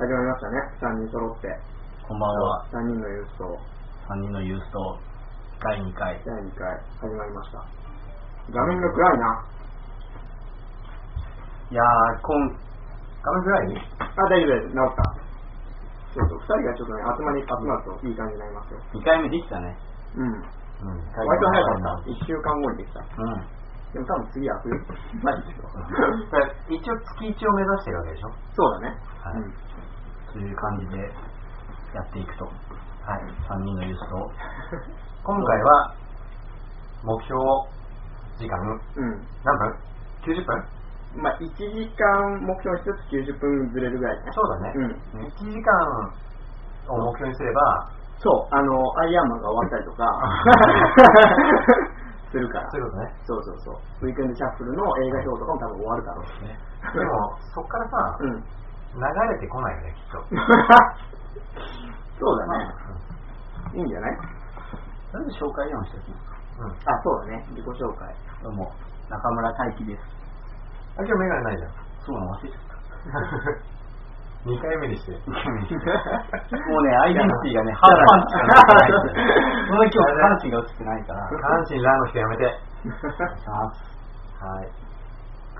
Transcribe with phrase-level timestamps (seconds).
[0.00, 0.56] 始まりましたね。
[0.80, 1.52] 3人揃って。
[2.08, 2.64] こんばんは。
[2.72, 3.44] 3人のユースと
[4.08, 4.96] 3人のユースと
[5.60, 6.16] 第2回。
[6.24, 6.72] 第2回
[7.04, 7.60] 始まりました。
[8.48, 9.44] 画面が暗いな。
[11.68, 13.92] いやー、こん、画面暗い？
[14.00, 14.72] あ、大丈夫です。
[14.72, 15.04] 治った。
[16.16, 18.80] そうそう、2人がちょっとね、集まり、集まるといい感じになりますよ。
[18.96, 19.76] ?2 回目できたね。
[20.16, 20.32] うん。
[20.32, 20.40] うん。
[21.12, 22.08] 割と早かった。
[22.08, 23.04] 1週間後にできた。
[23.04, 23.44] うん。
[23.92, 24.72] でも多分次は冬。
[25.22, 25.64] マジですよ。
[26.70, 28.30] 一応月1を目指してるわけでしょ？
[28.54, 28.96] そうだね。
[29.18, 29.52] はいうん。
[30.32, 30.98] そういう感じで
[31.94, 32.44] やっていくと。
[32.46, 32.54] はい。
[33.50, 34.30] 3人のユースと。
[35.24, 35.92] 今回は
[37.02, 37.40] 目標
[38.38, 38.56] 時間
[38.96, 39.26] うん。
[39.44, 39.74] 何分
[40.22, 40.64] ?90 分？
[41.22, 44.30] まあ、1時間目標にしつつ90分ずれるぐらいね。
[44.30, 44.86] そうだね、う
[45.18, 45.22] ん。
[45.26, 45.74] 1時間
[46.94, 47.90] を目標にすれば
[48.22, 48.70] そう、あの、
[49.00, 50.04] アイアンマンが終わったりとか、
[52.30, 52.70] するから。
[52.70, 54.06] そうねそうそうそう。
[54.06, 56.58] ウィークエンドシャッフルの映画表とかも多分終わるだろうしね。
[56.94, 58.42] でもそっからさ、うん。
[58.90, 59.02] 流
[59.34, 60.18] れてこないよねきっと
[62.18, 62.74] そうだね。
[63.74, 64.16] いいんじゃない？
[64.16, 66.36] とりあえず紹介をしておきますか。
[66.58, 67.44] うんあ、そうだね。
[67.50, 68.14] 自己紹介。
[68.42, 68.70] どうも、
[69.08, 70.02] 中村大輝です。
[70.98, 71.70] あ今日メガネないじゃん
[72.04, 72.34] そうなの？
[72.34, 72.70] 忘れちゃった。
[74.40, 81.28] 2回目にして2回目にしてもうね、アイデンティティがね、ハーフパンチしかない今日、下半身が映ってないから。
[81.28, 83.84] 下半身ラーの人やめてお願 いします。
[84.40, 84.68] はい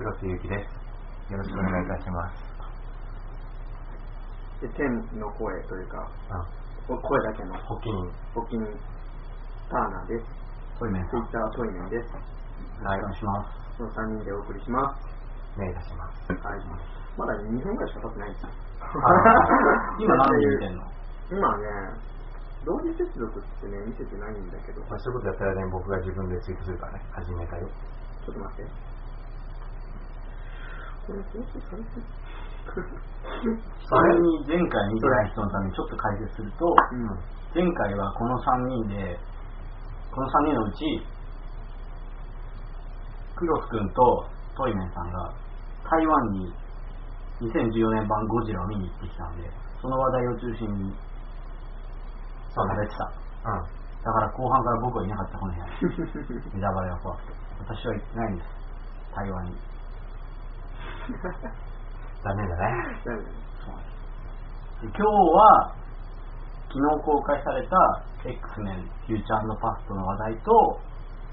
[0.00, 2.40] 黒瀬ゆきですよろしくお願いいたします、
[4.62, 4.88] で天
[5.20, 6.08] の声というか、
[6.88, 8.64] うん、お声だけの発起人募金
[9.68, 10.26] ターナーです。
[10.80, 12.08] トイメンツイッタートイメンです。
[12.10, 12.24] ろし
[12.74, 13.76] くお願いします。
[13.78, 15.06] この3人でお送りします。
[15.56, 16.64] お願いいたしますはい。
[17.16, 18.69] まだ2分ぐらいしか経ってないんですよ。
[19.98, 20.82] 今何人見てんの？
[21.30, 21.64] 今ね、
[22.66, 27.68] 同時接続ってね、見せてないんだけど、まあ、そういうことやったらね、僕が自分でツイートするからね、始めたよ。
[28.26, 28.72] ちょっと待って。
[31.06, 32.02] これ放送されてる
[33.88, 37.08] それに前回見てない人のためにちょっと解説すると、うん。
[37.54, 39.18] 前回はこの3人で、
[40.12, 41.06] この3人のうち、
[43.34, 44.26] クロス君と
[44.56, 45.32] トイメンさんが
[45.88, 46.52] 台湾に
[47.40, 50.92] 2014年版ゴジラを見に行ってきたんで、その話題を中心に
[52.54, 53.06] そうね喋ってた。
[53.46, 53.62] うん。
[54.02, 55.70] だから後半から僕はいなかった、この部屋に。
[56.54, 57.32] ネタバレが怖くて。
[57.60, 58.48] 私は行ってないんです。
[59.14, 59.56] 台湾に。
[62.24, 62.62] 残念だね。
[62.62, 64.00] 何そうなんです
[64.82, 65.74] で今日は、
[66.68, 67.76] 昨日公開された
[68.24, 70.80] X メンフューチャーパストの話題と、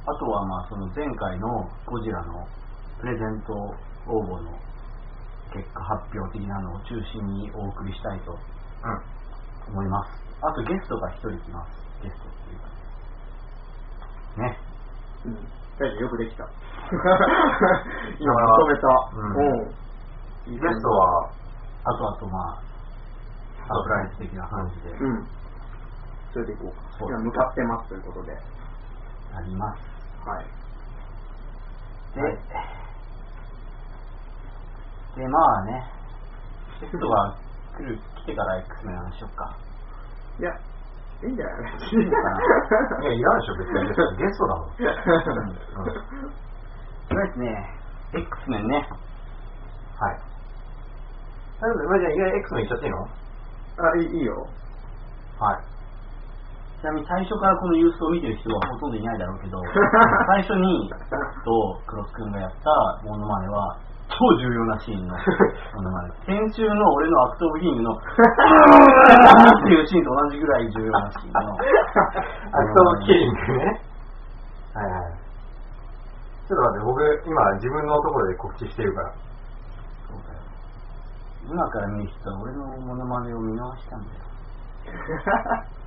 [0.05, 1.47] あとはまあその前回の
[1.85, 2.47] ゴジラの
[2.99, 3.53] プレゼント
[4.07, 4.66] 応募の
[5.53, 9.73] 結果発表的なのを中心にお送りしたいとうん。
[9.73, 10.11] 思います。
[10.41, 11.71] あとゲストが一人来ます。
[12.03, 12.67] ゲストっていうか。
[14.43, 14.59] ね。
[15.25, 15.35] うん。
[15.79, 16.43] 大丈夫、よくできた。
[16.43, 16.51] 今
[18.19, 18.87] 今まとめた。
[19.13, 19.87] うん
[20.47, 21.29] ゲストは、
[21.83, 22.61] あとあとまあ、
[23.67, 25.27] サプライズ的な感じでうん。
[26.31, 27.05] それでいこうか。
[27.05, 28.37] 今向かってますということで。
[29.35, 29.81] あります。
[30.25, 30.45] はい。
[32.15, 32.37] で、はい
[35.17, 35.83] で、まあね、
[36.81, 37.33] ゲストが
[37.75, 39.55] 来る、来てから X メンの話しよっか。
[40.39, 40.51] いや、
[41.25, 42.17] いいんじゃないいいのか
[43.01, 43.81] いや、いらんでしょ、別に。
[44.17, 44.69] ゲストだもん。
[44.69, 44.83] と
[47.15, 47.49] りあえずね、
[48.13, 48.75] X メンね、
[49.97, 50.19] はい。
[51.61, 52.97] なので、まあ、じゃあ、いきなり X の言っちゃっていいの？
[53.01, 54.33] あ、いいいいよ。
[55.39, 55.61] はい。
[56.81, 59.57] ちなみに最初からこのユースを見てる人はほとんどいないだろうけど、
[60.29, 65.13] 最初に僕とクロス君がやったモノマネは、超重要なシーンの
[65.75, 66.13] モノマネ。
[66.25, 67.97] 先週の俺のアクトブヒームの、っ
[69.63, 71.39] ていうシーンと同じぐらい重要なシーンの。
[71.39, 71.43] ア
[72.63, 73.81] クトブキリングね。
[74.73, 75.27] はいはい。
[76.47, 79.11] ちょっと待って、僕、今、自分のところで告知してるから。
[80.07, 80.39] そうだよ。
[81.43, 84.21] 今から見る人は俺のモノマネを見直したんだよ。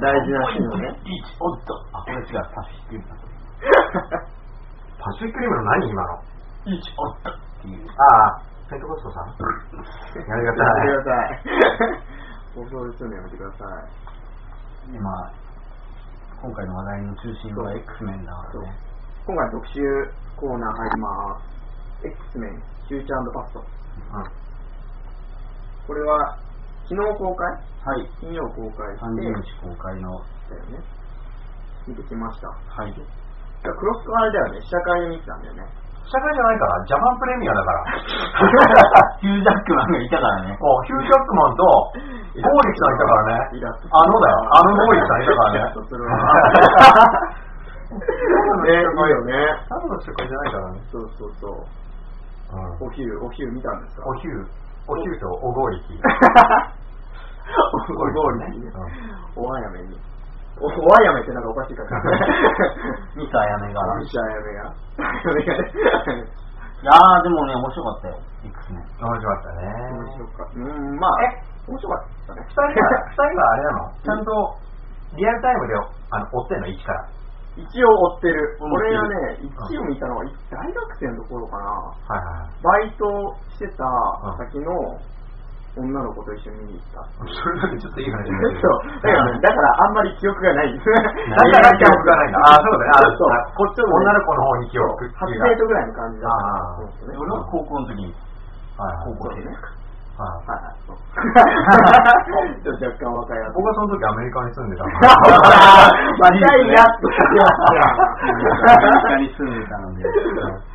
[0.00, 0.94] 大事なシーンをね。
[1.40, 1.74] おっと。
[1.92, 2.22] あ、これ違う、
[2.54, 3.14] パシフィックリムだ。
[4.98, 6.18] パシフィックリムの何今の？
[6.64, 7.18] リーチ、おっ
[7.62, 7.90] ていう。
[7.90, 9.34] ああ、ペントコストさん
[10.30, 10.66] やりがたい。
[10.66, 11.42] やめてください。
[12.54, 13.64] 放送するのやめてくださ
[14.88, 14.92] い。
[14.92, 15.32] で、まあ、
[16.42, 18.76] 今回の話題の中心は X メンだからね。
[19.26, 19.80] 今回特集
[20.36, 22.06] コーナー入ります。
[22.06, 23.60] X メン、フューチャーパスト。
[23.60, 24.24] うん。
[25.86, 26.38] これは、
[26.88, 27.52] 昨日公開？
[27.84, 28.10] はい。
[28.20, 30.10] 金曜公開して、30日公開の、
[30.50, 30.78] だよね。
[31.86, 32.48] 見てきました。
[32.48, 32.94] はい。
[32.94, 33.00] ク
[33.70, 35.81] ロス君あれだよね、試写会で見てたんだよね。
[36.12, 37.84] 社会じゃないから、ジャパンプレミアだから。
[39.18, 40.58] ヒュージャックマンがいたからね。
[40.60, 41.92] おヒュージャックマンと、ゴー
[42.68, 43.40] リキさんいたからね。
[43.92, 45.72] あのだよ、あのゴーリキさんいたからね
[47.92, 47.98] ね、
[48.94, 49.32] いいよね。
[49.68, 50.80] ただの試写会じゃないからね。
[50.90, 51.52] そうそうそう。
[52.52, 54.06] うんお昼、お昼見たんですか？
[54.08, 54.46] お昼、
[54.88, 55.92] お昼とおごりき。
[57.90, 58.46] おごりね。
[59.36, 59.96] おあやめに。
[60.62, 61.98] おおあやめってなんかおかしいから。
[63.18, 63.82] ミスあやめが。
[63.98, 64.70] ミスあやめが。
[64.70, 66.42] あやめがね。
[66.82, 68.82] いやー、でもね、面白かったよ、X メン。
[68.82, 69.66] 面白かったね。
[69.90, 70.58] 面白かった。
[70.58, 72.42] うん、まあ、え面白かったね。
[72.42, 74.30] 二人は、二人はあれなのちゃんと、
[75.14, 75.74] リアルタイムで
[76.10, 77.06] あの追ってんの一から。
[77.54, 78.58] 一応追ってる。
[78.58, 81.68] 俺がね、一応見たのは大学生のところかな。
[81.68, 82.62] はいはい。
[82.62, 83.04] バイト
[83.50, 83.84] してた
[84.38, 84.72] 先の
[85.72, 87.00] 女の子と一緒に見に行った。
[87.24, 88.36] それだけちょっといい話 そう。
[88.36, 88.68] になってる
[89.00, 90.72] だからね、だからあんまり記憶がない。
[90.76, 90.92] だ だ
[91.48, 92.38] から記憶がないんだ。
[92.44, 92.90] あ、そうだね。
[92.92, 95.48] あ、そうこっちの女の子の方に記憶って初いうか。
[95.48, 97.16] デートぐらいの感じだった。
[97.18, 98.14] 俺は高校の時に、
[98.76, 99.56] 高校生ね。
[100.12, 100.76] はい。
[100.86, 100.96] そう
[102.62, 103.54] ちょっと若干若いやつ。
[103.54, 104.90] 僕はその時アメリカに住んでたの。
[104.92, 104.98] ま
[106.28, 107.08] あ、痛いなって
[107.56, 110.04] アメリカに住んでたので、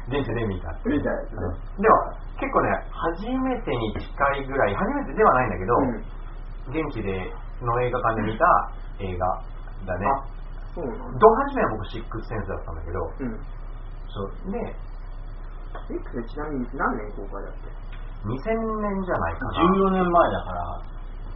[0.10, 0.74] 現地で見た。
[0.86, 1.42] みたいですね。
[1.80, 1.96] でも、
[2.40, 6.18] 結構ね、初めてに近いぐらい、初めてではないんだけど、うん
[6.68, 7.32] 現地で
[7.64, 8.44] の映画館で見た
[9.00, 9.26] 映画
[9.88, 10.06] だね。
[10.06, 10.12] あ、
[10.76, 11.20] そうなんだ。
[11.20, 13.40] ド初めは僕シックスセンスだったんだけど、うん。
[14.12, 14.52] そう。
[14.52, 14.60] で、
[15.96, 17.72] X ちなみに何年公開だっけ
[18.28, 18.36] ？2000
[18.84, 19.64] 年じゃないかな。
[19.64, 20.82] 14年前だから、あ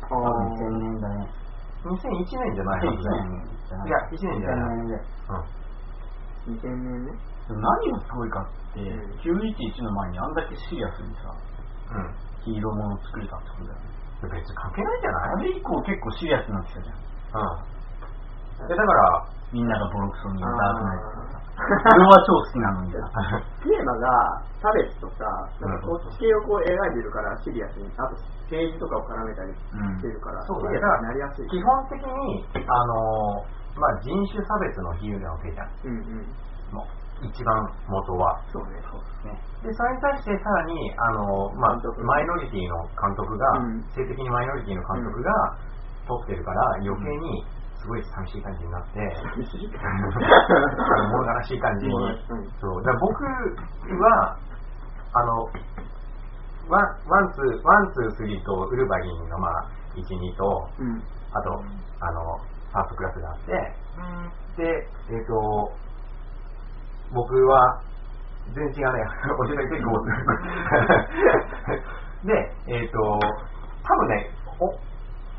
[0.09, 1.27] 多分2000年だね。
[1.85, 4.75] 2001年じゃないはずだよ2001年じゃないいや、1年じゃない。
[4.75, 4.93] 2000年で。
[5.31, 5.39] う
[6.51, 6.55] ん。
[6.55, 7.11] 2000年ね。
[7.49, 11.33] 何がすごいかって、うん911の前にあんだけシリアスにさ、
[11.91, 12.15] うん。
[12.45, 13.91] ヒーローもの作れたってことだよね。
[14.21, 15.29] 別に関係ないんじゃない？
[15.29, 16.95] あれ以降結構シリアスになってきたじゃん。
[17.01, 18.67] うん。
[18.69, 21.41] で、だから、みんながボロクソにダークナイトとかさ。
[21.93, 22.97] 俺は超好きなのにさ。
[23.61, 25.25] テーマが差別とか、
[25.59, 28.15] なんかうんこっち系をこう描いてるからシリアスに、あと
[28.47, 30.77] 政治とかを絡めたりしてるから、そうだね。
[30.77, 31.47] シリアスになりやすい。
[31.49, 35.67] 基本的に、あのーまあ、人種差別の比喩なわけじゃん。
[35.85, 36.75] うんうん。
[36.75, 36.85] もう
[37.21, 37.53] 一番
[37.87, 38.41] 元は。
[38.51, 38.81] そうね。
[38.89, 45.31] そうねで、それに対してさらに、あのーまあマイノリティの監督が、うん性的にマイノリティの監督が
[46.07, 47.45] 撮ってるから、余計に
[47.77, 48.99] すごい寂しい感じになって、
[49.37, 51.93] 寂しいあの物悲しい感じに。
[51.93, 52.83] うんそう。
[52.83, 54.37] だ僕は、
[55.13, 55.45] あの、
[56.69, 61.03] ワン、ワン、ツー、ワン、ツー、スリーとウルヴァリンの、まあ、1、2と、うん。
[61.33, 61.51] あと、
[61.99, 62.37] あの、
[62.71, 63.51] ファーストクラスがあって、
[64.57, 65.71] で、えっ、と、
[67.13, 67.81] 僕は、
[68.53, 69.03] 全然違うね、
[69.47, 69.91] 教えて結構、
[72.27, 72.33] で、
[72.67, 73.19] えっ、と、
[73.83, 74.29] 多分ね、
[74.59, 74.69] お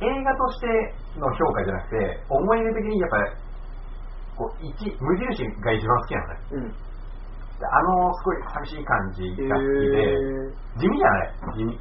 [0.05, 0.67] 映画として
[1.19, 3.31] の評価じゃなくて、思い出的にやっぱり、
[4.37, 6.41] こう、一、無印が一番好きなのね。
[6.53, 6.69] うん。
[6.71, 6.75] で
[7.71, 11.35] あの、すごい寂しい感じが好きで、えー地味じゃない？
[11.55, 11.79] 地味。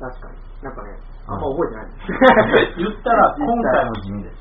[0.00, 0.34] 確かに。
[0.64, 0.88] なんかね、
[1.28, 2.74] あんま覚えてない。
[2.82, 4.39] 言ったら今回も地味です。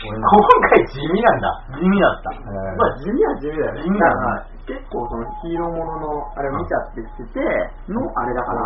[0.00, 1.76] 今回地味なんだ。
[1.76, 2.32] 地味だった。
[2.32, 3.82] まあ地味は地味だよね。
[3.84, 7.44] 地味だねだから結構そのヒーローもののあれを見ちゃってきてて
[7.92, 8.64] のあれだから、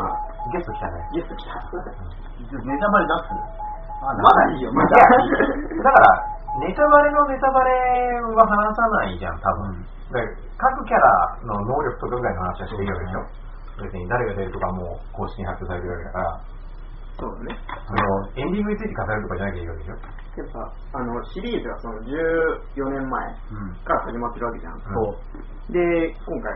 [0.55, 1.03] ゲスト来たね。
[1.11, 1.59] ゲスト来た。
[2.55, 3.35] ネタバレ出す？
[4.05, 4.95] ままだいいよ、まだ。
[4.95, 9.83] だから、ネタバレのネタバレは話さないじゃん、多分。
[10.13, 13.27] だから各キャラの能力とかぐらいの話はしていいわけでしょ。
[13.83, 16.39] 別に誰が出るとかもう公式に発表されてるわけだから、
[17.19, 17.59] そうだね。
[17.89, 20.24] そのエンディングについて語るとかじゃなきゃいいわけでしょ。
[20.35, 23.75] けどさ、あの、シリーズがその14年前うん。
[23.85, 24.81] から始まってるわけじゃん。
[24.83, 25.19] そ
[25.69, 25.73] う。
[25.73, 25.81] で、
[26.27, 26.53] 今回、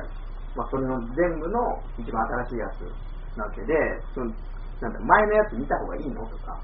[0.57, 3.75] まあ、それの全部の一番新しいやつなわけで、
[4.15, 4.33] その
[4.81, 6.59] なんだ前のやつ見た方がいいのとか。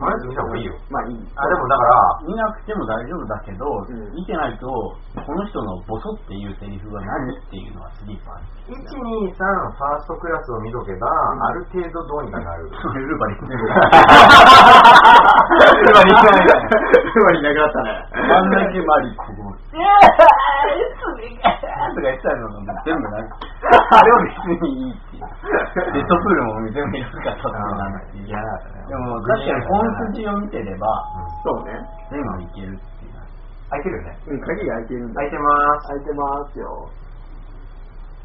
[0.00, 0.72] まず見た方がいいよ。
[0.88, 1.20] まあいい。
[1.36, 4.96] あ、でもだから、見なくても大丈夫だけど、ん見てないと、こ
[5.36, 8.40] の人のボソっていうセリフは何っていうのはスリーパー。
[8.72, 12.64] 1、2、3、ファーストクラスを見とけば、んある程度どうにかなる。
[12.64, 13.56] ルーバリンね。
[13.60, 13.68] ル
[15.92, 16.64] バリンいないね
[17.12, 18.08] ルバリンなくなったね。
[18.24, 20.16] あんだけマリコも、えー、
[20.96, 23.36] それがとか言ってたのが全部なんか、
[23.90, 25.28] あれは別にいいっていう。
[25.92, 28.79] デッドプールも全部安かったっていうなんだっていういやなかったね。
[28.90, 30.86] でも確かに本筋を見てれば、
[31.46, 31.78] そうね。
[32.10, 33.14] 全部いけるっていう。
[33.70, 34.18] 開いてるよね。
[34.26, 35.14] うん、鍵が開いてるんだ。
[35.14, 35.86] 開いてます。
[35.86, 36.90] 開いてますよ。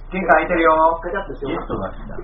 [0.10, 1.00] 玄関開いてるよ。
[1.06, 2.18] ガチャッとしてゲストが来た。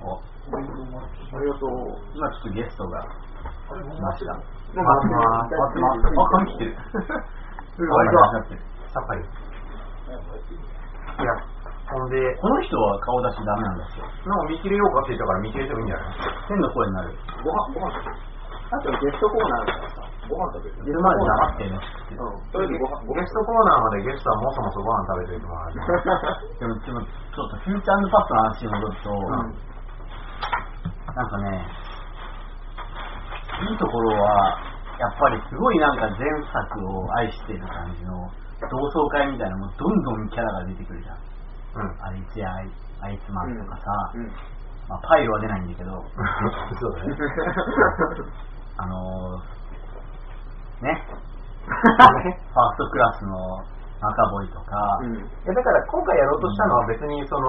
[0.08, 0.20] お、あ
[0.56, 1.92] りがとう。
[2.16, 4.32] 今ちょっとゲストが来ました。
[4.32, 6.16] 待ってます待ってます。
[6.16, 6.72] あ、髪切 ってる。
[7.76, 8.08] うんあ、い。
[8.96, 9.20] さっぱり。
[9.20, 9.24] い
[11.24, 11.32] や、
[11.86, 14.04] ほんで、この人は顔出しダメなんですよ。
[14.26, 16.14] なんか見切れようかって言ったから見切れてもいいんじゃない？
[16.50, 17.14] 変な声になる。
[17.46, 18.18] ご飯、ご飯食べる。
[18.66, 20.82] あとゲストコーナーだからさ、ご飯食べる。
[20.82, 21.78] ゲストまで黙ってね。
[21.78, 22.50] うん。
[22.50, 25.74] とりあえずご飯、ご飯ゲストコーナーまでゲストはもそもそご飯食べて もらう。
[26.58, 29.54] でもちょっと、ちょっとフューチャーパスの話に戻ると、うん
[31.16, 31.64] なんかね、
[33.70, 34.58] いいところは、
[34.98, 36.18] やっぱりすごいなんか前
[36.52, 38.12] 作を愛してる感じの
[38.68, 41.16] 同窓会みたいなもうどんどんキャラが出てくるじゃん。
[41.76, 41.96] うん。
[42.02, 42.70] あいつやあい
[43.02, 44.26] あいつマンとかさ、うん。
[44.88, 45.90] まあ、パイルは出ないんだけど、
[46.80, 47.16] そうだね。
[48.78, 51.04] あのー、ね、
[51.66, 53.58] ファーストクラスの
[54.00, 55.16] 赤ボイとか、うん。
[55.16, 57.48] いやだから今回やろうとしたのは別にその、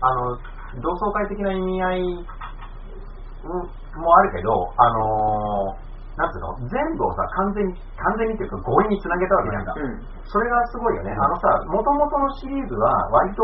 [0.00, 0.36] あの、
[0.80, 5.89] 同窓会的な意味合いうんもあるけど、あのー
[6.20, 6.68] なんつうの？
[6.68, 9.72] 全部をさ、完全に、完全にっていうか強引に繋げたわけじゃんか。
[9.76, 10.04] うん。
[10.28, 11.12] それがすごいよね。
[11.16, 13.42] あのさ、元々のシリーズは割と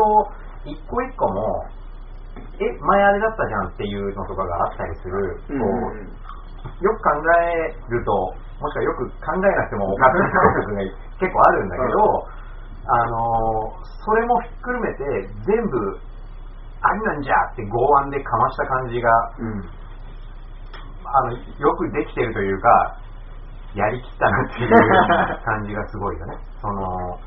[0.69, 1.65] 一個一個も、
[2.61, 5.59] え、前あれだったじゃんっていうのとかがあったりする、うん。
[5.59, 7.09] こう、よく考
[7.41, 8.11] えると、
[8.61, 10.81] もしくはよく考えなくてもおかしいことが
[11.19, 12.27] 結構あるんだけど、
[12.89, 15.03] あのーそれもひっくるめて
[15.43, 15.99] 全部、
[16.81, 19.61] ありなんじゃって剛腕でかました感じが、うん。
[21.13, 22.97] あの、よくできてるというか、
[23.75, 26.37] やりきったなっていう感じがすごいよね。
[26.61, 27.19] その、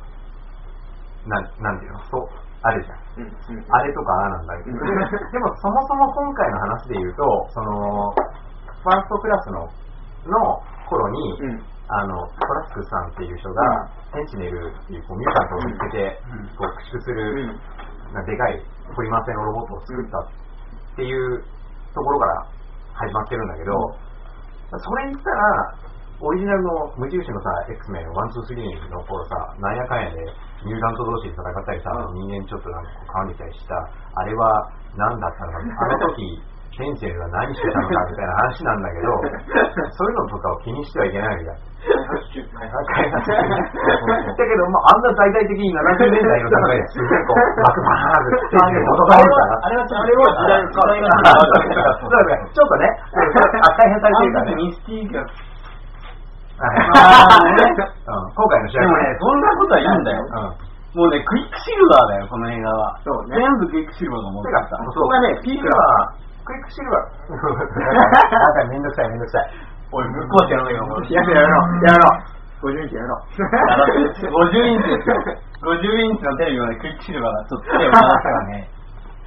[1.26, 2.00] なん、なんていうの？
[2.10, 2.28] そう、
[2.62, 2.98] あるじゃん。
[3.18, 3.56] うん。
[3.56, 3.64] うん。
[3.74, 8.10] あれとかああなんだけど、う んでもそもそも今回の話で言うと、その、
[8.82, 9.68] ファーストクラスの、
[10.26, 11.62] の頃に、うん。
[11.92, 17.60] あの、トラスクさんっていう人が、センチネルっていうこうミュータントを見つけて、うんこう駆逐すうる、ん。
[18.14, 18.62] なでかい
[18.94, 20.24] ポリマー製のロボットを作ったっ
[20.96, 21.44] ていう
[21.94, 22.46] ところから
[23.00, 23.72] 始まってるんだけど、
[24.76, 25.74] それ言ったら、
[26.20, 30.20] オリジナルの無印のさ、X メン1、2、3の頃さ、なんやかんやで
[30.68, 33.74] ミュータント同士で戦ったりさ、うん人間ちょっとなんかこう絡んでたりした、
[34.14, 36.42] あれは何だったのか、あの時、
[36.76, 39.06] センチネルは何してたのかみたいな話なんだけど、
[39.96, 41.52] そういうのとかを気にしてはいけないわけだ。
[41.52, 41.88] だ
[44.36, 48.56] けど、まあ、あんな大々的に70年代の段階ですごいこう、バクバーンって。
[48.56, 51.08] あれは、あれは時代、時代が
[52.00, 52.84] そうだねちょっとね、
[53.64, 54.54] あ、改変されてるからね。
[54.56, 55.24] ミスティー
[56.60, 60.20] 今回の試合でもね、そんなことはいいんだよ。
[60.20, 62.98] うんもうね、クイックシルバーだよ、この映画は。
[63.06, 64.50] そうね全部クイックシルバーが持った。
[64.90, 66.18] そこがね、ピークはは、、
[66.50, 67.38] クイックシルバー。
[67.38, 69.54] なんかめんどくさいめんどくさい。
[69.94, 71.06] おい、ぶっ壊してやろうよ、もう。
[71.06, 72.10] やめろ、やめろ、やめろ。
[72.60, 73.14] 50インチやめろ。
[74.34, 75.14] 50インチですよ。
[75.62, 78.66] 50インチのテレビのね、クイックシルバーがちょっと手を離したらね、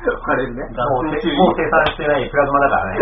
[0.03, 0.59] あれね。
[0.67, 2.99] もう生産してないプラズマだからね。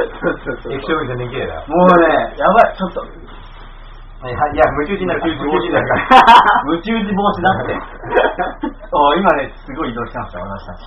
[0.70, 1.66] 液晶より全然綺麗だよ。
[1.66, 3.02] もうね、やばい、ちょっと、
[4.22, 5.34] いや、いや無中になるから。
[5.34, 6.62] 無中になるから。
[6.70, 7.74] ムチ打ち防止だって。
[9.18, 10.80] 今ね、すごい移動してました、私たち。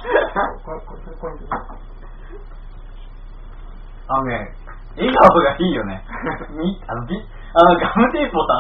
[4.08, 4.52] あのね、
[4.96, 6.02] 笑顔がいいよね。
[6.54, 8.54] みあのびあのガムテープをさ、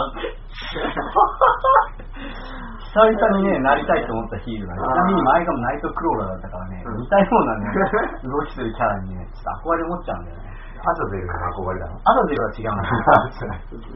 [2.94, 7.66] 久々にね、 なりたいと思ったヒールがね、ちなみに前がナイトクローラーだったからね、うん似たようなね、
[8.22, 10.54] 動きするキャラにね、ちょっと憧れ持っちゃうんだよね。
[10.84, 11.96] アザゼルの憧れだの。
[11.96, 12.82] アザゼルは違うんだ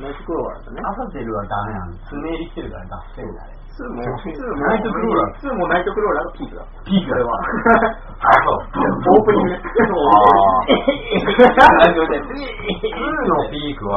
[0.00, 0.81] ナイトクローラーだね。
[0.88, 1.99] アザゼルはダメなんだ。
[2.09, 3.58] 爪入りしてるから脱線だね。
[3.79, 6.63] 2も、2も、ナイトクローラー2もナイトクローラーがピークだ。
[6.85, 7.31] ピークだよ。
[7.31, 8.59] あ、そう。
[9.15, 9.61] オープニングね。
[9.63, 10.75] あー
[11.89, 13.95] 2のピークは、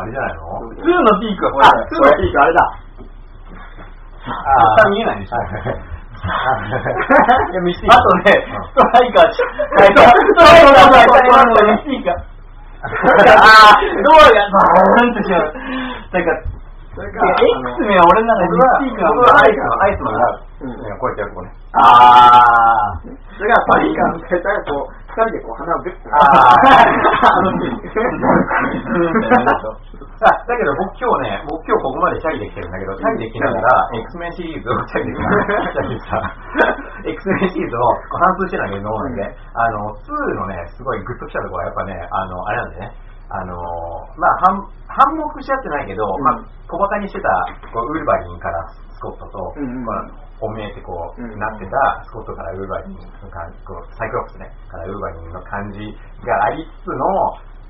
[0.00, 0.42] あれじゃないの
[0.74, 1.86] 2のピークはこれあ、だよ。
[1.86, 2.58] 2のピークあれだ。
[4.82, 5.36] 下見えないでしょ。
[6.22, 9.42] いや、ミスティあとね、うんストライカー、スト
[9.82, 12.14] ライカー、ストライカーの下にあるのにピークが。
[12.82, 15.40] あー、どうや、バーンってしまう。
[16.12, 16.28] なんか、
[16.92, 18.52] それいや X メンは俺の中で
[18.84, 20.28] ミスティーはアイスの、アイスマンが、
[20.60, 20.68] う
[21.00, 21.48] こうやってやるとこね。
[21.72, 23.16] あー。
[23.32, 26.12] それがパリーカーみたいな、こう、二人でこう鼻をグッと。
[26.12, 26.68] あー
[30.22, 36.22] あだけど僕今日ね、僕今日ここまでチャリで来てるんだけど、チャリで来ながら、X メンシリーズをチャリで来ながら、チャリでさ、
[37.04, 37.80] X メンシリーズを
[38.20, 42.92] 反数してないけど、なんで、あの、2のね、すごいグッときたところはやっぱね、あの、あれなんでね、
[43.32, 43.56] あの、
[44.20, 46.22] まあ、反、反目し合ってないけど、うん。
[46.22, 47.28] まあ、小馬鹿にしてた、
[47.72, 55.78] こう、ウルヴァリンからスコットと、うんうんおめえってこう、うんなってた、スコットからウルヴァリンの感じ、こう、サイクロプスね、からウルヴァリンの感じ
[56.26, 56.98] がありつつの、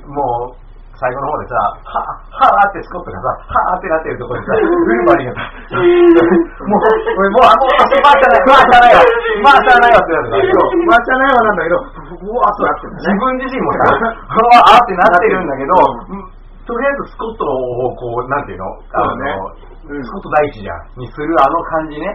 [0.09, 1.55] もう、最後の方でさ、
[1.89, 13.19] は、はーってスコットがさ、はーってなってるところでさ、ウルヴァリンがさ、もう、俺もう、あ、もう、回しゃない、回しゃないわ、回しゃないわってなるから、そう、まあ、じゃないわなんだけど、うわーっとなって自ね。
[13.19, 15.75] 分自身もさ、あーってなってるんだけど、
[16.13, 16.31] うん
[16.63, 18.71] とりあえずスコットをこう、なんていうの？
[18.95, 19.51] あの、
[19.83, 22.07] スコット第一じゃん、にするあの感じね。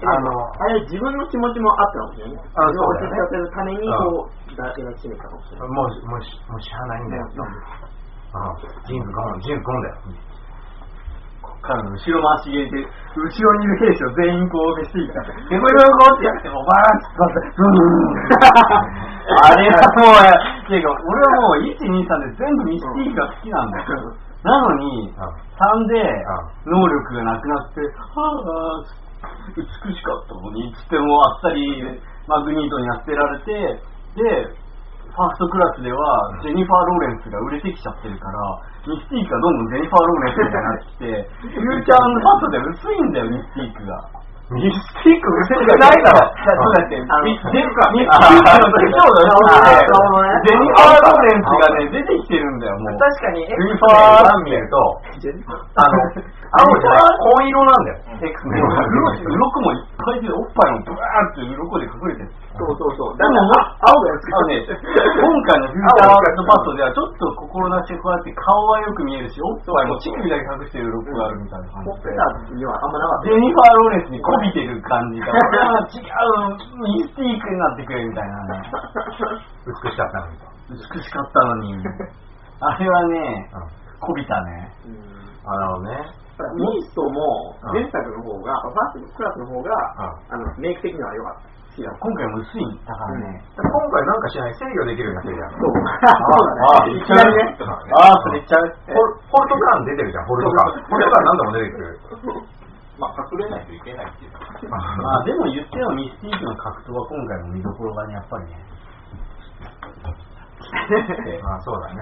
[0.00, 2.48] あの、あれ、自分の気持ちもあったかもしれないね。
[2.56, 5.68] あそうだよね落ち着かせるために、こう、だけが決めたかもしれない。
[5.68, 7.28] もう、もうし、もうしゃあないんだよ。
[8.86, 10.26] ジーンズゴン、ジーンズゴンだよ。
[11.66, 18.14] からの後ろ回し芸で、後ろにいる兵士を全員こう飯いから、でこれをこうってやってもう、バーンって使って、ブーン
[19.26, 24.14] あれはもう、ていうか、俺はもう1、2、3で全部ミスティークが好きなんだよ。
[24.46, 25.98] なのに、3で
[26.70, 29.06] 能力がなくなって、はぁ、
[29.56, 31.82] 美しかったのに、つってもあっさり
[32.28, 33.82] マグニートにやってられて、
[34.14, 35.98] で、ァーストクラスでは
[36.42, 38.36] ジェニファー・ローレンスが売れてきちゃってるから、
[38.84, 41.06] ミスティークがどんどんジェニファー・ローレンスみたいになってきて、
[41.56, 44.25] フューチャーパストで薄いんだよ、ミスティークが。
[44.46, 46.22] ミスティック薄くないだろ。
[46.22, 52.94] そうだって、ミスティークミスティークの特徴があ薄くてなるほどねジェニファー・ローレンスがね、出てきてるんだよ、もう。
[52.94, 54.78] 確かに、フ X ィファー1見ると、
[55.74, 55.98] あの、
[56.62, 57.98] 青じゃない、紺色なんだよ。
[58.22, 58.86] X メンは。
[58.86, 62.30] 鱗もいっぱいで、おっぱいもブワーって鱗で隠れてる。
[62.54, 63.18] そうそうそう。
[63.18, 63.36] でも
[63.82, 72.08] 青がやつあのね、今回のフューチャーパストではちょっと心なしでこうやって顔はよく見えるし、おっぱいも乳首だけ隠してる鱗があるみたいな感じで。
[72.08, 78.70] ペタにはあんまなかったジェニファー・ローレンスにこびてる感じが、違う、ミスティークになってくれみたいなね。
[79.66, 80.46] 美しかったのにと。
[80.96, 81.74] 美しかったのに。
[82.60, 83.50] あれはね、
[84.00, 84.72] こびたね。
[84.86, 85.16] うん
[85.46, 86.26] あなるほどね。
[86.58, 89.70] ミーストもうん前作の方が、ファーストクラスの方が、
[90.28, 91.56] あのメイク的には良かった。
[91.76, 91.84] 今
[92.16, 93.44] 回も薄いんだからね。
[93.52, 95.50] 今回なんかしない制御できるようになってるじゃん。
[95.52, 95.76] そう。
[95.76, 96.96] そうだね。
[96.96, 97.56] いきなりね。
[98.00, 98.72] ああ、それ言っちゃう。
[98.88, 100.82] ホルホルトカーン出てるじゃん、ホルトカーン。
[100.88, 102.00] ホルトカーン何度も出てくる。
[102.98, 104.40] まあ、隠れないといけないっていうか。
[104.68, 108.56] まあでも言ってもミスティークの格闘は今回も見どころがね、やっぱりね。
[111.42, 112.00] まあそうだね。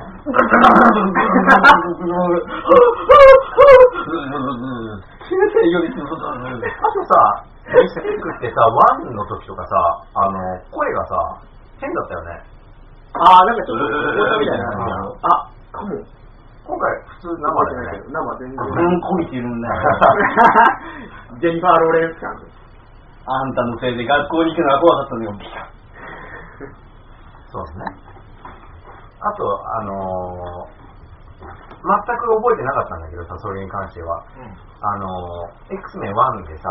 [6.70, 9.76] あとさ、ミスティックってさ、ワンの時とかさ、
[10.14, 10.38] あの、
[10.70, 11.40] 声がさ、
[11.80, 12.42] 変だったよね。
[13.14, 13.84] ああ、なんかちょっと、
[14.38, 14.64] みたいな。
[15.22, 15.90] あ、かも。
[16.64, 16.88] 今回
[17.20, 18.08] 普通生生だよね。
[18.08, 18.56] 生全然。
[18.56, 19.74] うん、こびてるんだよ。
[21.40, 22.32] ジェニファー・ローレンス感。
[23.26, 25.32] あんたのせいで学校に行くのは怖かったのよ。
[27.52, 27.84] そうですね。
[29.20, 29.44] あと、
[29.76, 30.84] あのー
[31.84, 34.24] 全く覚えてなかったんだけどさ、それに関しては。
[34.80, 36.68] あのー、X メン1でさ、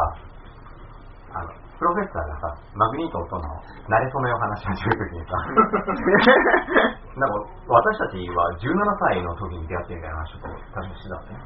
[1.34, 3.44] あの、プロフェッサーがさ、マグニートとの
[3.89, 5.36] 慣れ初めを話し始めるときにさ、
[7.18, 7.36] なんか
[7.68, 10.39] 私たちは17歳の時に出会ってみたいな話を
[10.74, 11.38] 確かしてたのね。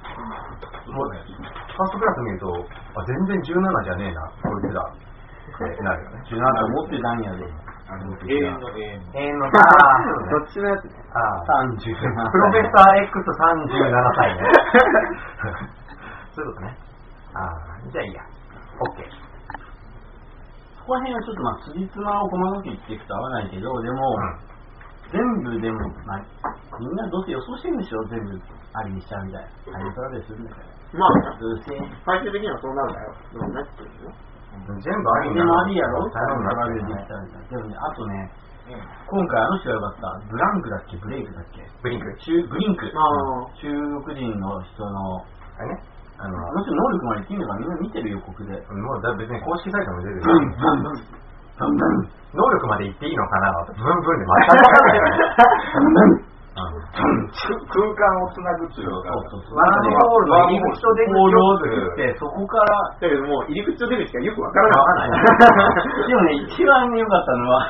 [0.93, 2.53] もうファーストクラス見ると、
[2.95, 6.21] あ全然17じゃねえな、こいつだってなるよね。
[6.27, 7.47] 17思ってたんやで。
[7.87, 9.15] あの永遠の永遠の。
[9.15, 10.83] 永遠の、ああ、どっちのやつ？
[10.85, 10.91] ね。
[11.13, 14.43] ああ37プロフェッサー X37 歳ね。
[16.35, 16.75] そういうことね。
[17.33, 17.51] ああ、
[17.89, 18.21] じゃあいいや。
[18.91, 19.26] OK。
[20.87, 23.99] そこら辺はちょっとまあ、つじつまを細かく言っていくと合わないけど、でも、
[25.11, 26.23] 全部でも、まあ、
[26.79, 28.39] みんなどうせ予想してるんでしょ全部
[28.71, 29.51] ありにしちゃうみたいな。
[29.67, 30.67] タイムトラベルするんだから。
[30.95, 31.11] まあ。
[32.07, 33.11] 最終的にはそうなるんだよ。
[33.35, 34.15] でもねっていうね。
[34.79, 37.51] 全部ありでもありやろタイムタイムトラベルできたみたいな。
[37.51, 38.31] でもね、あとね、
[39.11, 40.31] 今回あの人がよかった。
[40.31, 40.95] ブランクだっけ？
[41.03, 41.67] ブレイクだっけ？
[41.83, 42.15] ブリンク。
[42.15, 42.87] 中ブリンク。
[42.87, 43.03] あ
[43.43, 43.51] あ。
[43.59, 43.67] 中
[44.07, 45.19] 国人の人の、
[45.59, 45.83] あれね？
[46.17, 48.53] あの、あの人能力まで言っていいのかみんな見てる予告で。
[48.53, 50.21] もうだ別に公式サイトも出てる。
[52.33, 53.53] 能力まで言っていいのかな？
[53.65, 54.81] ブンブンで全くわか
[55.79, 55.93] ん。
[55.93, 56.25] ない。
[56.57, 59.61] 空間をつなぐっていうのが、そうそうそう。
[59.61, 65.21] ワンホールの入り口と出口ボールをを作って、そこから、だけどもう入り口と出口がよくわからない。
[66.09, 67.61] でもね、一番良かったのは、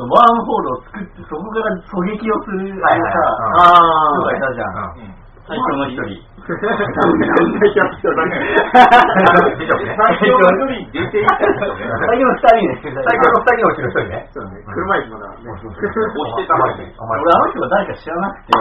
[0.00, 3.20] ワンホールを作って、そこから狙撃をする、あはいはいのさ、
[3.52, 3.68] あ
[4.16, 4.72] 人がいたじゃん。
[5.46, 6.18] うん最初の一人。
[6.42, 6.50] 最
[7.70, 8.34] 強の人だね。
[8.74, 11.94] 最初の一人出ていったんですよね。
[12.06, 12.82] 最後の二人ね。
[12.82, 14.26] 最強の二人のうちの一人ね。
[14.34, 14.58] そうね。
[14.66, 15.30] 車椅子もだ。
[15.38, 16.82] 押してたまで。
[16.82, 18.58] 俺、あの人が誰か知らなくて、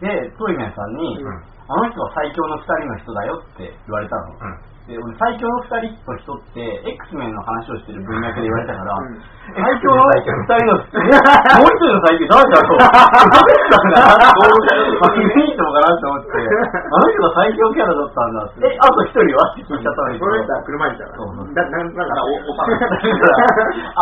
[0.00, 1.42] で、トイメンさんに、うん。
[1.68, 4.32] あの人は最強の二人の人だよって言われたの。
[4.32, 4.56] うん。
[4.88, 6.64] で、俺最強の二人の人って、
[6.96, 9.20] X メンの話をしてる文脈で言われたから、うん。
[9.52, 12.80] 最強の二人の、 えもう一人の最強誰だろう？
[12.80, 12.88] どう。
[12.88, 18.64] かなどういいのかなって思って、あの人が最強キャラだったんだって。
[18.64, 19.44] え、あと一人は？
[19.52, 20.00] って聞いちゃった。
[20.00, 20.20] のに。
[20.20, 21.52] この人は車椅子だからそうそう。
[21.52, 22.96] だなんなんか、お、おさだから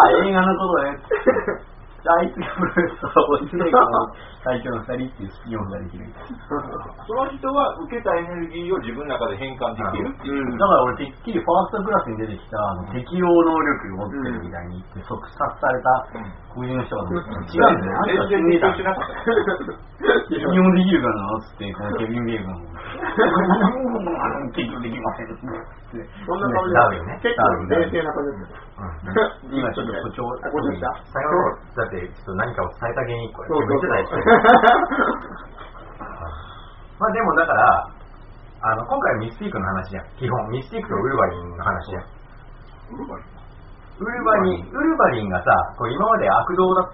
[0.06, 1.02] あ、映画のことね。
[2.06, 3.70] あいつがプロレスを追いついて
[4.46, 6.06] 最強の二人っていうスピンオフができる。
[6.06, 10.38] その人は受けたエネルギーを自分の中で変換できるっていう。
[10.38, 16.06] うんだから俺てっきりファーストクラスに出てきたあの適応能力を持ってるみたいに言って即殺された
[16.54, 18.18] 黒人の人が違うんだよね。
[18.30, 19.96] 全然勉強しなかった。
[20.30, 22.68] 適応できるかなっつって、このケビン・ベイブがもう、
[24.52, 26.06] 適応できませんっつって。
[26.26, 29.16] そんな感じダーウィンね結構冷静な感じだった。
[29.48, 30.28] 今ちょっと誇張。
[30.44, 30.92] あ、こっち来た？
[31.08, 31.32] 最後
[31.72, 33.72] だってちょっと何かを伝えた原因これそうそう。
[33.72, 34.20] 言ってたでしょ
[37.00, 37.88] まあでもだから
[38.66, 40.04] あの今回はミスティークの話じゃん。
[40.16, 40.36] 基本。
[40.50, 42.04] ミスティークとウルヴァリンの話じゃん。
[42.96, 44.68] ウルヴァリン？
[44.68, 45.28] ウルヴァリン。
[45.28, 46.92] がさこう今まで悪道だ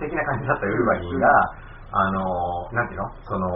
[0.00, 1.28] 的な感じだったウルヴァリンが、
[1.92, 2.20] あの
[2.72, 3.08] なんていうの？
[3.24, 3.48] その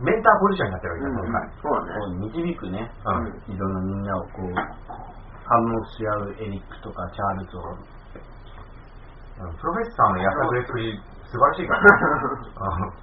[0.00, 1.46] メンターポジションになってるわけじゃん今回。
[1.60, 2.16] そうだね。
[2.32, 3.12] 導くね、う
[3.52, 3.54] ん。
[3.54, 4.02] いろんなみん。
[4.02, 4.54] なをこう、
[5.52, 7.60] 反応し合うエリックとかチャールズを。
[7.60, 7.92] うん
[9.42, 10.94] プロフェッサーのやさぐれっぷり
[11.26, 11.88] 素晴らしいからね。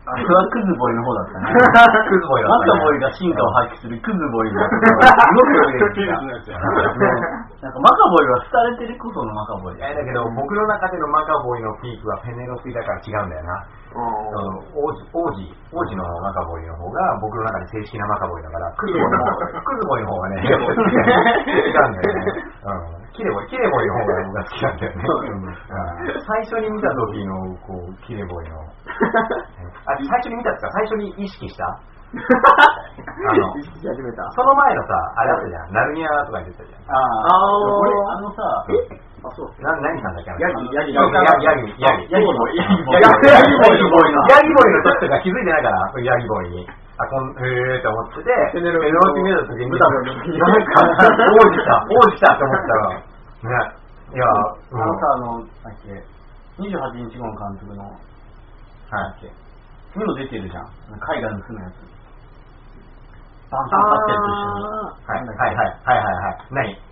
[0.05, 1.51] あれはクズボイの方だったね。
[1.51, 6.21] クズボイだったねマカボイが進化を発揮するクズボイが、すごくよくな。
[6.21, 13.65] なんかマカボイは廃れてることのマカボイえだけど、僕の中でのマカボイのピークはペネロピだから違うんだよな。
[13.95, 15.41] 王子、王子、
[15.73, 20.61] 王子のマカボイの方が僕の中で正式なマカボイだから、クズボイの方が、クズボイの方がね、違う
[21.89, 22.33] んだよね。
[22.65, 23.09] うん。
[23.13, 25.03] キレボイ、キレボイの方が僕が好きなんだよね。
[25.03, 25.53] うん
[26.21, 28.61] 最初に見た時の、こう、キレボイの。
[29.89, 31.65] あ、最初に見たってか、最初に意識した？
[32.09, 34.23] あの意識し始めた。
[34.31, 35.71] その前のさ、あれあったじゃん。
[35.73, 36.81] ナルニアとか言ってたじゃん。
[36.89, 36.95] あ
[37.33, 38.41] あ、俺、あのさ、
[39.19, 39.51] あ、そう。
[39.61, 40.31] な、何さんだっけ？
[40.31, 42.07] ヤギヤギヤギ、ヤギ、ヤギ。
[42.07, 43.03] ヤギボイ、ヤギボイ。
[43.03, 44.23] ヤギヤギボイのボイな。
[44.31, 46.67] ヤギボイの時とか気づいてないから、ヤギボイに。
[46.99, 53.71] あ、こん、へーって思ってて、ペネロピペネロピ見た時に、ブタブタのなんか、王子来た、王子来たって思ったら、ね、
[54.11, 54.25] いや、
[54.71, 55.95] うんあのさ、あの、だっけ、
[56.59, 56.67] 28
[57.07, 57.95] 日後の監督の、は
[59.23, 59.31] い。
[59.95, 60.67] にも出てるじゃん。
[60.99, 61.75] 海外の住むやつ。
[63.49, 64.63] バンサンカッテルと一緒に。
[64.67, 66.37] はい、はい、はい、はい、はい、はい。
[66.51, 66.88] 何？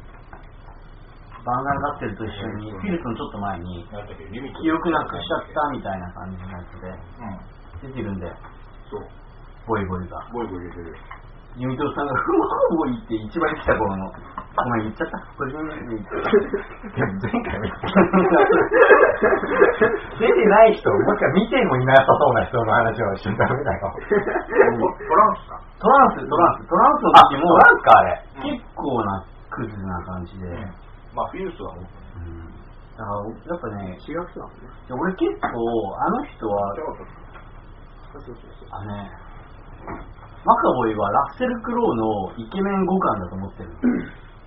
[1.48, 7.88] バンサンカッテルと一緒に、フィルスのちょっと前に、記憶なくしちゃったみたいな感じのやつで、うん。
[7.88, 8.28] 出てるんで、
[8.92, 9.08] そう。
[9.66, 10.20] ボイボイが。
[10.36, 11.00] ボイボイ言うてる。
[11.58, 15.18] ユミトさんが、ふわボイって一番来た頃の、お前言っちゃった？
[15.40, 16.36] これ言っちゃった。
[16.36, 17.80] 前回見た。
[20.20, 23.96] 出てない人、もしか見てもいなさそうな人の話をしちゃダメだよ。
[23.96, 25.64] トランスか。
[25.80, 28.20] トランス、トランス、トランスのあ、時も、もなんかあれ。
[28.52, 30.46] 結構なクズな感じで、
[31.18, 32.46] まあ、フィルスはもう、うん
[32.94, 34.70] だから、やっぱね、違う人だもんね。
[34.90, 35.50] 俺結構、
[35.98, 36.74] あの人は、
[38.14, 38.70] そうそうそう。
[38.70, 39.10] あのね、
[40.46, 43.70] マカボイはラッセル・クロウのイケメン互換だと思ってる。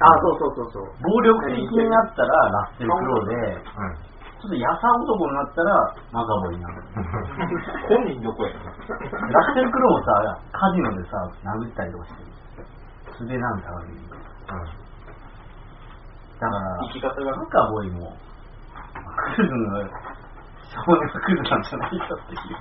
[0.00, 0.87] あ、そうそうそうそう。
[1.02, 4.11] 暴力的になったらラッセル・クロウで、うん。
[4.40, 6.83] ちょっと優さ男になったらマカボイになる。
[7.87, 12.30] 本人どこやラッセル・クロウもさ、カジノでさ、殴ったりとかしてる。
[13.18, 14.64] 素手なんだから、
[16.40, 18.16] だから、生き方がマカボイも、
[19.37, 19.85] クズの、
[20.72, 22.57] 少年はクズなんじゃないかっていう。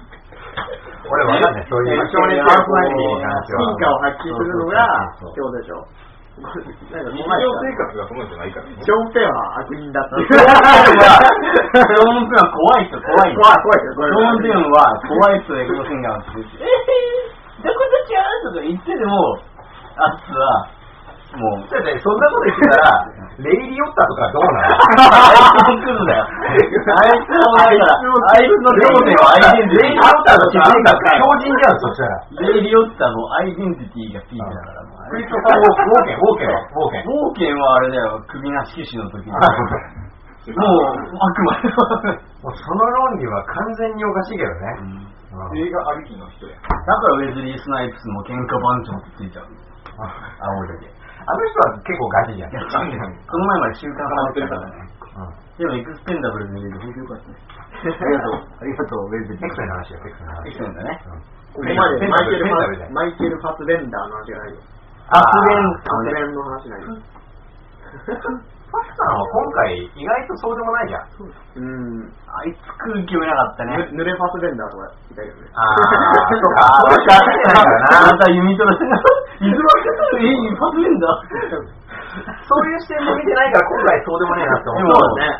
[1.08, 4.84] 俺わかんない、そういう少年ハーフラインに話は進化を発揮するのが
[5.20, 5.88] そう今日でしょ。
[6.40, 8.80] なんか日常この前生活がそのじゃないからね。
[8.80, 10.24] ショーン・ペンは悪人だって。
[10.24, 10.44] ショー
[12.20, 13.40] ン・ペンは怖い人、怖い人。
[13.40, 19.40] 怖い怖いよ、怖いショーン・ペンは怖い人でエゴシンガーって言って、えー、どこどちゃーとか言ってでも、
[20.00, 20.68] あいつは、
[21.38, 23.06] もう、だってそんなこと言ってたら、
[23.40, 24.68] レイリオッタとかどうなの？
[24.68, 26.26] あいつのクズだよ。
[26.26, 29.88] あいつの前から、あいつの頂点はアイデンティティ。
[29.88, 32.44] レイリオッタのなんか強靭じゃん、そしたら。
[32.50, 37.04] レイリオッタのアイデンティティがピークだから、クリストファー・ウォーケン、ウォーケンは、ウォーケン。
[37.06, 39.32] 冒険はあれだよ、首なし騎士の時に。
[39.32, 39.46] もう、
[40.50, 42.20] 悪魔だよ。
[42.42, 44.60] もうその論理は完全におかしいけどね。
[44.82, 46.56] うん映画ありきの人や。
[46.58, 49.46] だからウェズリー・スナイプスも喧嘩番長ってついちゃう。
[49.46, 50.90] 青で。
[51.30, 52.52] あの人は結構ガチじゃん。
[52.52, 54.90] この前まで週刊ハマってるからね。
[55.60, 57.38] でもエクスペンダブルで見れて本当よかったね。
[57.86, 59.46] ありがとう、ありがとう、ウェズリー。
[59.46, 60.48] エクセルの話よ、エクセルの話。
[60.48, 61.04] エクセルだね。
[61.54, 64.58] ここまでマイケル・フペンダブルでァスベンダーの話がないよ。
[65.10, 66.98] あ、フ不ァスベンの話ないよ。
[68.70, 71.10] パクさんは今回意外とそうでもないじゃん。
[71.58, 72.14] うん。
[72.30, 73.78] あいつ空気読めなかったね。
[73.94, 75.50] ぬ濡れファスベンダーとかいたけどね。
[75.54, 76.70] あー、そうか。
[76.86, 78.10] そうしか見てないからな。
[78.10, 78.98] あんた弓取らせな。
[79.42, 81.08] いずらけえ、一発目んだ。
[82.46, 84.94] そういう視点で見てないから今回そうでもねえなって思う。
[84.94, 85.34] そうだね。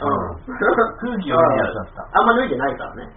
[1.02, 2.20] 空気読めないやつだった。
[2.20, 3.10] あんま脱いでないからね。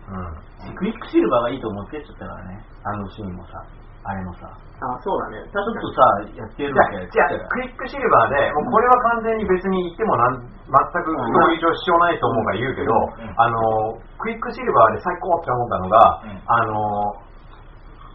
[0.69, 0.75] うん。
[0.77, 2.65] クイックシルバーがいいと思ってやっちゃったからね。
[2.85, 3.63] あのシーンもさ、
[4.05, 4.51] あれもさ。
[4.83, 5.47] あ、そうだね。
[5.47, 6.03] ちちょっとさ、
[6.35, 7.07] やってるじゃあ、わけ。
[7.07, 16.75] じゃあクイックシルバーで、もうこれは完全に別に言ってもなん全くストーリー上支障ないと思うから言うけど、んあの、クイックシルバーで最高って思ったのが、うんあの、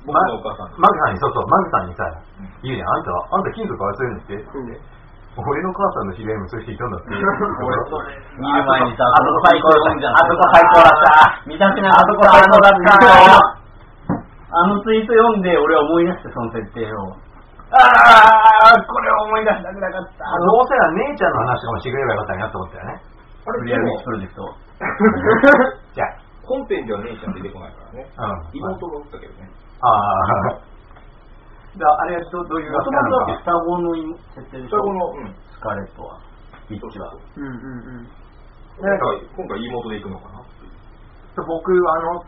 [0.08, 2.04] 僕のお母さんマグさんに、そうそう、マグさんにさ
[2.40, 4.36] うん、言うじゃん、あんた、あんた金属集めるんって？
[4.36, 4.78] ってうん
[5.38, 7.14] 俺の母さんの知り合いもそういう人いたんだって。
[7.14, 7.22] 俺
[7.94, 10.10] それ見る前にさ、あそこ最高だった。
[10.10, 11.46] あそこ最高だった。
[11.46, 12.02] 見たくなかった。
[12.02, 13.57] あそこ最高だった。
[14.58, 17.14] あのツイート読んで、俺は思い出して、その設定を。
[17.70, 20.24] あー、これを思い出したくなかった。
[20.24, 23.02] どうせなら姉ちゃんの話とかもしてくれればよかったなと思ったよね。
[23.46, 24.56] あれ、クリアでもミスプロジェクト。
[25.94, 26.06] じゃ
[26.48, 28.08] 本編では姉ちゃん出てこないからね。
[28.16, 28.58] あ、うん。
[28.58, 29.50] 妹がおったけどね。
[29.84, 30.58] ああ。
[31.76, 33.94] じゃあ、あれはどどういうもともとだってか双子の
[34.34, 34.78] 設定でしょ？
[34.78, 35.36] 双子の、うん。
[35.52, 36.18] スカーレットは。
[36.70, 37.12] ビッチは。
[37.36, 37.56] うんうんう
[38.02, 38.08] ん。
[38.80, 40.42] 今回、今回妹で行くのかな。
[41.46, 42.24] 僕、あの、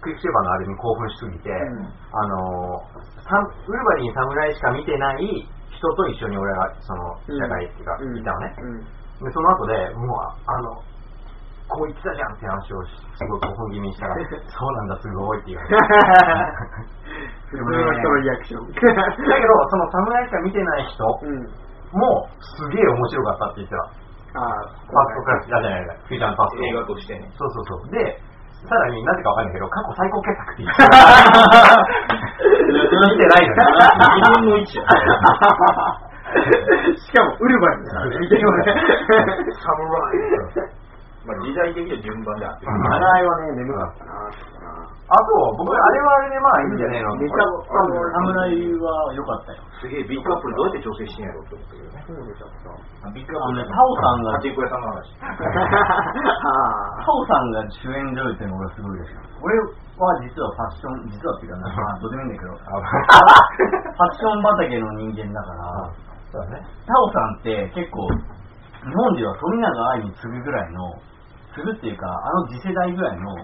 [0.00, 8.54] クイックシルバーのあれに興奮しすぎて、んあのウルバリン侍しか見てない人と一緒に俺が、その、社会っていうか、うんいたのね。
[8.58, 9.24] うん。
[9.24, 10.82] で、その後で、もう、あの、
[11.70, 15.76] こう言ってたじゃんって話をすごい興奮気味にしたら、 そうなんだ、すごいって言われて。
[17.50, 18.66] 普通の人のリアクション。
[18.74, 21.48] だけど、その侍しか見てない人うん。
[21.98, 23.82] も、すげえ面白かったって言ってた。
[24.40, 26.62] ああ、ファストクラス、あ、じゃない、フューチャーパスト。
[26.62, 27.30] 映画としてね。
[27.38, 27.90] そうそうそう。
[27.90, 28.20] で、
[28.68, 30.88] さらになぜかわかんないけど、過去最高傑作って言ってた。
[32.90, 33.60] 見てないのに。
[34.20, 34.84] 2分の1や。
[36.94, 38.64] しかも、ウルヴァリンだからね、見てるよね。
[38.66, 40.79] サムライ。
[41.30, 42.72] まあ時代的には順番であってる。
[42.74, 44.10] うんあれはね、眠かったな。
[45.10, 47.16] あと、僕、あれはあれでまあいいんじゃねえの？
[47.18, 47.98] めっちゃあの
[48.30, 49.62] 侍は良かったよ。
[49.82, 52.04] すげえビッグアップルどうやって調整してんやろって思ったけどね。
[52.06, 52.46] そうでしょ。
[53.10, 55.10] ビッグアップルあのね、タオさんが、パチンコ屋さんの話。
[55.18, 56.30] あ
[57.02, 59.20] タオさんが主演女優っていうのがすごいですよ。
[59.42, 62.70] 俺は実はファッション、実はっていうかな、 まあどうでもいいんだけど、ファ
[64.06, 65.90] ッション畑の人間だから、
[66.30, 66.62] そうだね。
[66.86, 68.06] タオさんって結構、
[68.86, 70.94] 日本では富永愛に次ぐぐらいの、
[71.54, 73.34] 次ぐっていうか、あの次世代ぐらいの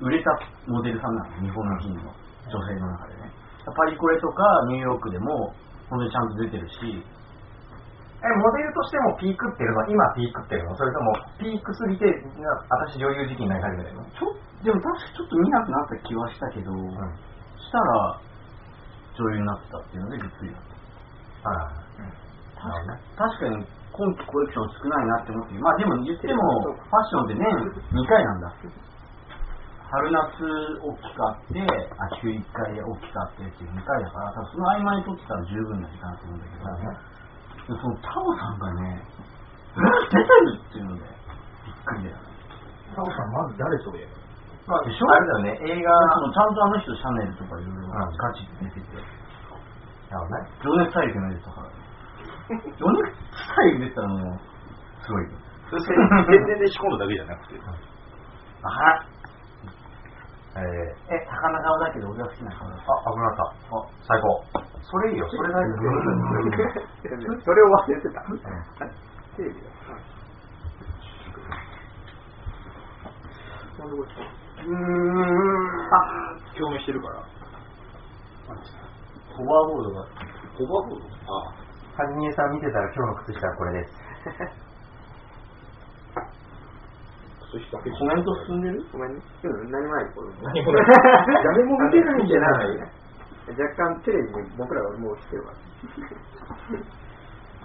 [0.00, 0.30] 売れた
[0.66, 2.12] モデルさんなの、日本人の
[2.48, 3.32] 女性の中でね。
[3.76, 5.54] パリコレとかニューヨークでも、
[5.88, 7.04] 本当にちゃんと出てるし、
[8.20, 12.04] え、モデルとしてもピークってるの今ピークってるのそれともピークすぎて、
[12.36, 14.04] な私女優時期になり始めてるの？
[14.12, 18.20] ちょでも確かちょっと見なくなった気はしたけど、したら
[19.16, 21.50] 女優になってたっていうのでびっくりだった。
[21.50, 22.68] あ
[23.16, 23.64] 確かに
[24.00, 26.40] 今季コレクション少ないなって思ってまあでも言っても
[26.72, 27.44] ファッションって年
[27.92, 28.48] 2回なんだ。
[29.90, 30.22] 春夏
[30.80, 39.84] 大きくあって秋冬1回大きくあってっていう2回だから多分その合間に撮ってたら十分な時間だと思うんだけど、でそのタオさんがねえ
[40.14, 42.16] 出てるっていうのでびっくりだよ。
[42.16, 42.24] ね
[42.94, 44.06] タオさん、まず誰それ
[44.70, 45.10] まあ、でしょ？
[45.10, 48.94] あれだよね、映画、ちゃんとあの人シャネルとかいろいろガチで出てて。
[48.94, 50.46] なるほどね。
[50.62, 51.66] 情熱大陸の出てたか
[52.54, 53.06] ら情熱
[53.56, 54.40] 大陸出てたらもう
[55.04, 55.22] すごい。
[55.24, 55.30] よ
[55.70, 55.82] それ
[56.26, 57.60] 全然で仕込んだだけじゃなくて。
[58.62, 59.06] あ
[60.50, 62.74] えー、え、高菜顔だけど俺が好きな顔だ。
[62.74, 62.80] あ、
[63.12, 63.76] 危なかった。
[63.76, 64.44] あ、最高。
[64.82, 65.68] それいいよ、それだけ。
[67.44, 68.20] それを忘れてた。
[69.36, 69.70] テレビだ。
[73.80, 75.94] うーん。
[75.94, 75.96] あ、
[76.58, 77.22] 共鳴してるから。
[79.36, 80.02] ホバーボードが。
[80.58, 83.92] ホバーボードあはじめさん見てたら今日の靴下はこれです。
[87.50, 88.84] そしてだけコメント進んでる？
[88.92, 89.22] ごめんね。
[89.42, 90.28] うん、何もないこれ。
[90.40, 90.82] 何もない
[91.42, 92.66] 誰も見てないんじゃない？
[93.58, 95.56] 若干テレビに僕らはもう来てるから。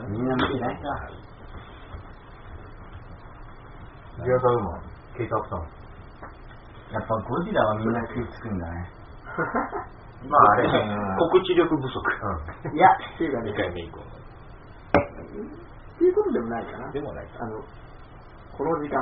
[0.10, 0.82] みんな見てないか。
[4.26, 4.82] リアカウマン、
[5.18, 5.60] ケイトアップさん。
[6.94, 8.90] やっぱゴジラはみんな食いつくんだね。
[10.30, 10.70] まああれ、
[11.18, 12.00] 告知力不足。
[12.74, 14.00] いや、っていうかね、2回目以降。
[14.00, 14.04] っ
[15.98, 16.92] ていうことでもないかな。
[16.92, 17.62] でもないかあの、
[18.58, 19.00] この時間。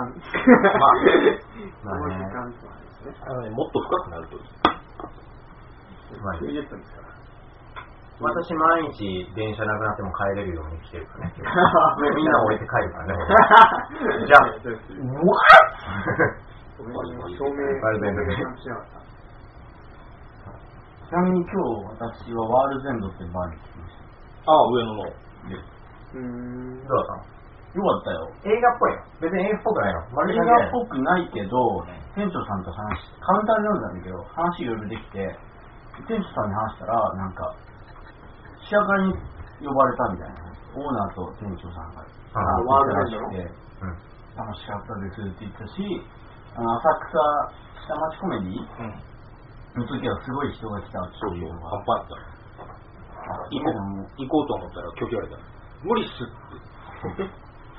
[1.84, 3.16] まあこの時間とはですね。
[3.22, 4.44] あのね、もっと深くなるといい。
[6.22, 7.14] まあ90分ですから。
[8.20, 11.34] 私毎日電車なくなっても帰れるように来てるからね。
[12.16, 13.14] みんな置いて帰るからね。
[14.28, 14.42] じゃあ、
[16.78, 19.13] ごめんね照明、バルベンド照明ちゃんとしなかった。
[21.10, 21.56] ちなみに今日
[22.00, 23.94] 私はワールドエンドってバーに来まし
[24.48, 25.04] ああ、上野の。
[25.04, 26.88] うーん。
[26.88, 27.34] どうだった。
[27.74, 28.30] よかったよ。
[28.46, 31.58] 映画っぽいの別に映画っぽくないのまる映で画っぽくないけど、
[32.14, 35.26] 店長さんと話し、カウンターで飲んだんだけど、話いろいろできて、
[36.06, 37.56] 店長さんに話したら、なんか、
[38.62, 39.14] 試写会に
[39.66, 40.54] 呼ばれたみたいな。
[40.74, 43.30] オーナーと店長さんが、あワールドエンドの？
[43.30, 43.98] 来て、うん。
[44.38, 46.02] 楽しかったですって言ったし、
[46.58, 47.14] あの浅草
[47.86, 49.13] 下町コメディうん。
[49.80, 51.72] の時はすごい人が来たっていうのが。
[51.72, 52.16] パンパンやった。
[53.50, 55.38] いいけども、行こうと思ったら拒否られた。
[55.84, 56.28] 無理っすっ
[57.18, 57.24] て。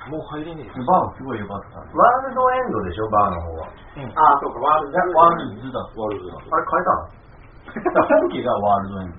[0.05, 0.77] もう入れねえです。
[0.85, 1.89] バーはすごい良かったね。
[1.97, 3.73] ワールドエンドでしょ、バーの方は。
[3.97, 4.13] うん。
[4.13, 5.01] ああ、そうか、ワールド。
[5.17, 5.81] ワールドだ。
[5.81, 6.45] ワールドだ。
[6.45, 7.09] あれ変えたの？
[8.05, 9.17] 本家がワールドエンド。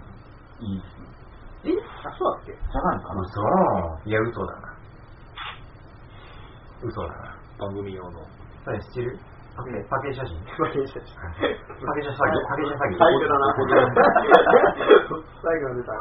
[0.62, 1.74] いいっすね。
[1.74, 1.82] え？
[2.06, 2.54] あ、そうだっけ？
[2.54, 3.22] じゃないかな？
[3.22, 3.42] 嘘
[4.06, 4.78] いや、嘘だな。
[6.84, 7.34] 嘘だな。
[7.58, 8.22] 番組用の。
[8.64, 9.18] それ知ってる？
[9.56, 13.56] パケパケ写真パケ写真パケ写詐欺パケ写詐欺最後だな。
[15.42, 16.00] 最後の出たよ。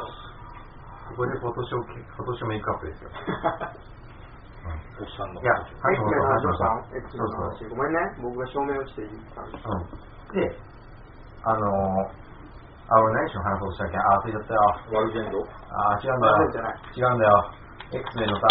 [1.07, 1.81] ここでフォトショー、
[2.17, 3.09] フォトショーメイクアップですよ。
[4.99, 5.41] おっさんの。
[5.41, 5.59] いや、は
[5.93, 7.63] い、そう皆さん、どうしたそうエッチの話。
[7.69, 9.09] ごめんね、僕が照明落ちていい。
[10.33, 10.57] で、
[11.45, 12.11] あのー、
[12.89, 13.97] あ、俺何しろ話そうとしたっけ？
[13.97, 14.59] あ、忘れちゃったよ。
[14.59, 16.33] ワールドエンドあ、違うんだよ。
[16.95, 17.31] 違うんだよ。
[17.95, 18.47] X メンのさ、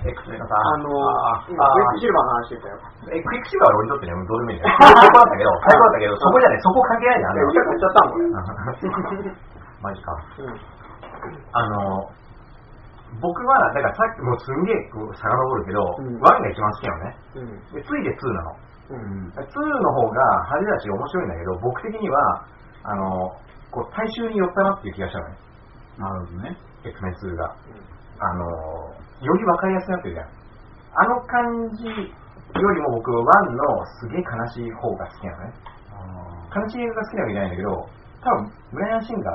[0.00, 2.80] X メンのさ、あのあー、今、あクイックシルバーの話してたよ。
[3.12, 4.76] え、クイックシルバーは俺にとってね、どうでもいいんだよ。
[4.80, 7.20] 最高だったけど、最高だったけど、そこじゃね、そこ関係ないん。
[7.20, 8.32] いや、歌買っちゃったもん。
[9.84, 10.12] マジか。
[10.38, 10.60] うん。
[11.52, 12.10] あの、
[13.20, 17.16] 僕は、だからさっきもうすんげえこう遡るけど、うん1が一番好きなのね。
[17.36, 17.72] うん。
[17.72, 18.56] で、ついで2なの。
[18.90, 19.32] うん。
[19.32, 22.44] 2の方が派手だし面白いんだけど、僕的には、
[22.84, 23.32] あの、
[23.70, 25.36] こう、大衆に寄ったなっていう気がしたのね。
[25.98, 26.56] なるほどね。
[26.84, 27.54] X メン2が。
[28.20, 28.44] あの、
[29.22, 30.28] より分かりやすくなってるじゃん。
[30.94, 35.52] あの感じよりも僕、1のすげえ悲しい方が好きなのね。
[36.54, 37.88] 悲しい映画が好きなわけじゃないんだけど、
[38.24, 39.30] 多分、ブライアン・シンガ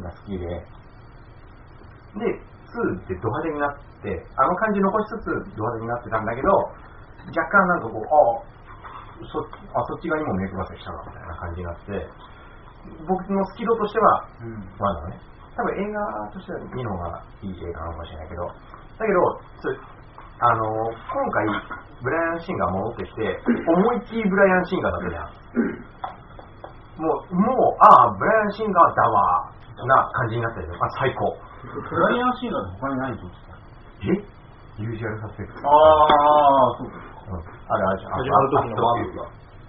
[0.00, 2.40] ーが好きで、で、
[2.74, 6.48] 2ってド派手になって、あの感じ残しつつド派手になってたんだけど、
[7.28, 8.56] 若干なんかこう、あ
[9.26, 12.06] そあそっち側にも目配せしたなみたいな感じになって、
[13.06, 14.54] 僕の好き度としては、うん。
[14.78, 15.20] まだね、
[15.56, 16.00] 多分映画
[16.32, 19.40] としては2の方がいい映画なのかもしれないけど、だけど、
[20.38, 21.48] あの今回、
[22.04, 25.32] ブライアン・シンガー戻ってきて、思いっきりブライアン・シンガーだったじゃん。
[27.00, 29.50] もう、もう、ああ、ブライアン・シンガーだわ、
[29.86, 30.68] な感じになったよ。
[30.80, 31.36] あ、最高。
[31.64, 33.56] ブライアンシーガーって他に何撮ってた
[34.12, 34.36] え？
[34.78, 35.68] ユージュアルサスペクト。
[35.68, 36.96] ああ、そうか。
[37.26, 38.12] うんあれあれじゃん。
[38.12, 39.24] 始まる時のワンが。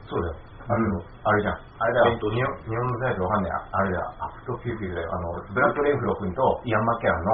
[0.08, 0.36] そうだよ。
[0.67, 1.56] あれの、あれじゃん。
[1.80, 2.19] あれだよ。
[2.19, 3.51] 日本日本のタイトルわかんない。
[3.71, 4.12] あれだよ。
[4.20, 5.08] Apt Pupil だよ。
[5.08, 7.32] あの、ブラッド・レンフロー君とイアン・マッケランの、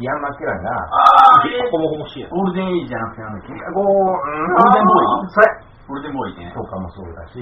[0.00, 3.52] イアン・マッケランが、あホモホモしいやゴールデンエイジじゃなくてなんだっけ？
[3.52, 5.46] ゴールデンボーイそれ
[5.88, 6.52] ゴールデンボーイね。
[6.56, 7.36] とかもそうだし、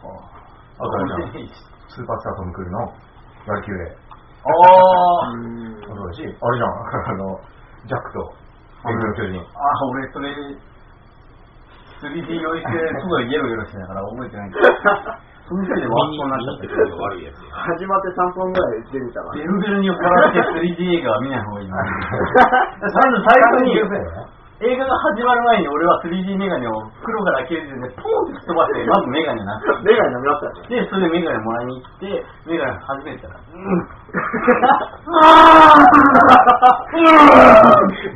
[0.00, 1.54] あゴとあれじゃんールデンエイジ。
[1.92, 3.92] スーパースタートム・クルーズのワルキューレ。
[3.92, 5.28] ああ。
[5.28, 6.70] うんそうだし、あれじゃん。
[7.12, 7.40] あの、
[7.84, 8.32] ジャックと、
[8.88, 9.40] エグの巨人。
[9.40, 10.30] あ、俺それ、
[11.98, 14.66] 3D 用意して、すごいゲロゲロしてたから覚えてないけど。
[15.48, 16.96] そのせいでワーストになっちゃったけど。
[16.98, 17.56] 悪いやつや。
[17.72, 21.74] 始まって3分ぐらい出てたからベルベルに酔っ払って 3D 映画は見ない方がいいな。
[21.74, 23.80] まず最初に、
[24.58, 30.82] 映画が始まる前に俺は 3D メガネを黒から消えてね、ポンって吹っ飛ばして、まずメガネなくメガネ飲みましたね。
[30.82, 33.88] で、それでメガネもらいに行って、メガネ初めてたら、うん。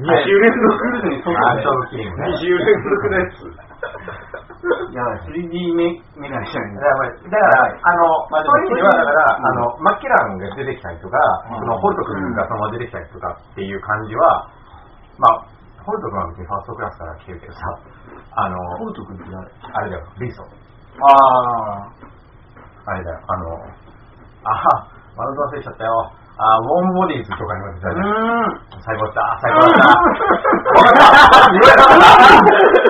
[0.02, 2.34] 二週連続クルーズに外あ、でちょうど綺麗ね。
[2.34, 3.51] 2週連続のやつ。
[4.94, 11.18] やばい、3D メガネじゃないだから、だからあの、まあでもそういう意味では、だから、あの、マッケランが出てきたりとか、
[11.50, 14.46] うんその、ホルト君がそのまま出てきたりとかっていう感じは、
[15.18, 15.44] まあ、
[15.82, 17.60] ホルト君は別にファーストクラスから来てるけどさ、
[18.36, 19.34] あの、ホルト君って
[19.72, 20.46] あれだよ、リーソン。
[20.46, 21.88] あ
[22.86, 23.56] あれだよ、あの、
[24.44, 26.12] あは、まだ忘れちゃったよ。
[26.38, 27.90] あ、ウォームボディーズとかにも出た。
[27.94, 28.02] じゃ。
[28.02, 28.04] ん。
[28.80, 29.80] 最高だった、最高だっ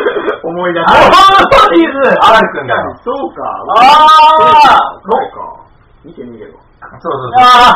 [0.07, 0.12] た。
[0.43, 2.83] 思い出あー、ボディーズアラン君だよ。
[3.05, 3.43] そうか。
[3.79, 5.63] あーそうか。
[6.05, 6.59] 見てみれば。
[6.83, 7.47] そうそうそう。
[7.47, 7.71] あ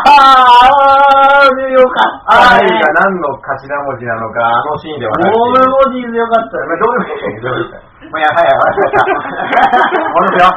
[1.46, 2.66] ー、よかったね。
[2.66, 3.46] アランが何の頭
[3.87, 5.31] 文字なのか、あのシーンではウない。
[5.31, 6.59] ォームボディーズよかった？
[6.59, 8.83] まあどうでもいいよどうでもいいよもうやばいやば い。
[10.14, 10.50] 戻すよ、よ。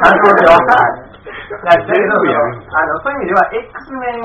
[1.62, 4.22] だけど、あの、そういう意味では、X メン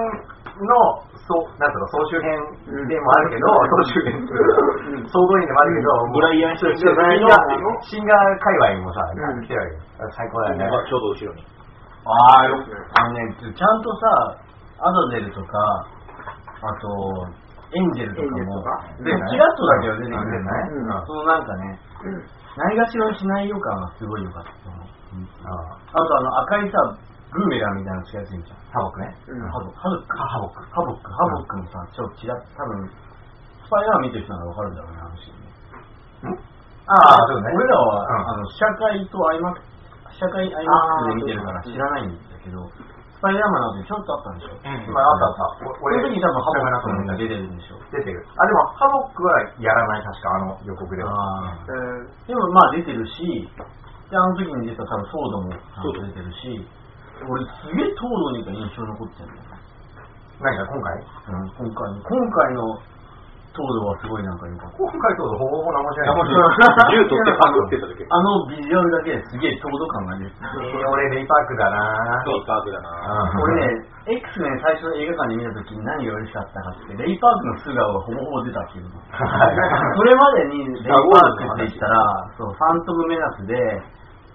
[0.63, 2.31] の、そう、なんだろう、総集編
[2.87, 4.15] でもあるけど、総集編、
[5.09, 7.03] 総動員でもあるけど、ブライアン・シンシンガ
[7.81, 10.11] シンガー界隈もさ、うん来てるわけよ。
[10.15, 10.69] 最高だよね。
[10.87, 11.43] ちょうど後ろに。
[12.05, 12.61] あーよ
[13.01, 14.37] あのね、ちゃんとさ、
[14.79, 15.57] アザゼルとか、
[16.61, 18.63] あと、エンジェルとかも、
[19.03, 20.49] でキラッとだけは出てくるんだよね。
[20.71, 21.05] うん。
[21.05, 21.79] そのなんかね、
[22.55, 24.95] ないがしろにしない予感がすごい良かったと思う。
[25.43, 25.49] あ
[25.91, 26.77] あとあの赤いさ、
[27.35, 28.57] ブーメランみたいなのつけやすいんじゃん。
[28.71, 29.11] ハボクね。
[29.27, 36.39] うんハボハボックハボックハボックハボックもさ、ちょっとちら多分、スパイダー見てる人ならわかるんだろうね、あのシーンね。
[36.87, 37.51] ああ、そうね。
[37.51, 39.61] 俺らは、うんあの、試写会とアイマック
[40.15, 42.61] ス、試写会アイマックスで見てるから知らないんだけど、
[43.15, 44.53] スパイダーマンの後にちょっとあったんでしょ？
[44.53, 45.65] うんまあ、あったあった。
[45.65, 47.79] その時多分ハボックのが出てるんでしょ。
[47.89, 48.21] 出てる。
[48.21, 51.09] あ、でも、ハボックはやらない、確か、あの予告では。
[52.27, 53.49] でもまあ出てるし、
[54.11, 55.49] で、あの時に出た多分ソードも
[56.05, 56.61] 出てるし、
[57.23, 59.39] 俺すげえ東堂にが印象に残ってたんだよ。
[59.39, 59.63] ね。
[60.35, 60.99] 何か今回？
[60.99, 61.87] うん、今回。
[61.95, 62.75] の、今回の
[63.55, 64.83] 東堂はすごいなんか良かった。
[64.83, 66.91] 今回とほぼほぼ何もしない。
[66.91, 68.03] 銃取ってパンクってた時。
[68.03, 70.51] あのビジュアルだけですげえ強度感が出てた。
[70.59, 72.91] えー俺、レイパークだなそう、パークだな。
[73.39, 78.83] 俺ね、X メン最初映画館で見たときに何が嬉しかったかって、レイパークの素顔がほぼほぼ出たってい。
[78.83, 78.99] うの。
[78.99, 81.95] それまでにレイパークって言ったら、
[82.35, 83.55] そう、ファントムメナスで、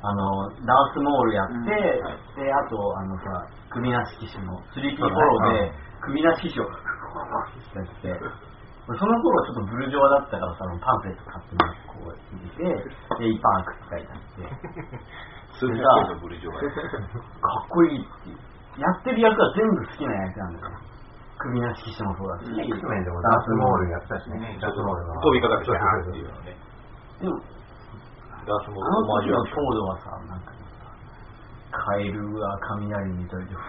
[0.02, 3.24] あの、ダースモールやって、で、あと、あのさ、
[3.68, 6.70] 首なし騎士の、スリーピーフォローで、首なし騎士を、や
[7.82, 8.16] って、
[8.88, 14.98] 俺その頃ちょっとブルジョワだったからさ、パンフレット買ってもらって、こう見て、レイパークって書いてあって、
[15.60, 16.60] 数百円のブリジョが。
[16.60, 18.38] かっこいいっていう。
[18.80, 20.90] やってる役は全部好きな役なんだよ。
[21.38, 24.58] 首なし騎士もそうだし、ダースモールやったしね。
[24.60, 26.56] ダースモールの飛びかかってきたなっていうのね。
[27.20, 27.59] でも、
[28.46, 30.60] ダースモーあのルのオマージュは時のコードはさ、なんかね
[31.70, 33.60] カエルが雷にといて、ふ。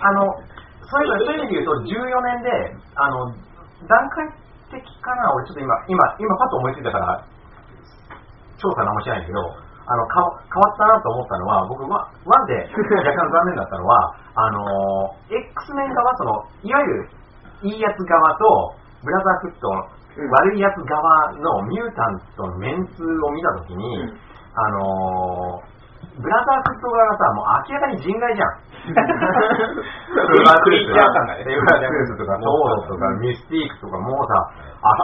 [0.00, 0.32] あの、
[0.84, 2.50] そういうそういう意味で言うと、14年で、
[2.94, 3.32] あの、
[3.88, 4.28] 段階
[4.70, 7.24] 的かな、俺ちょっと今、今、今パッと思いついたから、
[8.56, 9.40] ち調査なんもしないんだけど、
[9.84, 17.08] あの、か変わったなと思ったのは、僕、ワワンで若干残念だったのは、 あのー、X メン側、その、いわゆる、
[17.62, 19.68] いいやつ側と、ブラザーフット
[20.16, 28.62] 悪いやつ側のミュータントのメンツを見たときに、うんあのー、ブラザーフット側がさ、もう明らかに人外じゃん。
[30.62, 34.36] クリーチャー感がねレバージャクスとか、トーロとか、ミスティークとか、もうさ、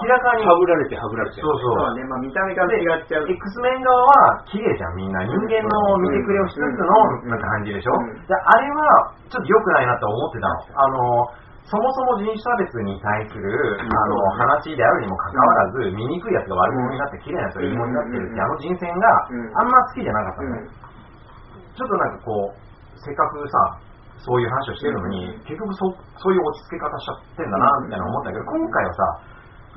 [0.05, 1.41] 明らかに、はぶられてはぶられて。
[1.41, 1.81] そうそう。
[1.81, 3.27] そうね、まあ見た目が違っちゃう。
[3.27, 5.25] X メン側は綺麗じゃん、みんな。
[5.25, 10.55] 人間の見てくれをしつつの、なんか感じでしょ、うんであれは、ちょっと良くないなと思ってたの。
[10.77, 11.27] あの、
[11.69, 13.87] そもそも人種差別に対する、ん。
[13.87, 19.59] あの、話であるにもかかわらず、醜いやつが悪者になって、綺麗なやつがいいものになってるって、あの人選がうん。
[19.59, 20.61] あんま好きじゃなかったのね。
[20.61, 21.77] うん。
[21.77, 23.79] ちょっとなんかこう、せっかくさ、
[24.21, 25.89] そういう話をしてるのに、結局そ
[26.21, 29.01] そういう落ち着け方しちゃってんだな、みたいな思ったけど、今回はさ、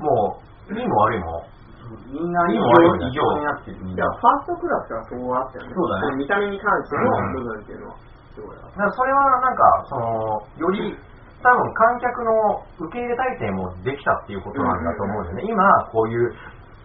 [0.00, 1.46] もう、いいも悪いも、
[2.10, 2.64] みんな異常
[3.06, 3.76] 異常になってる。
[3.76, 5.72] ファーストクラスはそうあったよね。
[5.76, 6.08] そうだね。
[6.10, 7.96] の見た目に関しての部分っていうのは。
[8.34, 10.98] だからそれはなんか、その、より、
[11.44, 15.42] 多分観客の受け入れ体制もできたっていうことなんだと思うんだよね。
[15.44, 15.60] 今、
[15.92, 16.32] こういう、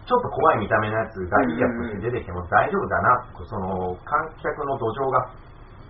[0.04, 5.18] ちょっと怖い見た目のやつがいいやつとして出てきても大丈夫だな、その、観客の土壌が、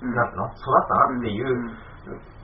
[0.03, 1.77] うんなんの育ったなっていう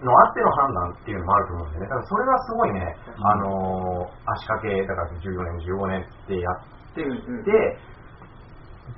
[0.04, 1.88] のあっての判断っていうのもあると思うんだよね。
[1.88, 7.78] だからそれはすごいね、あのー足掛け、だから14年、15年ってやってうんうんで、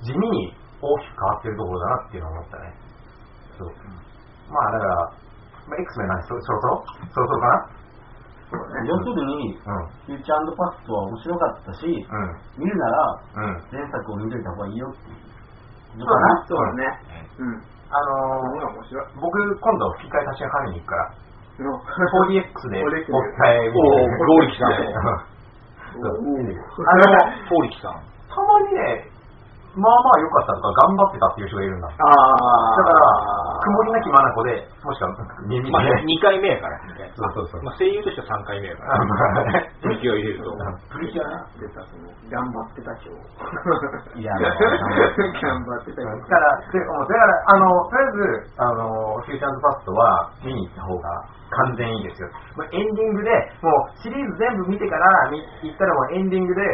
[0.03, 2.75] 地味に大きく変わってるところだなっていうのを思ったね。
[3.59, 3.73] そう。
[4.51, 5.13] まあだから、
[5.69, 7.79] まあ、X メンなんでそそろそろそろそろか
[8.49, 9.77] 要するに、な
[10.09, 12.65] フューチャーパストは面白かったし、うん。
[12.65, 13.21] 見るなら。
[13.71, 15.21] 前作を見といた方がいいよっていう。
[16.01, 16.47] そうだな。
[16.49, 16.85] そうだね。
[17.37, 17.61] うん。
[17.93, 19.21] あそのー。
[19.21, 21.13] 僕、今度吹き替え足しが神に行くから、
[21.61, 24.73] の 4DX で 4DX もう一回見ておーリキさん
[26.89, 27.93] あの、フォーリキさん。
[28.33, 29.11] たまにね、
[29.79, 31.87] まあまあ良かったとか頑張ってたっていう人がいるんだ。
[31.87, 32.83] だああ。
[32.83, 35.15] から、曇りなき眼で、もしくは
[35.47, 36.79] 耳まあ、で、2回目やから。
[37.15, 39.05] そうそうそうまあ、声優としては3回目やかあら。
[39.07, 40.51] まあねプリキュア入れると。
[40.91, 43.15] プリキュア出た、その、頑張ってた今
[44.15, 44.21] 日。
[44.21, 44.51] いや頑
[45.63, 46.29] 張ってただ今日。
[46.29, 51.09] から、でもだから、あの、とりあえず、あの、フューチャーズパストは見に行った方が
[51.51, 52.29] 完全いいですよ。
[52.57, 53.31] もうエンディングで、
[53.63, 56.61] もうシリーズ全部見てから見行ったらもうエンディングで、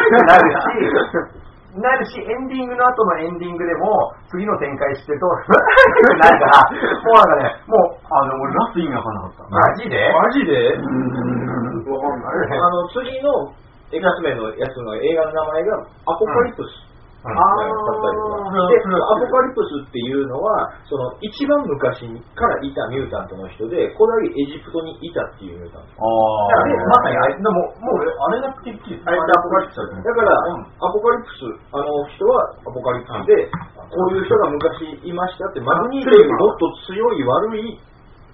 [0.26, 5.26] なるし、なるし、エンディングの後のエンディングでも、次の展開してると、
[6.18, 6.66] なるから、
[7.06, 9.44] もうなんかね、もう、あ、でも俺ラスト意味わかんなかった。
[9.54, 10.12] マジで？
[10.12, 10.74] マジで？
[10.74, 12.58] わかんない。
[12.58, 13.52] あの、次の
[13.92, 16.89] X メンのやつの映画の名前がアポカリプス。
[17.20, 26.00] うんあだったりとかで、アポカリプスっていうのは、その一番昔からいたミュータントの人で、古代エジプトにいたっていうミュータント。
[26.00, 31.44] あで、まさにあれ、でも、もう、あれがてっきりあれってアポカリプスだだから、アポカリプス、
[31.76, 37.76] あの人はアポカリプスで、こういう人が昔いましたって、マグニートよりもっと強い悪い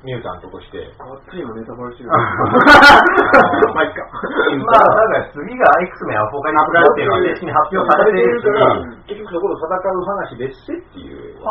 [0.07, 0.79] ミュータントとして。
[1.03, 2.15] あっちにもネタバレしてる。
[2.15, 4.07] ままあ、か。
[4.07, 8.71] まあ、だから次が X メンアポカリプスっていうのは正式に発表されてるし、から、
[9.11, 11.43] 結局そこと戦う話別せっていう。
[11.43, 11.51] は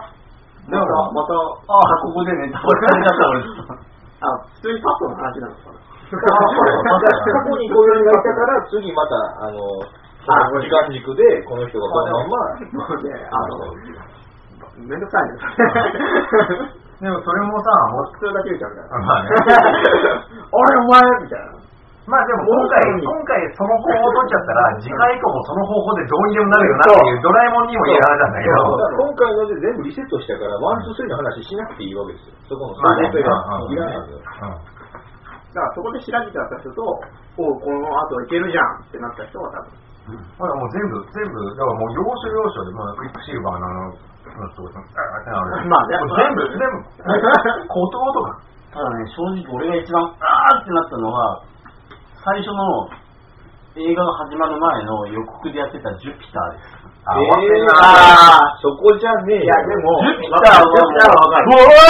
[0.00, 0.08] あ。
[0.72, 3.44] でも、また、ああ、ここでネタバレされちゃった俺。
[4.24, 5.84] あ、普通にパットの話なのかな。
[6.16, 9.60] 過去にこういうのがいたから、次また、あの、
[10.56, 13.76] 時間軸で、この人がこのまんま、あの、
[14.80, 15.36] めんどくさいね。
[17.00, 19.00] でもそれもさ、もうもう普通だけ言うちゃうから。
[19.00, 19.32] まあね。
[20.52, 21.60] 俺お前みたいな。
[22.08, 28.56] まあでも今回、今回その方法を取っちゃったら、次回以降もその方法でどうにでもなるよなっていう、ドラえもんにも言える話なんだけど、
[28.98, 32.34] 今回ので全部リセットしたから、 one、two、three の話しなくていいわけですよ。
[32.50, 33.06] そこのまあね。
[33.06, 33.30] 想定が
[33.70, 34.00] いらない。
[34.00, 34.10] ん。
[34.10, 34.20] だよ。
[35.54, 36.82] だからそこで調べちゃった人と、
[37.38, 38.82] おうこの後いけるじゃん。
[38.84, 39.90] ってなった人は多分。
[40.34, 44.09] ほらもう全部、全部、だからもう要所要所で、もうクイックシルバーのあの。
[45.68, 48.50] まあ全部、全部、ことごとく。
[48.72, 51.42] ただね、正直俺が一番、あーってなったのは、
[52.22, 52.88] 最初の
[53.76, 56.79] 映画が始まる前の予告でやってたジュピターです。
[57.08, 57.72] あ、終わってんな。
[57.80, 59.42] あそこじゃねえよ。
[59.42, 61.80] いや、でも、ジュピターはもうわ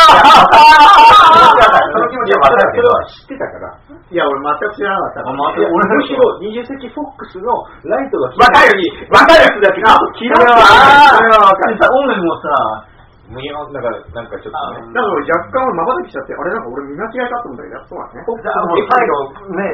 [1.67, 1.91] かる。
[1.91, 2.79] その気持ちはわかる。
[2.79, 3.75] けど知ってたから。
[4.11, 7.51] いや、俺全く知らなかったまいや俺むしろ20世紀フォックスの
[7.91, 8.79] ライトがわかる。
[9.11, 9.43] わかる。
[9.43, 11.79] やつだけど、キラッそれはわかる。
[11.79, 12.87] 音楽もさ、
[13.31, 14.91] むやなんか、なんかちょっとね。
[14.91, 18.27] だから俺若干俺瞬きしちゃって、あれなんか俺見間違えたと思ったけど、やっぱそうだね。
[18.27, 19.71] じゃあもう最後、ね、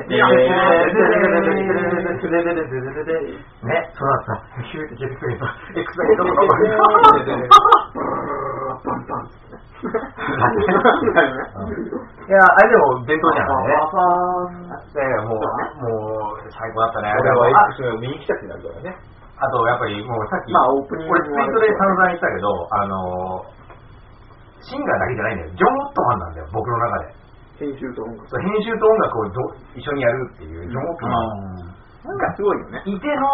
[3.07, 3.33] で、
[3.65, 4.61] ね、そうだった。
[4.61, 5.49] ヒューって消えてくれた。
[5.73, 6.69] エクサイトのとこに。
[8.77, 9.57] パンパン。
[12.29, 13.73] いや、あれでも伝統じゃんね。
[13.89, 14.05] パ
[14.93, 17.13] いやいや、もう、もう、最高だったね。
[17.21, 18.97] 俺はあ X メンを見に来たってなるからね。
[19.37, 23.57] あと、やっぱりもうさっき、まあオープニング俺ツイートで散々言ったけど、あのー、
[24.65, 25.51] シンガーだけじゃないんだよ。
[25.53, 27.27] ジョン・オットマンなんだよ、僕の中で。
[27.57, 28.29] 編集と音楽。
[28.29, 29.41] そう編集と音楽をど
[29.77, 31.77] 一緒にやるっていう、ジョン・オットマン。
[32.05, 32.83] なんかすごいよね。
[32.87, 33.29] いての、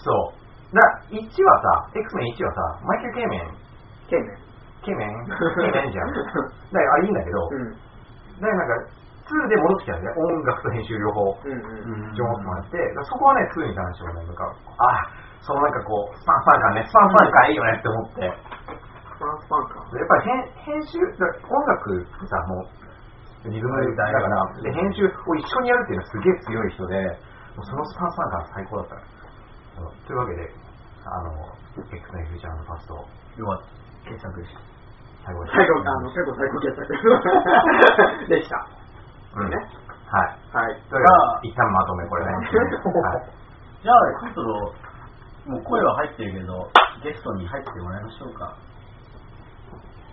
[0.00, 0.40] そう。
[0.72, 3.60] だ1はさ、X メン1はさ、マイケル・ケイメン、
[4.08, 4.50] ケイメン。
[4.80, 6.08] ケイメン、ケイメンじゃん。
[6.72, 7.70] だからあれいいんだけど、うん。
[8.40, 8.99] だからなんか、
[9.30, 11.38] 2で戻ってきたんだよね、音楽と編集両方。
[11.44, 12.14] うんうん。
[12.14, 14.44] ジョン・オットマンやって、そこはね、2に関してはね、なんか、
[14.78, 15.06] あ
[15.40, 18.36] そのなんかこう、スパンスパン感ね、スパンスパン感いいよねって思って、やっ
[19.20, 19.84] フランスパンか。
[19.84, 26.96] ぱり編編集、音楽ってさ、もう、リズムだから、で、編集を一緒にやるっていうのはすげえ強い人で、
[27.56, 30.48] もうそのスパンスパン感最高だったあのというわけで、
[31.04, 31.52] あの、
[31.88, 33.80] X のフューチャーのパスト、よかった。
[34.08, 34.60] 傑作でした。
[35.24, 35.56] 最後です。
[35.56, 38.79] 最後、あの、最後最高傑作 でした。
[39.36, 39.50] うん。
[39.50, 39.56] ね
[40.10, 40.34] はい。
[40.50, 40.74] はい。
[40.90, 42.32] というわけで、一旦まとめ、これね。
[42.34, 42.50] はい。
[43.80, 46.68] じゃあ、そろそろ、もう声は入ってるけど、
[47.02, 48.56] ゲストに入ってもらいましょうか。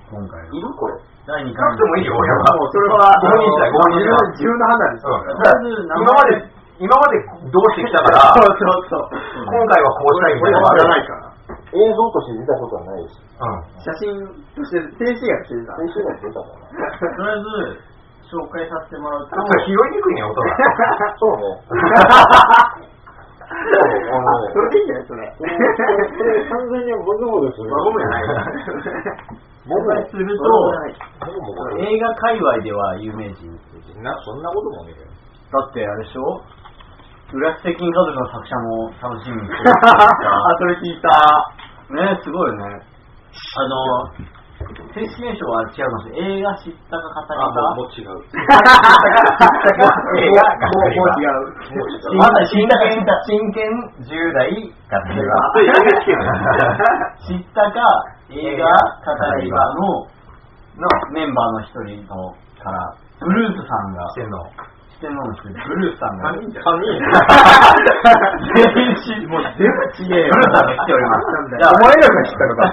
[0.07, 0.45] 今回は。
[0.47, 0.95] いるこれ。
[1.27, 2.39] 第2な回くてもいいよ、俺は。
[2.55, 4.07] もうそれは、合人したい、合人。
[4.39, 5.11] 自分の判断ですよ。
[5.11, 5.59] うんだから
[5.99, 7.17] 今まで、今まで
[7.51, 9.49] どうしてきたから、そうそうそう。
[9.49, 11.27] 今回はこうしたいみたいな俺はないから。
[11.67, 13.83] 映像として見たことはないし、うん。
[13.83, 14.13] 写真
[14.55, 15.75] として、静止画としてた。
[15.75, 16.71] 先週が出たかな。
[17.17, 17.86] とりあえず、
[18.27, 20.47] 紹介させてもらうと、ちょっと拾いにくいね、音が。
[21.19, 21.43] そうね。
[23.47, 25.23] あのねそれでいいんじゃないそれ。
[26.51, 27.69] 完全にボズボズする。
[27.71, 28.23] まあ、僕じゃない。
[29.67, 30.43] 紹介すると、
[31.25, 33.47] 僕も僕映画界隈では有名人。
[34.03, 35.07] なそんなこともねえよ。
[35.51, 36.41] だってあれでしょ？
[37.33, 41.09] 浦瀬金家族の作者も楽しみにしてる あ、それ聞いた。
[41.95, 42.79] ねすごいよね。
[43.57, 43.75] あの、
[44.57, 46.09] 正式名称は違います。
[46.17, 48.17] 映画知ったか語りあ、かもう違う。
[50.17, 51.53] 映画もう、もう違う。
[51.53, 52.17] う。
[52.17, 53.69] まだ真剣、真剣
[54.01, 55.21] 10代語り
[57.27, 57.77] 知ったか
[58.33, 60.09] 映画語り場の
[60.77, 62.33] のメンバーの一人の
[62.63, 64.41] から、ブルースさんが、してんの？
[64.97, 66.65] 四天王のブルースさんが、3人じゃん。
[66.65, 66.97] 3人。
[68.57, 70.33] 全もう全部ちげえよ。
[70.33, 71.29] ブルースさんが来ております。
[71.53, 72.65] じゃあ、お前らが知ったのか。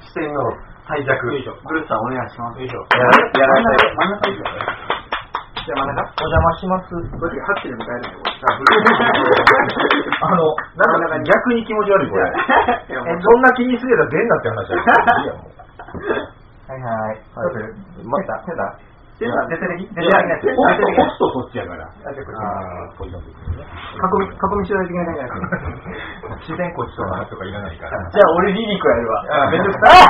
[0.00, 0.44] 視点の
[0.88, 1.20] 最弱。
[1.20, 2.64] ブルースさんお願いします。
[2.64, 4.44] やらやられて、真ん中いいよ
[5.68, 6.96] じゃあ、真ん中お邪魔します。
[7.12, 8.24] こっちがハッチで迎えないよ。
[10.24, 10.48] あの、
[10.80, 12.32] なんか逆に気持ち悪い、これ。
[13.20, 14.80] そんな気にすれば出んなって話だよ。
[14.80, 15.52] いいや、もう。
[16.72, 17.20] はいはい。
[17.20, 18.87] ちょっと、待った、手だ。
[19.18, 20.62] 出た出てる出てる出た出てる出
[20.94, 21.82] たポストそっちやから。
[21.82, 23.18] あ、じゃあ、こっち。
[23.18, 26.38] 囲み、囲みしないといけないから。
[26.38, 27.98] 自然こっちとかとかいらないから。
[28.10, 29.26] じゃあ俺リリコやるわ。
[29.42, 30.06] あめんどくさい。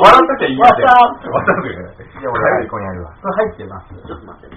[0.00, 0.72] 笑っときゃいいんだよ。
[0.72, 2.00] 笑笑っときゃいいんだよ。
[2.00, 3.12] じゃあ俺、ここにやるわ。
[3.20, 3.92] これ入ってます。
[3.92, 4.56] ちょっと待って。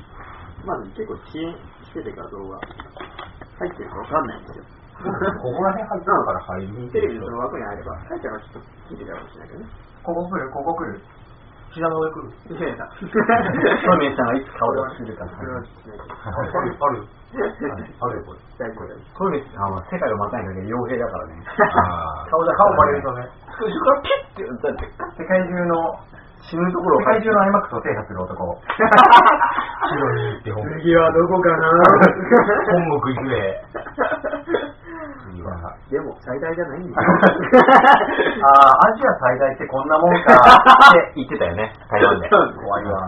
[0.64, 4.64] まず結構遅延してて画像が入ってるかわかんないんですよ。
[5.02, 9.66] ここら辺入ってるから入りにテレビのその枠に入れば、入ったらちょっと聞いてたかもしれないけどね。
[10.04, 11.02] ここ来る、ここ来る。
[11.72, 12.32] 膝の上来る。
[12.52, 15.24] トミーさんがいつ顔出しするか。
[15.24, 15.48] ある、
[16.68, 17.08] ある。
[17.32, 18.40] あるよ、これ。
[18.60, 21.40] 大丈夫大丈トミーさんは世界をまたいだけど傭兵だからね。
[21.48, 23.24] あ顔だ顔バレるとね。
[23.56, 24.84] 後ろからピッって
[25.16, 25.96] 世界中の
[26.44, 28.60] 死ぬところを世界中の IMAX を制覇する男。
[29.88, 30.76] 白に行って本夫。
[30.76, 31.72] 次はどこかな？
[32.68, 33.64] 本国行くで。
[35.26, 35.78] 次は。
[35.90, 37.08] でも、最大じゃないんだよ。
[38.46, 42.30] ああ、アジア最大ってこんなもんかって言ってたよね、台湾で。
[42.30, 43.02] 怖いわ。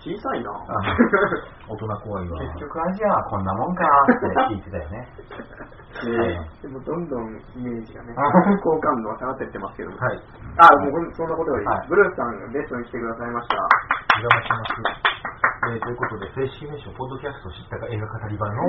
[0.00, 0.50] 小さいな。
[1.68, 2.38] 大人怖いわ。
[2.40, 5.08] 結局アジアはこんなもんかって言ってたよね。
[6.62, 8.14] でも、どんどんイメージがね、
[8.62, 9.90] 好感度が下がってってますけど。
[9.90, 10.22] はい。
[10.56, 13.56] あ、もうそんなことよりはい、ブルースさんがゲストに来てくださいました。
[13.56, 14.56] お邪魔しま
[14.94, 15.20] す。
[15.60, 18.62] えーということで、正式名称、ポッドキャスト知ったか映画語り場の、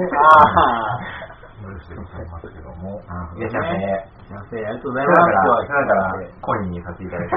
[1.62, 2.50] あブルースでございます。
[2.50, 2.98] けども。
[3.38, 3.48] いら。
[3.48, 4.10] っしゃい。
[4.30, 4.52] ませ。
[4.52, 4.62] すい。
[4.62, 5.06] ません、ありがとうござい。
[5.06, 5.66] 今ます。
[5.66, 7.10] 今からコインにさせてい。
[7.10, 7.30] ただい。
[7.30, 7.36] て。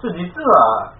[0.00, 0.94] ちょ実は、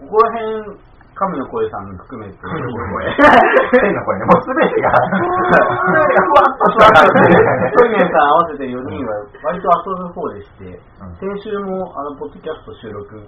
[0.00, 0.80] ここら辺、
[1.16, 2.52] 神の声さん含めて、声。
[2.52, 4.24] 変な声ね。
[4.28, 7.40] もうすべてが、すべてがふわっとした感じで。
[7.72, 13.24] トイメンさん合わせて4人は割と遊ぶ方でして、うん先週もあのポッドキャスト収録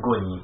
[0.00, 0.42] 後に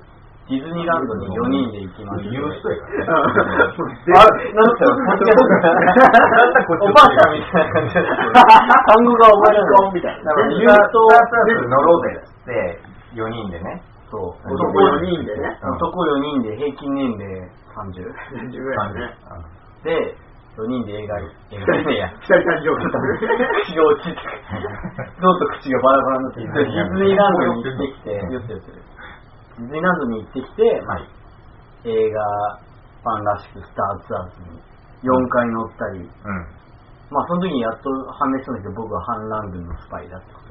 [0.48, 3.20] ディズニーランドに4人で行きまして、言う人やから。
[3.20, 3.28] あ。
[3.28, 8.40] なんだったら、ポッドキャストなんだこっちおばあちゃんみたいな感じだった。
[8.88, 9.92] 単語が覚えられない。
[9.92, 10.24] みたいな。
[10.24, 11.12] だから、言う言うと、と
[11.68, 12.80] 乗ろうぜって、
[13.12, 13.82] 4人でね。
[14.08, 14.32] そう。
[14.40, 15.52] 男4人でね。
[15.60, 17.44] 男4人で平均年齢
[17.92, 18.08] 30。
[18.40, 19.12] 40ぐらいね。
[19.84, 20.16] で、
[20.56, 22.88] 4人で映画、映二画いや、人誕生日。
[22.88, 25.12] 口が落ちてくる。
[25.20, 28.87] どうと口がバラバラになって、ディズニーランドに行ってきて、うんよってよってる。
[29.58, 30.98] ディズニーランドに行ってきて、まあ、
[31.84, 32.18] 映画
[33.02, 34.58] ファンらしくスターツアーズに
[35.02, 36.08] 4回乗ったり、うん。
[37.10, 40.47] まあその時にやっと判明したんだけど、僕は反乱軍のスパイだとが。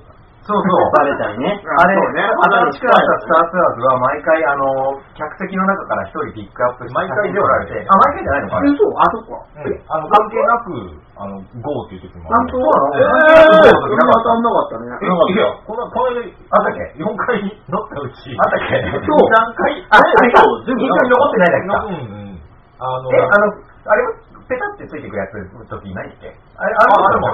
[0.48, 0.80] そうそう。
[0.96, 1.60] バレたりね。
[1.60, 2.24] あれ、そうね。
[2.24, 8.48] 新しくなったスターツアーズは毎回、あの、客席の中から一人ピックアップして、毎回撮られて、あ、毎回じゃないの？
[8.48, 8.96] かえ、なそう。
[8.96, 9.36] あ、そっか。
[9.60, 10.72] うんあの、関係なく、
[11.20, 12.48] あの、ゴーっていう時もある。
[12.48, 14.88] なんとええー、ーそんな当たんなかったね。
[14.88, 19.04] えいや、この、この間、あったっけ？4回乗ったうち、あったっけ？
[19.04, 19.28] そう。
[19.28, 20.48] 3回、あ、あれか。
[20.48, 21.76] そう、全部印象に残ってないだけか。
[21.84, 22.40] うんうん。
[22.80, 23.52] あの、え、あの、
[23.88, 24.16] あれも、
[24.48, 26.84] ペタってついてくるやつの時ないっけあれ、あ、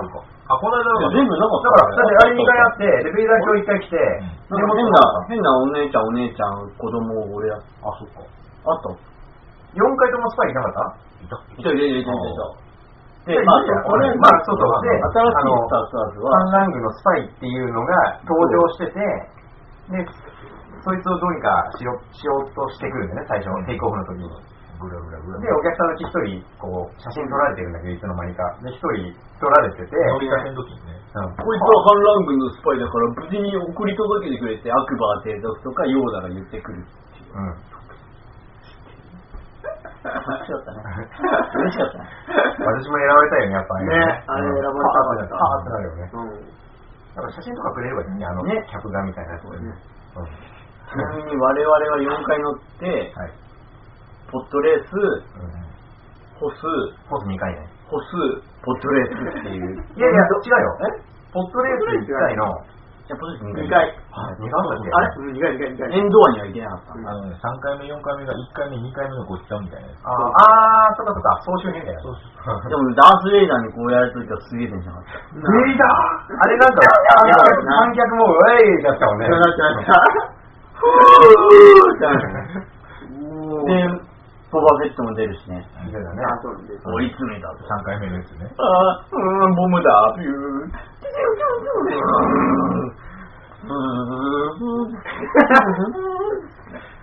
[0.02, 0.22] るか。
[0.50, 1.94] あ、この間は、全部なかだった。
[1.94, 3.98] から、だってあれ2回あって、で、フェイダー今日1回来て、
[4.50, 4.68] なん。
[4.68, 5.00] か変な、
[5.30, 7.56] 変なお姉ちゃんお姉ちゃん、子供俺や、
[7.86, 8.26] あ、そっか。
[8.26, 10.84] あった？4回ともスパイいなかった？
[11.24, 11.36] いた。
[11.38, 12.12] っいたいたいたいた。
[12.12, 12.64] いた。
[13.24, 14.84] で、で、まあこれ、まあ、そうそう。
[14.84, 19.00] で、新しいあのスターズは、サンラングのスパイっていうのが登場してて、
[19.96, 20.06] で、
[20.84, 21.48] そいつをどうにか
[21.80, 24.28] しよしようとしてくるんだよね、最初、テイクオフの時に。
[24.84, 25.40] ぐらぐらぐら。
[25.40, 28.44] で、お客さんのうち一人、こう、写真撮られてるんだけど、いつの間にか。
[28.60, 31.00] で、一人撮られてて、乗りたての時にね。
[31.14, 37.38] うんこいつは反乱軍のスパイだから無事に送り届けてくれってアクバー帝族とかヨーダが言ってくるっていう。
[37.38, 37.54] うん。
[40.10, 40.82] 楽しかったね。
[41.54, 42.10] 嬉しかったね。
[42.66, 46.10] 私も選ばれたよね、やっぱねあれ選ばれたかったパーってなるよね。
[46.14, 46.34] うん。
[47.14, 49.74] だから写真とかくれればいいね、あの、ねキャプ画みたいなやつでね。
[50.18, 50.54] うん
[50.94, 53.32] ちなみに我々は4回乗って、はい。
[54.34, 55.54] ポットレース、うん。
[56.42, 56.66] 歩数、
[57.06, 57.70] ポーズ2回ね。
[57.86, 58.18] 歩数、
[58.66, 59.78] ポットレースっていう。
[59.78, 60.74] いやいや、違うよ。
[60.90, 61.06] え？
[61.32, 62.46] ポットレース1回の、
[63.06, 63.94] いや、ポットレース2 2回。
[63.94, 63.94] 回。
[64.18, 64.90] あ、2回だっけ？
[64.90, 65.06] あれ？
[65.14, 65.94] うん、2回、2回、2回。
[65.94, 67.14] エンドアには行けなかった。
[67.14, 70.02] あのね、3回目、4回目が1回目、2回目のごっちゃみたいなやつ。
[70.02, 72.02] あーそっかそっか、総集編だよ。
[72.02, 72.74] そうそう。
[72.74, 75.14] でも、ダース・レイダーにこうやるときはすげえテンション上がった。
[75.14, 76.34] レイダー？
[76.34, 79.30] あれなんか、観客も、うえいってやったもんね。
[79.30, 79.94] なっちゃった。
[80.74, 82.74] ふーってなる
[83.64, 84.13] で、
[84.54, 85.66] ボバフェットも出るしね。
[85.66, 86.22] そうだね。
[86.30, 86.86] あ、そうなんです。
[86.86, 87.66] 追い詰めたと。
[87.66, 88.46] 3回目のやつね。
[88.54, 90.70] あー、うーん、ボムだ、ビュー。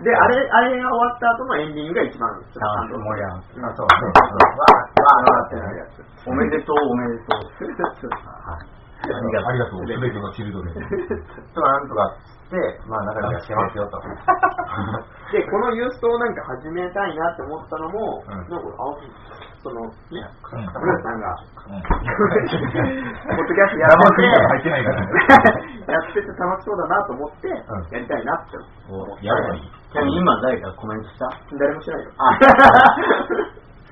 [0.01, 3.43] で、あれ、あれが終わった後のエンディングが一番、ちょっと盛り上がる。
[3.55, 3.85] うんあ、そう。
[3.85, 6.01] わーわーってなるやつ。
[6.25, 7.39] おめでとう、おめでとう。
[9.01, 9.81] ありがとう。
[9.81, 10.75] すべてのチルドレン。
[10.75, 13.97] となんとかって、まあ、中身がしてますよと。
[15.33, 18.59] で、このユーストをなんか始めたいなって思ったのも、うんなんか、あ、
[19.63, 19.91] その、ね、
[20.53, 21.35] うんブルーさんが、
[21.71, 22.01] うんポッ
[23.47, 24.71] ドキャストやってて。
[25.91, 27.53] やってて楽しそうだなと思って、ん
[27.91, 28.57] やりたいなって
[28.89, 29.25] 思って。
[29.25, 29.61] やればいい。
[29.91, 31.29] ちなみに今誰かコメントした？
[31.57, 32.11] 誰もしないよ。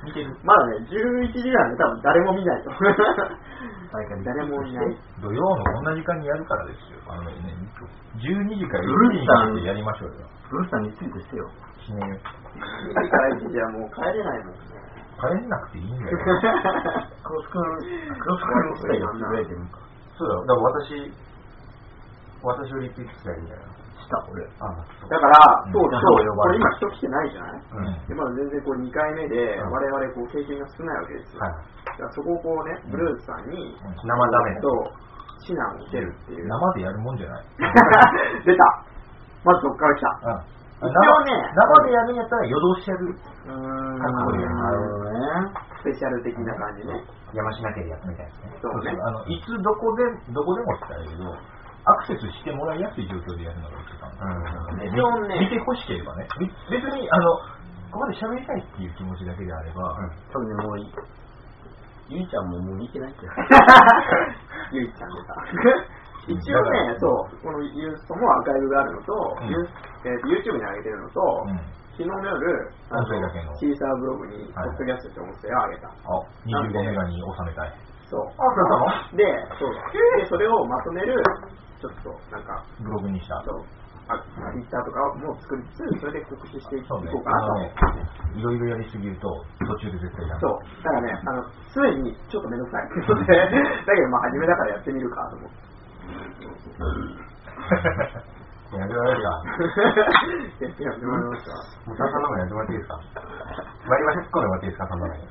[0.01, 2.71] あ見てるまだね、11時ぐらいで多分誰も見ないと。
[4.23, 4.97] 誰もいない。
[5.21, 6.99] 土曜のこんな時間にやるからですよ。
[7.09, 7.53] あのね、
[8.21, 10.27] 12時から1時にかけてやりましょうよ。
[10.49, 11.49] ブルーさんについてしてよ。
[11.85, 14.79] しね2時から1時はもう帰れないもんね。
[15.19, 16.17] 帰れなくていいんだよ。
[17.23, 17.61] クロス君、
[18.19, 19.79] クロス君のスタイルやってくれてるのか。
[20.17, 20.41] そうだよ。
[20.41, 21.13] だから私、
[22.41, 23.61] 私をリピートしたらいいんだよ。
[24.09, 24.41] した、俺。
[24.41, 25.37] だから、
[25.69, 27.61] そううんそう、これ今人来てないじゃない？
[27.61, 28.07] うん。
[28.09, 31.41] で、まだ全然こう2回目で、うん我々こう経験が少ないわけですよ。
[31.45, 31.53] はい。
[32.17, 34.61] そこをこうね、ブルースさんに、生ダメだ。
[34.61, 34.67] と、
[35.45, 36.47] 指南を受けるっていう。
[36.47, 37.45] 生でやるもんじゃない。
[38.45, 38.63] 出た
[39.45, 40.31] まずそこから来た。
[40.33, 40.41] うん
[40.79, 40.87] 一応
[41.27, 43.07] ね生でやるんやったら夜通しやる。
[43.07, 43.99] うーん。
[43.99, 45.19] かっこいいよなるほどね。
[45.75, 47.03] スペシャル的な感じね。
[47.33, 48.59] 山科家でやったみたいですね。
[48.63, 48.95] そうね。
[49.03, 51.35] あのいつどこでどこでもって言ったらいいけど
[51.83, 54.77] アクセスしてもらいやすい状況でやるのが一番、うん。
[54.79, 55.39] で一応ね。
[55.39, 56.27] 見てほしければね。
[56.39, 57.31] み別にあの
[57.91, 59.81] ここで喋りたいっていう気持ちだけであれば、
[60.31, 60.93] 多分ね、もうい、
[62.09, 63.25] ゆいちゃんももう見てないって。
[63.25, 63.31] よ。
[64.71, 65.33] ゆいちゃん出た。
[66.29, 69.49] 一応ね、そう、このユーストもアーカイブがあるのと、うん。
[69.49, 69.73] ユース
[70.05, 71.57] えーと YouTube に上げてるのと、うん。
[71.97, 73.55] 昨日の夜、あの音声だけの。
[73.57, 75.87] シーサーブログに、ポはいッドキャストって音声を上げた。
[75.89, 75.91] あ
[76.45, 77.73] 25メガに収めたい。
[78.05, 78.21] そう。
[78.21, 79.17] あ、そうなの？
[79.17, 79.25] で、
[79.57, 79.81] そうだ。
[80.21, 81.15] で、それをまとめる、
[81.81, 83.41] ちょっと、なんか、ブログにした。
[83.41, 87.53] そう、あ、ツイッターとかも作りつつ、それで告知していこそうかなと。
[87.53, 87.69] 思っ
[88.33, 88.39] て。
[88.39, 89.29] いろいろやりすぎると
[89.61, 90.57] 途中で絶対やるそう。
[90.81, 92.89] だからね、あの、すでにちょっとめんどくさい。
[92.89, 95.57] ってことで、だけどまあ初めだからやってみるかと思って。
[98.69, 99.29] やめられるか。
[100.61, 101.53] やってもらいました。
[101.85, 101.97] もう。
[101.97, 102.97] さんの方やってもらっていいですか
[103.89, 105.21] 割り箸突っ込んでもらっていいですかそのに。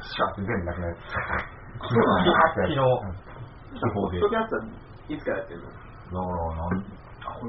[0.00, 0.96] シュワって全部なくなる。
[1.80, 2.04] 昨日
[2.56, 2.74] 昨日
[3.70, 4.56] 地方でポッドキャスト
[5.14, 6.84] いつからやってるのだからなん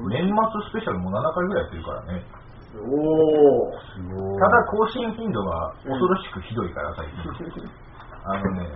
[0.08, 0.34] 年末
[0.68, 2.24] スペシャルも7回ぐらいやってるからね
[2.72, 3.72] おお。
[3.92, 4.40] すごい。
[4.40, 7.68] ただ更新頻度が恐ろしくひどいから最近
[8.24, 8.68] あのね。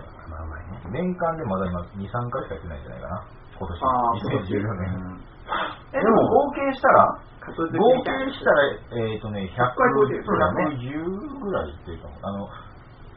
[0.91, 3.23] 年間でまだ今23回しかやってないんじゃないかな
[3.57, 5.21] 今あー年2014う年ん
[5.93, 8.63] え、でも合計したら、合計したら
[9.07, 10.27] えっ、とね回超えてる100
[10.77, 12.47] 110ぐらいいってるかもあの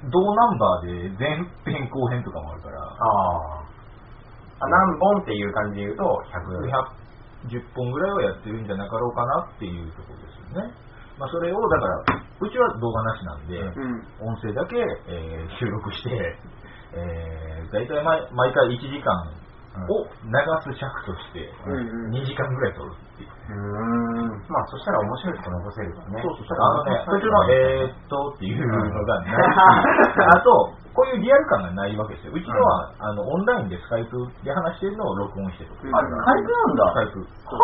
[0.08, 1.36] 同ナンバーで前
[1.66, 4.68] 編後編とかもあるから、ああ。
[4.68, 6.99] 何本っていう感じで言うと、100。
[7.48, 10.74] 110本ぐらいはやってるんじゃなかろうかなっていうところですよね。
[11.18, 14.28] まあ、それを、だから、うちは動画なしなんで、うん。
[14.32, 14.76] 音声だけ、
[15.08, 16.10] えー収録して、
[16.92, 19.12] えー、大体毎毎回1時間
[19.86, 20.32] を流
[20.64, 23.30] す尺として、うんうん2時間ぐらい撮るっていう。
[23.30, 24.42] うーん。
[24.48, 26.22] まあ、そしたら面白いと残せるからね。
[26.24, 29.36] そうそう、あのね、 途中の、えーっとっていうのがないし、
[30.34, 32.34] あと、こういうリアル感がないわけですよ。
[32.34, 35.70] うちのは、あの、オンラインでスカイプで話してるのを録音してる。
[35.70, 36.90] あ、スカイプなんだ。
[36.90, 37.20] スカイプ。
[37.20, 37.62] は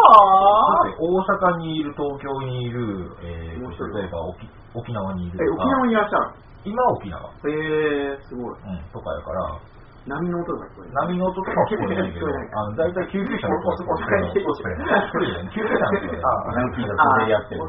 [0.87, 6.31] だって大阪にいる、東京にいる、えー例えば沖沖縄にいるえ、とか、沖縄にいらっしゃる
[6.65, 8.55] 今は沖縄、のへえ、すごい。
[8.55, 9.59] うん、とかやから、
[10.07, 10.95] 波の音が聞こえる。
[10.95, 14.33] 波の音とかは聞こえないけど聞こえない、 あの、大体救急車の音は聞こえる。
[15.51, 17.61] 救急車の音はあ、ヤンキーがそれやってる。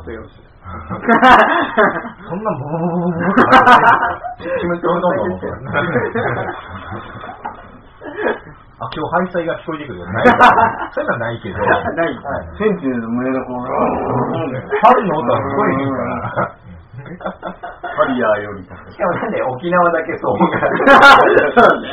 [2.28, 3.18] そんなボボボボボボ
[8.80, 10.06] あ、今日ハイサイが聞こえてくるよ。
[10.06, 10.26] ない。
[10.94, 12.14] そういうのはないけど、 ない。
[12.14, 12.48] はい。
[12.60, 16.52] センチネルの胸のこの、ファンの音は聞こえへんから。
[17.16, 18.92] ハリアーより高い。
[18.92, 20.38] しかもなんで沖縄だけそう。
[20.38, 21.88] そうだね。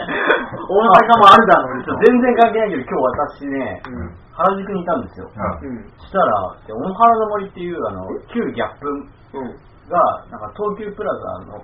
[0.64, 1.84] 大阪もあるだろうね。
[2.04, 3.02] 全然関係ないけど、今日
[3.40, 4.16] 私ね、うん。
[4.34, 5.30] 原宿にいたんですよ。
[5.30, 5.88] うんうん。
[5.98, 9.54] したら、で小野原の森っていう、あの、旧ギャップうん。
[9.88, 9.98] が、
[10.30, 11.60] なんか東急プラザの、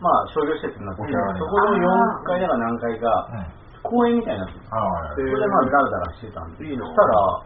[0.00, 4.62] まあ商業施設になってて、そこの4階だか何階か、うん公園みたいになってる。
[4.70, 7.42] はいはいそれでまあダラダラしてたんで、そしたら、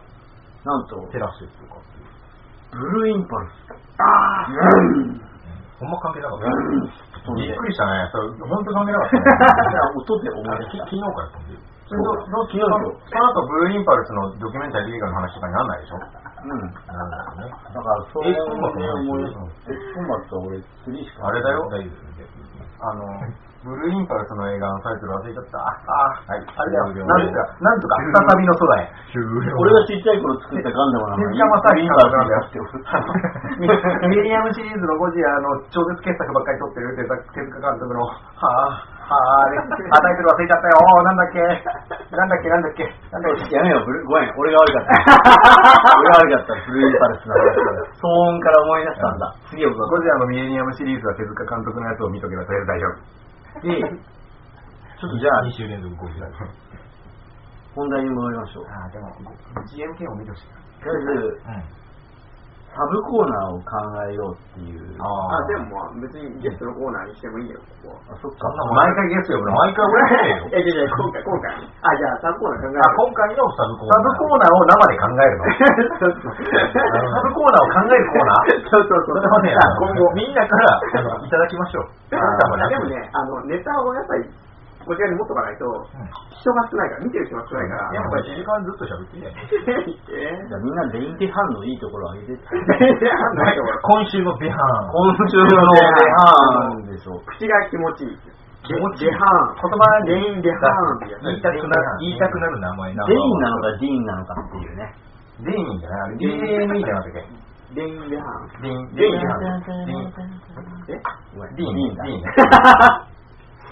[0.69, 2.13] なんと、テラスとかっていう。
[2.71, 3.51] ブルーインパルス。
[3.99, 4.47] ああ
[5.79, 6.45] ほんま関係なかった。
[7.35, 8.09] びっくりしたね。
[8.11, 9.23] それ、ほんと関係なかったね。
[9.95, 11.59] 音で思い出き昨日から飛んでる。
[11.87, 15.97] その後、ブルーインパルスのドキュメンタリー映画の話とかになんないでしょ？
[16.43, 16.59] うん。
[16.59, 17.49] なんだろうね。
[17.49, 19.47] だから、そういう思い出したの。
[19.47, 22.37] エースコンバットは俺、3しかあれだよ大丈夫です
[22.77, 23.01] あの、
[23.65, 25.57] ブルーインパルスの映画のタイトル忘れちゃった。
[25.57, 26.45] ああ、はい。
[26.45, 26.93] あれだよ。
[27.09, 28.85] なんとか、なんとか、再びの空へ。
[29.57, 32.53] 俺がちっちゃい頃作ったガンダムの名前、天下正義インパルス
[34.07, 37.01] ミレニアムシリーズのゴジラの超絶傑作ばっかり撮ってる手
[37.49, 40.75] 塚監督の、はあ、はあ、あタイトル忘れちゃったよ。
[40.83, 41.39] おーなんだっけ？
[42.11, 42.49] なんだっけ？
[42.51, 42.83] なんだっけ？
[42.83, 43.55] なんだっけ？
[43.55, 44.91] やめよう、ブルごめん、俺が悪かった。
[45.95, 47.87] 俺が悪かった、ブルーインパルスの話から。
[47.95, 49.35] 騒音から思い出したんだ。
[49.49, 53.61] 次をゴジラのミレニアムシリーズは手塚監督のやつを見とけばとりあえず大丈夫。
[53.63, 53.79] で、
[54.99, 56.27] ちょっとじゃあ2、週連続ゴジラ。
[57.75, 58.65] 本題に戻りましょう。
[58.67, 59.07] ああ、でも、
[59.71, 60.57] GMK も見てほしいな。
[60.83, 61.63] とりあえず、うん。
[62.77, 63.73] サブコーナーを考
[64.05, 64.85] えようっていう。
[65.01, 68.13] ああ、でもまあ別にゲストのコーナーにしてもいいよ、ここは。
[68.13, 68.57] あ、そっかそん。
[68.77, 69.57] な毎回ゲスト呼ぶの？
[69.57, 69.97] 毎回俺
[70.61, 71.57] えじゃじゃ今回、今回。
[71.57, 73.97] あ、じゃあ、サブコーナー考えあ、今回のサブコーナー。
[73.97, 75.41] サブコーナーを生で考えるの？
[75.97, 78.69] サブコーナーを考えるコーナー？
[78.69, 79.17] そうそうそう。
[79.17, 80.13] それはね、あ今後。
[80.13, 80.77] みんなから
[81.25, 81.89] いただきましょう。
[82.13, 82.17] で
[82.77, 84.29] もね、あの、ネタをやっぱり、
[84.87, 85.67] こちらに持っとかないと、
[86.31, 89.35] 人が少ないから、見てる人が少ないから、やっぱり1時間ずっと喋ってね。
[90.15, 94.87] えじゃあみんな電気班のいいところを上げて 今週のベハン。
[94.87, 97.19] 今週の出班でしょ。
[97.27, 98.17] 口が気持ちいい。
[98.63, 99.55] 気持ちいいデハン。
[99.59, 104.93] 言葉でデインデハンって言いたくなる、言いたくなる名前なデインなのかディーンなのかっていうね。
[105.43, 108.61] デインじゃない ?DME じゃなかったっけデインデハン。
[108.61, 110.13] デイン、デインデインじゃなくてデイン。
[110.87, 111.01] え
[111.55, 112.19] ディーン、だディー
[113.03, 113.16] ン。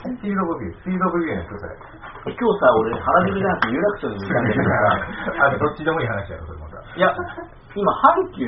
[0.06, 1.74] スピードオブビュー、スピードオブビューの人それ。
[2.30, 4.78] 今日さ、俺、原宿じゃなくて有楽町にいたんだけどさ、
[5.46, 6.78] あの、どっちでもいい話やろ、それまた。
[6.96, 7.10] いや、
[7.74, 8.46] 今、阪急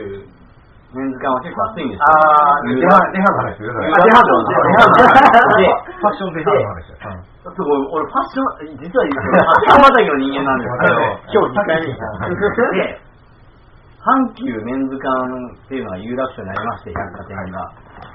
[0.96, 2.06] メンズ館は結構暑いんですよ。
[2.08, 3.92] あー、有デハン、デハンの話するそれ。
[3.92, 7.12] ハンの話デハンの話でファッションベハンの話や。
[7.28, 11.92] すごい、俺ファッション、実は言うと、ファッションまたぎの人間なんですけど、今日2回目
[12.78, 13.02] で、
[14.08, 17.68] 阪急メンズ館っていうのが有楽町にありまして、百貨店が。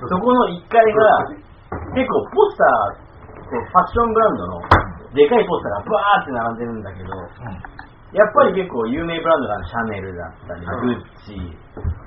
[0.09, 1.29] そこの1階が、
[1.93, 3.12] 結構ポスター、
[3.57, 4.61] ファッションブランドの
[5.13, 7.11] でかいポスターがブワーって並んでるんだけど、
[8.13, 11.37] やっぱり結構有名ブランドがシャネルだったり、グッチ、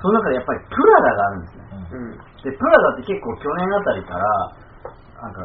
[0.02, 1.66] その中でやっぱりプラダがあるんですね。
[1.66, 2.12] うん。
[2.46, 4.26] で、プラダって結構去年あたりから、
[5.22, 5.42] なんか、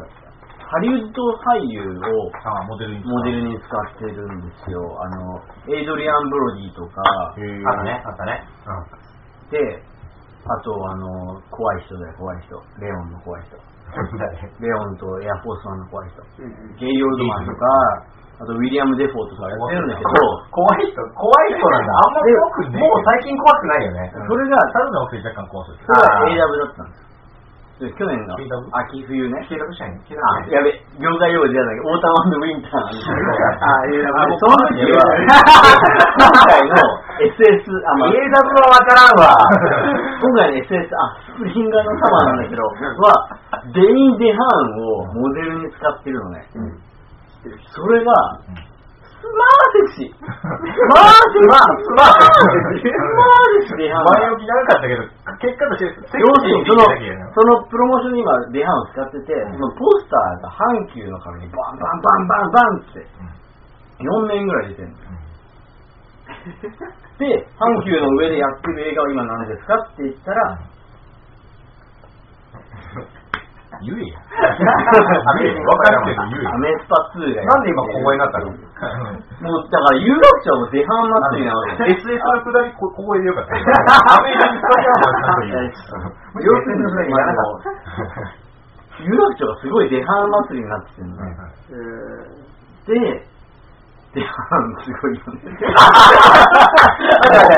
[0.71, 3.03] ハリウッド俳優をあ、モデルに。
[3.03, 4.79] モデルに使ってるんですよ。
[5.01, 7.01] あの、エイドリアン・ブロディとか、
[7.65, 8.47] あったね、あったね。
[9.51, 9.83] で、
[10.45, 12.55] あと、あの、怖い人だよ、怖い人。
[12.79, 13.57] レオンの怖い人。
[14.59, 16.21] レオンとエアフォースワンの怖い人。
[16.79, 17.65] ゲイリー・オールドマンとか、
[18.41, 20.09] あとウィレム・デフォーとかやってるんだけど、
[20.49, 21.93] 怖い人、怖い人なんだ。
[21.93, 22.79] あんま怖くね。
[22.79, 24.11] もう最近怖くないよね。
[24.15, 25.85] それが、猿の惑星で若干怖そうです。
[25.85, 27.10] それが AW だったんですよ。
[27.81, 28.37] で去年の
[28.85, 29.41] 秋冬ね。
[29.49, 30.45] 計画社員、計画あ。
[30.53, 30.61] や。
[30.61, 30.69] べ、
[31.01, 31.79] 業界用語じゃない。
[31.81, 32.77] オータムウィンター。
[32.77, 32.85] な。
[32.85, 34.05] んですけど、あ、いや、
[34.37, 35.01] その時は、
[36.13, 36.77] 今回の
[37.25, 38.21] SS、あ、まあ、AW
[38.61, 39.33] はわからんわ。
[40.21, 43.33] 今回の SS、あ、スプリンガーのサマーなんだけど、は、
[43.73, 46.45] デミデハンをモデルに使ってるのね。
[47.73, 48.13] それが、
[49.21, 50.17] スマーセクシー。
[50.17, 51.53] スマーセクシー。
[51.53, 52.89] スマーセクシー。
[52.89, 53.93] スマーセクシー。
[53.93, 55.05] 前置き長かったけど、
[55.37, 63.05] 結果として、要するにその、そのプロモーションに今、デハンを使ってて、そのポスターが阪急の壁にバンバンバンバンバンって、
[64.01, 65.21] 4年ぐらい出てるのよ。
[67.21, 70.57] で、阪急の上でやってる映画は今何ですかって言ったら、
[73.81, 74.17] 言えや。
[74.21, 76.57] アメリカ分かるけど言えやア。
[76.57, 78.51] メスパ2がやなんで今ってるここになったの？
[78.51, 83.53] もうだから有楽町もデハン祭りなわけ ?SS のくだりこここでよかった。
[83.55, 85.73] アメリカに使ってはちゃんと言う。
[86.41, 87.61] 要するにそれいらなかっ
[89.01, 91.35] 有楽町がすごいデハン祭りになってるのね。
[91.71, 92.41] えー
[92.81, 92.93] で、
[94.15, 95.39] デハンすごいよね。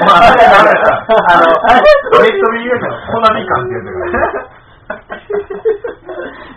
[0.06, 1.48] まあ、あの、
[1.82, 3.94] ネットで言うやつは、 コナミ感ってやつが。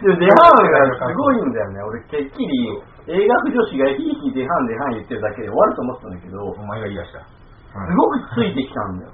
[0.03, 1.83] デハンがすごいんだよね。
[1.83, 7.21] 俺、てっきり映画女子がヒーヒーデハンデハン言ってるだけで終わると思ってたんだけど、お前が言い出した。
[7.23, 9.13] すごくついてきたんだよ。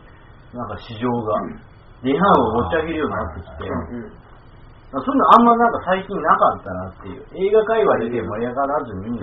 [0.54, 1.40] なんか市場が。
[2.02, 3.68] デハンを持ち上げるようになってきて。
[3.68, 4.22] うん
[4.92, 7.24] そういうのあんまなんか最近なかったなっていう。
[7.32, 9.16] 映画界隈で盛り上がらずに、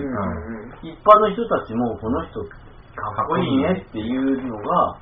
[0.82, 4.98] 一般の人たちもこの人かっこいいねっていうのが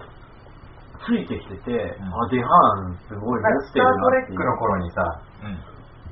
[1.07, 2.53] ついてきてて、あ、デハ
[2.85, 3.97] ンすごい持なってるなっていう。
[3.97, 5.01] トレックの頃にさ、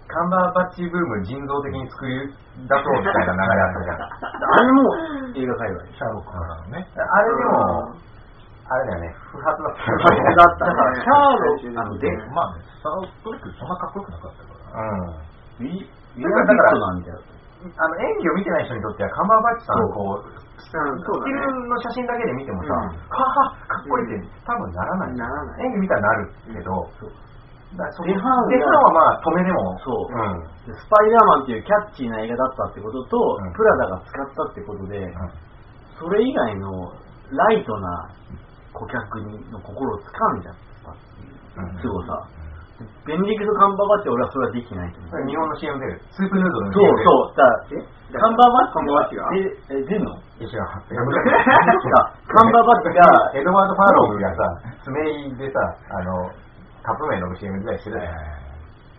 [0.06, 4.02] カンバーバッチブーム人造的に作り出そうみたいな流れあったじゃん。
[4.02, 4.78] あれも
[5.34, 5.82] 映画界隈。
[5.92, 6.86] シャーロックからのね。
[6.94, 7.94] あれでも、
[8.66, 10.30] あれだよね、不発だったよだね。
[10.30, 14.82] ったから、シャーロック、あの、で、まあ、スタートレックそんなかっこよくなかったから。
[14.82, 15.26] うん。
[15.58, 17.20] ウィウィアビットなんだよ。
[17.66, 20.28] あの演技を見てない人にとってはカンバーバッチさんのこう
[20.60, 22.68] スキルの写真だけで見てもさ、
[23.08, 26.90] かっこいいって多分ならない、ならない演技見たらなるけど、
[27.74, 29.78] だからそこデハデハンはまあ止めでも。
[29.82, 30.14] そう。
[30.14, 30.40] うん。
[30.70, 33.52] でスパイダーマンっていうキャッチーな映画だったってことと、うん。
[33.52, 35.02] プラダが使ったってことで、
[35.98, 36.92] それ以外の
[37.32, 38.08] ライトな
[38.72, 40.54] 顧客にの心を掴んじゃっ
[40.84, 42.22] たっていう凄さ。
[43.08, 45.26] ベンディクト・カンバーバッチは俺はそれはできないと思う。
[45.26, 47.34] 日本の CM 出るスープヌードルのそう CM 出るそう。
[48.12, 49.22] だからカンバーバッチカ
[49.72, 50.12] え出んの？
[50.12, 51.08] う
[52.28, 53.00] カンバーバッチが
[53.40, 54.92] エドワード・ファーローがさ爪
[55.24, 55.56] 入でさ
[55.96, 56.28] あの
[56.86, 58.46] カップ麺の CM 出たりしてたじゃん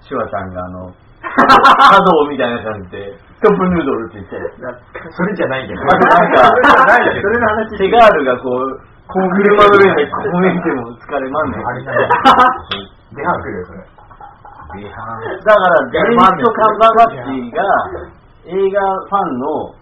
[0.04, 0.92] シュワちゃんがあの、
[1.24, 4.36] 波動みたいな感じで、カップヌードルって言って。
[5.12, 5.82] それじゃないけど。
[5.84, 6.52] なんか、
[7.22, 11.68] それの話、セガールがこう、こう車の上でこう見ても疲れまんねん。
[11.68, 12.10] あれじゃない。
[13.16, 13.80] デハン来るよそれ。
[13.80, 17.64] だから、ディクト・カンバーバッチが
[18.46, 19.74] 映画ファンの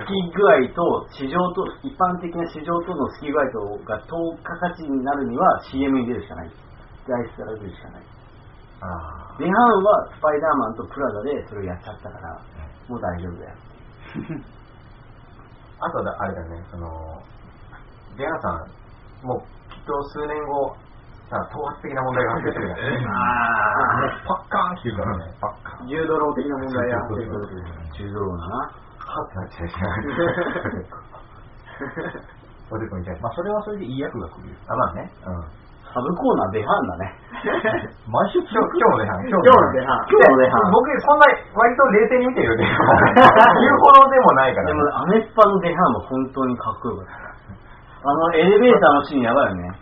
[0.00, 0.80] 好き具合と
[1.12, 6.50] 市場と、一般的な市場との好き具合とが等価価値になるには CM に出るしかない。
[7.04, 8.02] 外出から出るしかない。
[8.80, 9.52] あデハン
[9.84, 12.40] はスパイダーマンとプラダでそれをやっちゃったから、
[12.88, 13.56] もう大丈夫だよ。
[15.80, 16.88] あとだ、あれだね、その、
[18.16, 18.48] デハンさ
[19.22, 20.76] ん、もうきっと数年後、
[21.28, 25.86] さ、頭髪的な問題が発生するじゃない あもうパッカーンって言うからね、パッカーン。
[25.86, 26.98] ー、柔道論的な問題や。
[27.00, 27.60] そうそうそう
[27.92, 28.89] 中道だな。
[29.10, 29.98] はってなっちゃうじゃん。
[32.70, 33.22] おでこに対して。
[33.22, 34.56] まあ、それはそれでいい役が来るよ。
[34.70, 35.10] あ、まあね。
[35.26, 35.42] うん。
[35.90, 37.18] サブコーナーデハンだね。
[38.06, 39.26] 毎週今日、今日のデハン。
[39.26, 40.70] 今日のデハン今日のデハン。
[40.70, 43.58] 僕、そんな、割と冷静に見てるよ、デハン。
[43.58, 44.78] 言うほどでもないからね。
[44.78, 47.18] でもアメスパのデハンも本当にかっこよかった。
[48.06, 49.74] あのエレベーターのシーンやばいよね。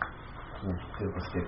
[0.97, 1.47] 必要としてる。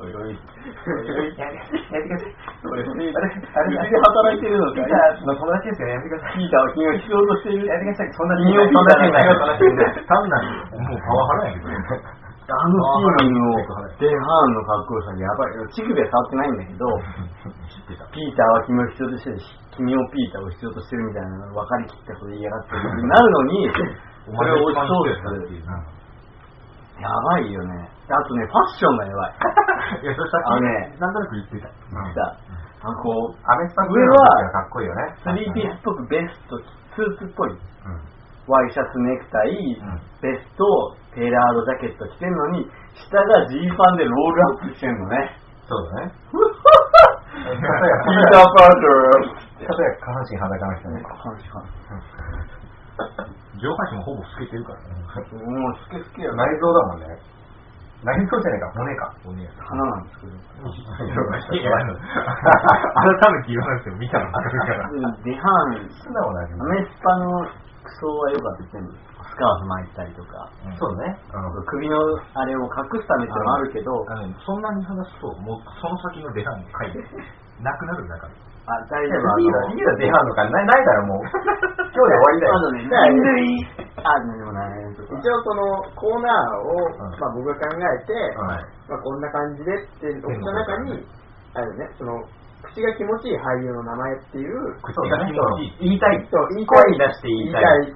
[0.00, 0.32] おいおい。
[0.32, 2.32] おいおいやってください。
[2.64, 3.12] おいおい。
[3.12, 6.40] あれ、あれ、うちで働いてるのかピーターの友達ですよね、やめてください。
[6.40, 7.68] ピーターは君を必要としている。
[7.68, 8.16] やってください。
[8.16, 10.48] そんな金曜ピーターそんな信頼単なる、
[10.80, 11.76] もうパワハラやけどね。
[12.50, 13.62] あのシーンの
[14.00, 15.70] デハンのかっこよさがやばい。
[15.70, 16.82] 乳首は触ってないんだけど、
[18.10, 19.46] ピーターは君を必要としてるし、
[19.76, 25.70] 君をピーターを必要としてるみたいなの分かりきったこと言いやがってなるのに、それを押し通す。
[26.98, 27.88] やばいよね。
[28.10, 30.02] あとね、ファッションがやばい。
[30.02, 31.68] いや、それさあのね、なんとなく言ってた。
[31.68, 31.74] さ
[32.82, 35.14] あのこう、アメスパ上はかっこいいよね。
[35.22, 37.50] スリーピースっぽくベスト、スーツっぽい。
[37.52, 37.58] うん
[38.48, 39.78] ワイシャツネクタイ、ん
[40.20, 40.66] ベスト、
[41.14, 42.66] テーラードジャケット着てんのに、
[42.98, 45.38] 下がジーパンでロールアップしてんのね。
[45.68, 46.10] そうだね。
[46.34, 47.62] ピー
[48.32, 48.74] ター・パー
[49.60, 51.02] 例えば下半身裸の人ね。
[53.60, 54.84] 上半身もほぼ透けてるからね。
[55.06, 55.36] カー。
[55.38, 56.34] もう、スケスケよ。
[56.34, 57.06] 内臓だもんね。
[58.00, 59.12] 内臓じゃねえか、骨か。
[59.28, 59.76] お姉さん。
[59.76, 60.32] 花なんですけど。
[60.32, 61.84] いや、改
[63.32, 64.88] めて言わなくても見たらわかるから。
[64.88, 70.48] でデハン、素直な味アメスパの服装は良かった全部スカーフ巻いたりとか
[70.78, 71.16] そうだね。
[71.32, 71.96] うん首の
[72.34, 74.04] あれを隠すためっていうのもあるけど
[74.44, 76.98] そんなに話すと、もうその先の出番書いて、
[77.60, 78.34] なくなる中で。
[78.70, 82.54] あ大丈夫あいいだろ、いいだろ、出番とかないないからもう、 今日で終わりだよ。
[82.54, 83.66] あのね人類
[83.98, 91.04] あでもないとか一応そのコーナーを、うんまあ僕が考えて、はいまあこんな感じでって送った中に、
[91.54, 92.22] あれね、その、
[92.62, 95.76] 口が気持ちいい俳優の名前っていう、口が気持ちいい。
[95.80, 96.28] 言いたい。
[96.30, 97.62] そう言いたい声に出して言いたい。
[97.80, 97.94] 言い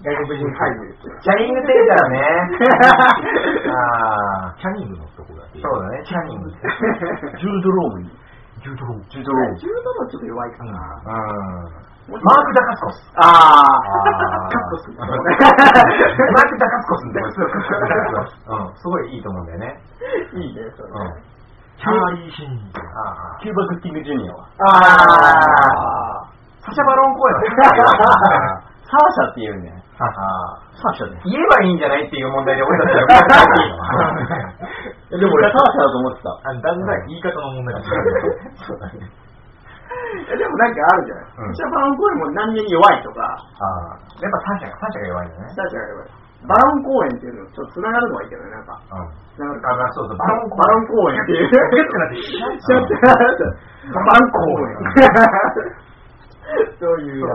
[0.00, 0.96] 外国人俳優。
[1.20, 2.24] チャニング・テイターね。
[3.68, 5.60] あー、キャニングのとこだけ。
[5.60, 6.50] そうだね、チャニング。
[6.50, 8.10] ジュードロームに
[8.60, 9.08] ジュードロー。
[9.08, 10.70] ジュードローム中途のちょっと弱いかな。
[10.70, 12.12] うん。
[12.12, 13.12] マーク・ダカスコス。
[13.16, 13.64] ああ
[16.32, 17.50] マーク・ダカスコスってすごい
[18.58, 19.80] うん、すごいいいと思うんだよね。
[20.34, 21.22] いいね、それうんね。。
[21.78, 22.48] チャーリー・シン。
[22.74, 26.66] あキューバグッディングジュニアはあー。
[26.66, 27.40] サシャ・バロン・コーエンは
[28.90, 33.06] サーシャって言うんだよねああサーシャね言えばいいんじゃないっていう問題で俺たちは
[35.14, 37.86] でも俺サーシャだと思ってたあだんだん言い方の問題が違う。
[38.66, 39.06] そうだね。
[39.10, 40.36] あ。
[40.38, 41.24] でもなんかあるじゃない。
[41.38, 43.34] うんシャバロン公演も何気に弱いとか、あ
[43.94, 43.98] あ。
[44.22, 45.50] やっぱサシャが、サシャが弱いんだね。
[45.50, 46.10] スタジアが弱い。
[46.48, 48.80] バロン公演っていうのちょっと繋がるのはいいけどね、なんか。
[48.80, 49.12] うん。
[49.36, 51.50] 繋がるあ、まあそうそう、バロンバロン公演っていう。
[51.50, 53.44] キュッてなって、シャッシャッてなって
[53.90, 54.78] バロン公演。
[56.78, 57.26] そういう。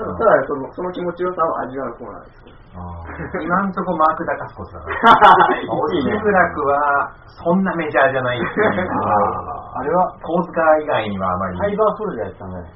[0.00, 2.40] ただ、ただその、その気持ちよさを味わうコーナーです。
[2.70, 5.58] 今んとこマーク・ダカスコスだから。
[5.58, 8.88] いいね吉村君は、そんなメジャーじゃないっていう。
[8.88, 11.58] ああれは、ポーズカー以外にはあまり。
[11.58, 12.68] サイバーソルジャーやってたんだね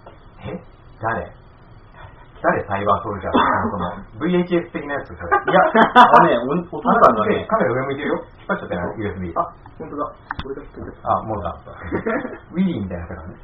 [0.51, 0.61] え？
[1.01, 1.33] 誰？
[2.43, 3.33] 誰サイバーソルジャー？
[3.71, 5.31] その VHS 的なやつそれ。
[5.31, 5.63] いや、
[5.95, 6.37] あのね
[6.73, 8.15] おお父さんがねカメラ上向いてるよ。
[8.19, 9.33] 引っ張っちゃったよ、USB。
[9.39, 9.47] あ、
[9.79, 10.13] 本当だ。
[10.45, 10.95] 俺が知ってる。
[11.05, 11.55] あ、もうだ。
[12.53, 13.35] ウィリーみたいなやつだからね。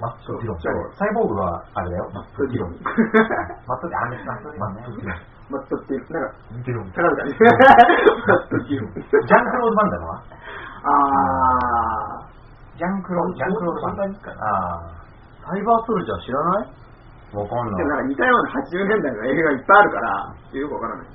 [0.00, 0.60] マットディロン。
[0.60, 2.10] そうサイボーグは、あれだよ。
[2.14, 2.72] マットディロン。
[3.68, 4.24] マットディロン。
[4.24, 5.14] マットディロンね。
[5.50, 6.32] マットってなんか、
[6.64, 6.90] ディロン。
[6.92, 7.02] 高。
[7.04, 8.88] マットっていう。
[8.88, 10.22] ジャンクロードバンダムは
[10.84, 10.88] あ
[12.76, 14.80] ジャンクロード、ジャンクロードバンダムあ
[15.46, 16.68] サイバーソルジャー知らない？
[17.34, 17.76] あ、わかんー。
[17.76, 17.96] でもな。
[17.96, 21.06] ないんか似たような80年代の映画がいっぱいあるから、よくわからない。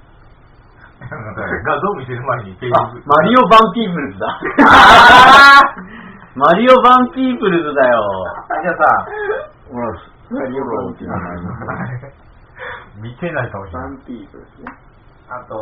[1.00, 4.40] 画像見せる前にマリオバンピープルズだ
[6.40, 8.00] マリオバンピーブルズだよ
[8.64, 9.12] じゃあさ、
[9.68, 9.92] ほら
[10.32, 12.16] マリオバンピープルズ
[13.04, 13.92] 見てないかもしれない。
[13.92, 14.72] バンピープですね。
[15.28, 15.56] あと、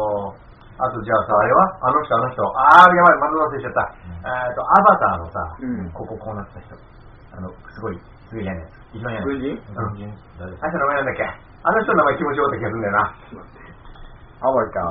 [0.77, 1.77] あとじゃあさ、あれは？
[1.81, 2.41] あの人、あの人。
[2.45, 3.89] あー、やばい、まず忘れちゃった。
[3.89, 6.73] えっと、アバターのさ、うんこここうなった人。
[7.37, 7.97] あの、すごい、
[8.29, 8.73] すごい嫌なやつ。
[8.93, 9.65] 一番嫌な軍やつ。
[9.65, 9.73] 人？
[9.73, 11.25] 軍人誰あの人の名前なんだっけ？
[11.25, 13.01] あの人の名前気持ちよかった気がするんだよな。
[14.41, 14.81] アバタ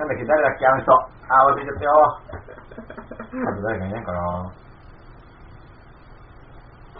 [0.00, 0.24] なんだっけ？
[0.24, 0.64] 誰だっけ？
[0.66, 0.92] あの人。
[1.32, 1.88] あー、忘れちゃったよ。
[2.22, 4.52] あと誰かいないかな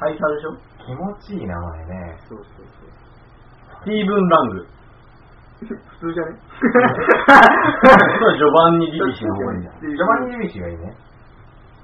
[0.01, 0.57] 大佐でしょ？
[0.83, 2.17] 気持ちいい名前ね。
[2.29, 2.91] そうそうそう。
[3.83, 4.67] スティーブン・ラング
[5.63, 6.35] 普通じゃね？
[8.35, 10.97] ジョバンニ・リリシの方がいいんじゃんジョバンニ・リビシがいいね。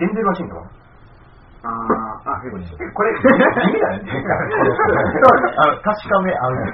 [0.01, 0.59] デンゼル・ワシントン。
[1.63, 2.93] あー、あ、結構にしよう。
[2.93, 4.03] これ、 地味だね。
[5.59, 6.55] あの、確かめ合う。
[6.57, 6.67] そう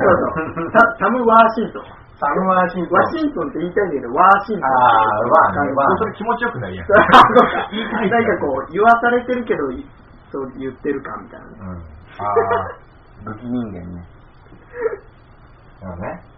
[0.55, 0.71] そう。
[0.73, 1.85] ササム・ワーシントン。
[2.25, 2.97] サム・ワシントン。
[2.97, 4.65] ワシントンって言いたいんだけど、ワーシントン。
[4.65, 5.97] あー、まあね、まあ。
[5.99, 6.89] それ気持ちよくないやん。
[6.89, 8.25] 言いたい。
[8.25, 9.85] なんかこう、言わされてるけど、い
[10.33, 11.57] そう言ってるかみたいなね。
[11.61, 11.95] うん。
[12.19, 12.33] あ
[13.25, 14.03] 武器人間ね
[15.83, 16.34] あ、 そうね。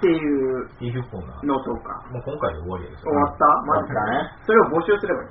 [0.00, 0.64] っていう。
[1.44, 2.00] のとか。
[2.08, 3.44] もう今回で終わりです終わった？
[3.68, 4.32] マジか終わね。
[4.48, 5.28] それを募集すればいい。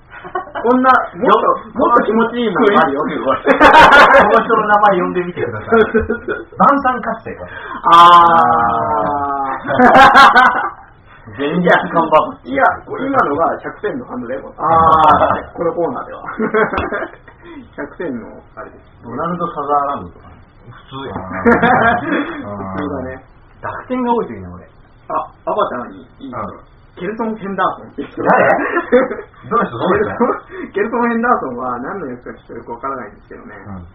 [0.61, 3.01] こんな、もっと、もっと気持ちいいものあるよ。
[3.01, 5.69] この人の名前呼んでみてください。
[6.53, 7.45] 晩餐活性か。
[7.97, 10.79] あー。
[11.37, 14.53] 前日看板いや、今のが100点のハンドだよ。
[14.57, 16.21] あーこのコーナーでは。
[17.73, 18.85] 100点の、あれです。
[19.03, 20.35] ドナルド・サザーランドとかね
[20.69, 21.13] 普通や
[22.45, 23.23] 普通だね。
[23.61, 24.58] 濁点が多いといいね俺
[25.09, 26.33] あ、アバターにいい
[26.99, 28.21] ケルソン・ヘンダーソンって人。
[28.21, 28.49] 誰？
[29.49, 29.77] どの人？
[29.77, 30.09] どの人？
[30.73, 33.55] ケルソン・ヘンダーソンは何の役かちょっとよくわからないんですけどね。
[33.55, 33.87] うん。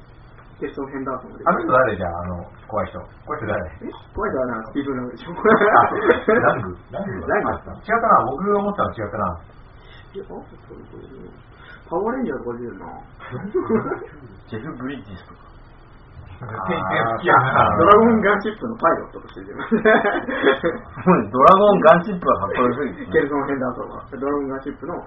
[0.58, 2.98] ケルソン・ヘンダーソンであの人誰じゃあ、あの、怖い人。
[3.26, 3.46] 怖い人？
[3.46, 3.60] 誰？
[3.84, 6.78] え怖い人はなスティーブン・ラングでしょラング？
[6.90, 7.26] ラング？
[7.28, 7.52] ラング？
[7.52, 8.24] あ違ったな。
[8.30, 9.38] 僕が思ったの違ったな。
[10.14, 10.22] い
[11.90, 12.86] パワーレンジャーとか出てるな。
[14.48, 15.53] ジェフ・ブリッジスとか？
[16.40, 19.70] ドラゴンガンシップのパイロットとして出てます。
[19.74, 24.98] ドラゴンガンチップがかっこよすぎてケルソン・ヘンダーソンはドラゴンガンシップの、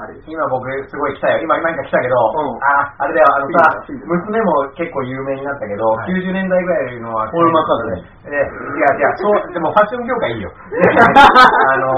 [0.00, 0.14] あれ。
[0.14, 0.30] です。
[0.30, 1.42] 今僕すごい来たよ。
[1.44, 2.56] 今、今今来たけど、うん。
[2.62, 6.14] あ、あれだよ、あのさ、娘も結構有名になったけど、はい。
[6.14, 10.50] 90年代ぐらいのは、ポールマッカートニで、違う違う、そう、でもファッション業界いいよ。
[11.74, 11.90] あの、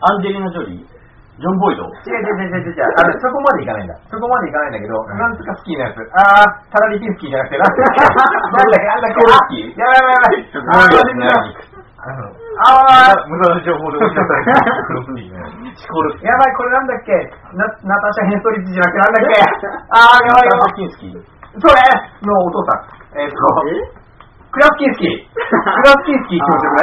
[0.00, 0.97] アンジェリーナ・ジョリー
[1.38, 1.86] ジョン・ボイド？
[2.02, 2.90] 違う違う違う違う違う。
[2.98, 3.94] あの、そこまでいかないんだ。
[4.10, 6.02] そこまでいかないんだけど、なんとかスキーのやつ。
[6.18, 7.62] あー、タラリピンスキーじゃなくて、な。
[7.62, 10.50] んだっけ、なんだっけ、なんだっけ、コルスキーやばいやばいやばい。
[10.50, 11.30] すごいですね
[12.58, 14.18] あー、無駄な情報で教えた。
[14.18, 15.38] らクロスリーね。
[15.78, 17.14] シコルやばい、これなんだっけ？
[17.54, 19.38] ナナターシャ・ヘンストリッチじゃなくてなんだっけ？
[19.94, 20.74] あー、やばいやばい。
[20.74, 21.22] キンスキー。
[21.58, 21.78] それ
[22.26, 22.82] のお父さ
[23.14, 23.18] ん。
[23.18, 23.36] えっ、と、
[24.50, 25.22] クラスキンスキー。
[25.22, 25.38] ク
[25.86, 26.82] ラスキンスキーって言ってくれ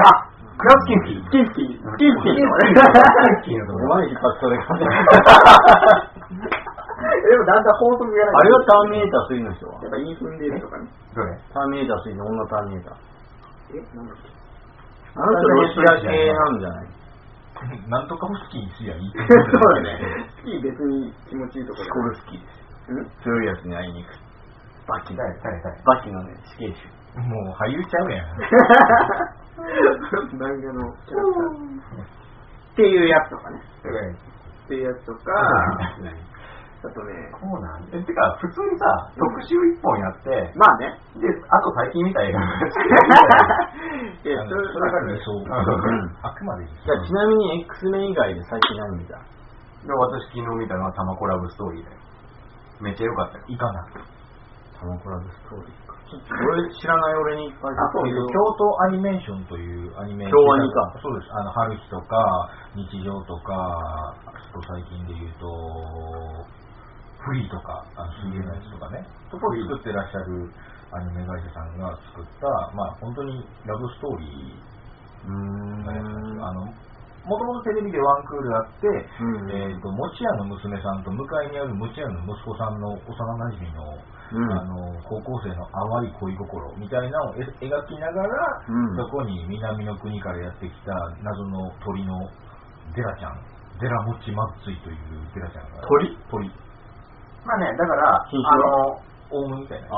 [0.55, 1.29] クラスキンスキー。
[1.31, 2.35] キンスキー、キンスキー。
[2.35, 4.63] キンスキーのとこお前引っ張ってそれが
[6.15, 8.35] でもだんだん法則がない。
[8.35, 10.87] あれはターミネーター3の人はやっぱインフンデールとかね。
[11.13, 12.95] どれターミネーター3の女ターミネーター
[13.75, 14.31] え、なんだっけ
[15.15, 16.87] あの人ロシア系なんじゃない
[17.87, 19.99] なんとかもスキーすりゃいいってそうだね。
[20.39, 24.13] スキー別に気持ちいいとこシろコルスキーですうん強いやつに会いに行く
[24.87, 25.23] バキバ
[26.03, 26.87] キのね死刑囚
[27.19, 28.27] もう俳優ちゃうやん。
[29.55, 32.03] 漫画のキャラクター。
[32.73, 33.61] っていうやつとかね。
[34.65, 35.31] っていうやつとか、
[36.85, 38.85] あとね、こうなんえ、てか、普通にさ、
[39.17, 40.93] 特集一本やって、まあね。
[41.17, 42.45] で、あと最近見た映画が
[44.21, 45.33] いや、あそれが理想。
[45.33, 45.49] ん
[46.21, 49.17] あくまで理じゃあちなみに X メン以外で最近何見た？
[49.17, 51.97] で私昨日見たのはタマコラブストーリーだよ。
[52.81, 53.43] めっちゃ良かったよ。
[53.47, 53.85] いかな。
[54.79, 60.93] タマコラブストーリーか俺知らない俺にいっぱいあ京都アニメーションというアニメ京アニか。
[61.01, 61.33] そうです。
[61.33, 63.57] あの、春日とか、日常とか、
[64.29, 65.49] あと最近で言うと、
[67.25, 69.01] フリーとか、あの水泳のやつとかね、
[69.33, 70.45] とこ作ってらっしゃる
[70.93, 72.47] アニメ会社さんが作った、
[72.77, 74.53] まあ本当にラブストーリ
[75.25, 75.81] うーん。
[75.81, 76.45] ーのやんですよ。
[76.45, 76.65] あの、
[77.25, 79.49] もともとテレビでワンクールあって、うん。
[79.49, 92.17] えっ、と、持屋の娘さんと向かいにある持屋の息子さんの幼馴染の、うんあの高校生の淡い恋心みたいなのをえ描きながら、うんそこに南の国からやってきた謎の鳥の
[92.95, 93.37] デラちゃん、
[93.79, 94.97] デラモッチマッツイという
[95.33, 95.87] デラちゃんが。
[95.87, 96.17] 鳥？
[96.31, 96.47] 鳥。
[97.45, 98.99] まあね、だから、品種あの、
[99.29, 99.87] オウムみたいな。
[99.89, 99.91] あ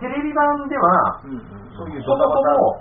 [0.00, 1.42] テレビ版では、うんうん。
[1.78, 2.58] そういうほぼほドタバタ。
[2.58, 2.74] ぼ、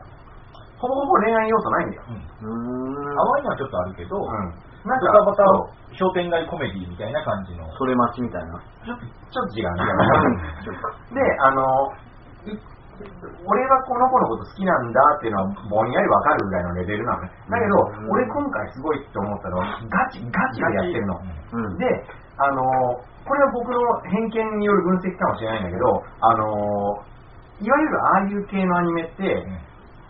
[0.81, 2.03] ほぼほぼ恋愛要素ないんだよ。
[2.09, 4.53] うん淡いのはちょっとあるけど、うん。
[4.85, 7.67] なんドか、タバタそう商店街コメディみたいな感じの。
[7.77, 10.79] それ待ちみたいなちょっと、ちょっと違うんだけど。
[11.15, 11.61] で、あの、
[12.47, 12.57] い
[13.45, 17.31] 俺はこの子のこと好きなんだっていうのはぼんやりわかるぐらいのレベルなのね。
[17.49, 21.19] だけど、うん俺今回すごいって思ったのは、ガチ、ガチでやってるの。
[21.53, 21.85] うんで、
[22.37, 22.61] あの
[23.25, 26.45] これは僕の偏見による分析かもしれないんだけど、あの
[27.59, 29.57] いわゆるああいう系のアニメって、うん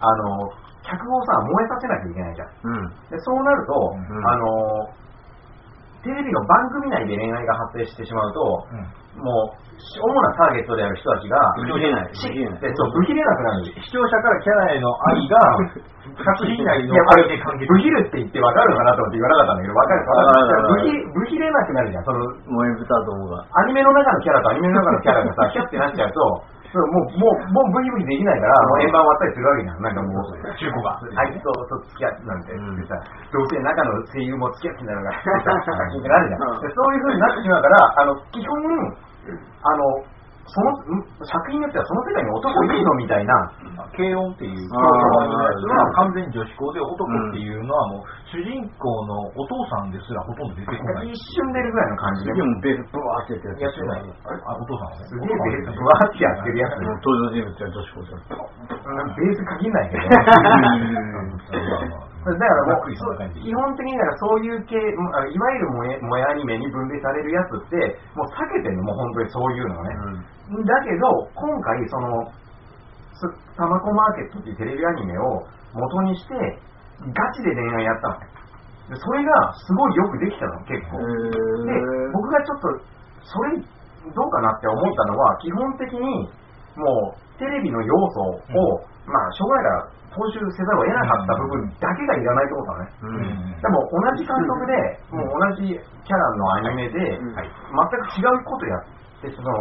[0.03, 0.49] あの
[0.91, 2.47] 脚本をさ、燃えさせなきゃいけないじゃん。
[2.51, 2.89] うん。
[3.07, 4.27] でそうなると、うん。
[4.27, 4.91] あの
[6.03, 8.41] テレビの番組内で恋愛が発生してしまうと、
[8.73, 9.21] うん。
[9.21, 12.09] もう、主なターゲットである人たちが、ブヒれない。
[12.49, 12.61] ない。
[12.61, 13.65] でそう、れなくなる。
[13.69, 15.37] 視聴者からキャラへの愛が、
[16.25, 17.01] 作品内ので
[17.91, 18.07] る。
[18.07, 22.03] って言って分かるのかなと思って言わなかったんだけど、分かるわかるブヒ、ブヒれなくなるじゃん。
[22.03, 23.45] その、萌え豚どもが。
[23.53, 26.41] アニメの中のキャラとアニメの中のキャラがさ、キャってなっちゃうと、
[26.71, 29.81] そうもう、もう、もうブヒブヒできないから、もう円盤割ったりするわけじゃん。
[29.83, 30.95] なんかもう、中古が。
[31.19, 32.95] あいつとと付き合ってなんて言ってさ、
[33.27, 35.23] どうせ中の声優も付き合ってんだろうが、 っ
[35.99, 36.61] てなるじゃん。
[36.63, 38.55] でそういう風になってしまうから、あの、基本、
[39.63, 39.83] あの、
[40.47, 43.51] その、ん作品によってはその世界に男いいのみたいな、
[43.95, 44.81] 軽音っていう、あー
[45.21, 51.09] アニメのやつは完全に女子校で男っていうのはもう、主人公のお父さんですらほとんど出てこない。
[51.11, 52.33] 一瞬出るぐらいの感じで。
[52.33, 54.01] でもベースブワーってやってやってない。
[54.01, 54.03] あ
[54.55, 55.05] お父さんはね。
[55.07, 56.71] すげえベースブワーってやってるやつ。
[56.81, 58.17] 登場人物は女子高生う
[58.91, 60.01] んベース限んないけど。
[62.21, 65.67] うんだからもう基本的にだからそういう系、いわゆる
[66.05, 67.75] 萌えアニメに分類されるやつって、
[68.13, 69.89] もう避けてるの、もう本当にそういうのをね。
[70.61, 72.29] だけど、今回、その、
[73.17, 73.25] す
[73.57, 76.35] タマコマーケットっていうテレビアニメを元にして、
[77.09, 80.99] ガチで恋愛やったのそれがすごいよくできたの、結構。
[80.99, 81.73] で、
[82.13, 82.67] 僕がちょっと、
[83.23, 86.29] それ、どうかなって思ったのは、基本的に、
[86.75, 92.91] もう、テレビの要素を、まあ、しょうがないから、踏襲せざるを得なかった部分だけがいらないと思ったのね。
[93.01, 94.75] うんでも、同じ監督で、
[95.11, 99.51] もう同じキャラのアニメで、全く違うことやって、その、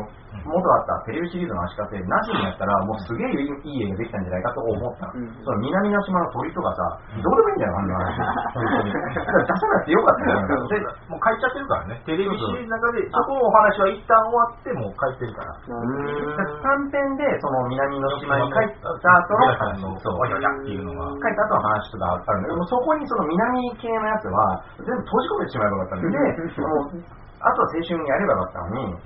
[0.47, 5.21] 元あったテレビシリーズの足かせなしにやったら、もうすげえいい映画できたんじゃないかと思ったの。
[5.21, 8.17] うんその南の島の鳥とかさ、どうでもいいんだよ、あんな話。
[8.17, 10.69] だから出さなくてよかったよ。
[10.69, 10.81] で
[11.11, 12.03] もう書いちゃってるからね。
[12.07, 15.53] テレビシリーズの中で、そこのお話は一旦終わって、もう書いてるから。
[15.61, 19.35] 短編で、その南の島に帰った後
[19.83, 21.11] のそうおややっていうのが。
[21.19, 27.03] 帰った後の話とかあるんだけど、そこにその南系のやつは全部閉じ込めてしまえばよかったんで、もう
[27.41, 28.97] あとは青春やればよかったのに、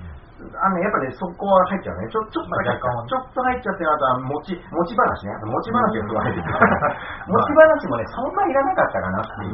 [0.53, 2.09] あのね、やっぱね、そこは入っちゃうね。
[2.09, 5.33] ちょちょっとだけまあ若干はねちょっと入っちゃって、あとは持ち、持ち話ね。
[5.41, 6.49] 持ち話がすごい入ってる。
[7.29, 9.53] 持ち話もね、そんないらなかったかなっていう。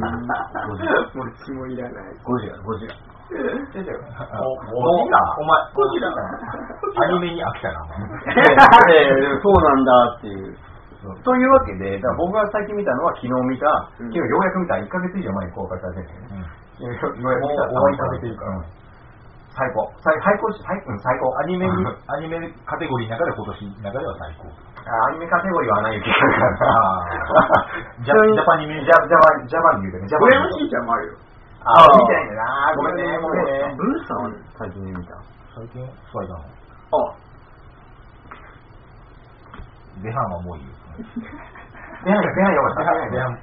[1.16, 2.14] もう血もいらない。
[2.24, 2.94] ゴジラ、ゴジラ。
[3.72, 3.96] 出てる。
[3.96, 6.12] おゴジラお前、ゴジラ。
[6.12, 7.96] アニメに飽きたな、お前。
[9.00, 10.56] えーそうなんだっていう。
[11.24, 13.66] というわけで、だ僕が最近見たのは昨日見た、
[13.98, 16.46] うん昨日ようやく見た、1ヶ月以上前に公開されてるよね。
[16.78, 17.24] ようやく見
[17.56, 18.81] た、終わりかけてるからうん
[19.52, 19.84] 最高。
[20.00, 21.28] 最最高し、最うん最高。
[21.38, 21.72] アニメに、
[22.08, 24.48] アニメカテゴリーの中で今年の中では最高。
[24.82, 31.14] あアニメカテゴリーはアナ雪だからあージャジャパニメジャジャパジャパンで言うとね、ジャパン俺のしんちゃんもあるよ。
[31.64, 33.74] あー見てないんだなごめんね、ごめんね。
[33.76, 35.14] ブルースさんは最近見た？
[35.54, 36.42] 最近、スパイダーマン。
[36.42, 37.14] あ、
[40.02, 40.70] ベハンはもういいよ。
[42.04, 42.80] ベハンが、ベハンよかった。
[42.82, 43.38] ベハン、ベハン、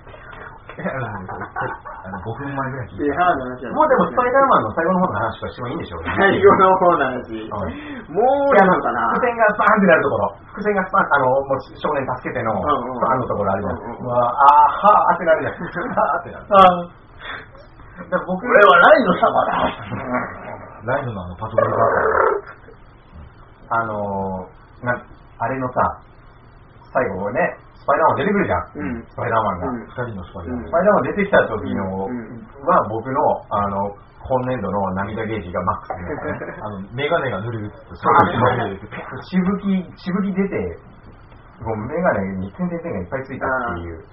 [0.79, 3.25] あの、5分前ぐらい聞いで、た。
[3.25, 6.13] ハードな話はもうでもスパイダーマンの最後の方の話とかしてもいいんでしょうね。
[6.15, 7.35] 最後の方の話。
[7.49, 10.35] もういいのかな伏線がスパーンってなるところ。
[10.55, 13.75] 伏線がスパーン、あの、もう少年助けての、んうんスパーンのところあるじゃん。
[13.75, 15.59] うあーはーってなるじゃん。
[15.59, 16.47] はーってなる。
[17.99, 19.51] だから僕俺はライの様だ。
[20.87, 21.83] ライドのあの、パトロールバ
[23.75, 24.95] あのー、な、
[25.39, 25.99] あれのさ、
[26.93, 28.61] 最後ね、スパイダーマン出てくるじゃん。
[28.75, 29.67] うんスパイダーマンが。
[29.67, 30.71] うん人のスパイダーマンス。
[30.71, 33.19] パイダーマン出てきた時の、うんは僕の、
[33.49, 36.53] あの、今年度の涙ゲージがマックスになったね。
[36.61, 37.79] あの、メガネが濡れるって。
[37.79, 40.77] しぶき、しぶき出て、
[41.63, 44.03] もうメガネに点々点がいっぱいついたっていう、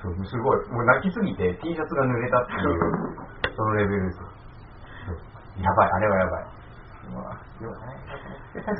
[0.00, 2.60] そうすごい、もう泣きすぎて T シャツが濡れたっていう、
[3.54, 4.20] そのレベルです
[5.60, 6.44] やばい、あれはやばい。
[7.08, 7.22] うわ
[7.62, 7.72] よ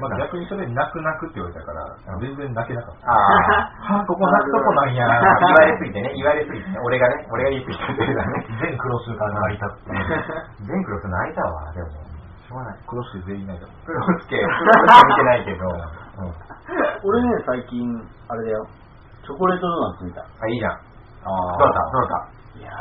[0.01, 1.85] まあ逆にそれ泣く泣くって言われたから、
[2.21, 3.13] 全然泣けなかった。
[3.13, 5.21] ああ、そこ泣くとこなんやな。
[5.21, 8.47] 言われすぎてね、言われすぎてね、俺がね、俺が言い過ぎてるからね。
[8.61, 9.93] 全クロスが泣いたって。
[10.65, 11.89] 全クロス泣いたわ、でも。
[12.49, 12.79] しょうがない。
[12.89, 13.67] クロスで全員泣いた。
[13.85, 15.69] クロスケ、クロスケ見てないけど。
[15.69, 15.73] う
[16.25, 16.33] ん。
[17.05, 17.85] 俺ね、最近、
[18.29, 18.67] あれだよ。
[19.23, 20.23] チョコレートドーナツ見た。
[20.23, 20.73] あ、いいじゃん。
[20.73, 20.79] あ
[21.59, 21.81] どうだった？
[21.93, 22.29] どうだっ
[22.59, 22.77] いやた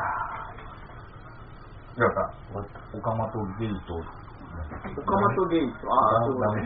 [2.00, 2.22] どうだ
[2.62, 2.98] った？
[2.98, 4.00] オカマとゲイと、
[4.98, 6.66] 岡本ゲイと、ああ、そうだね。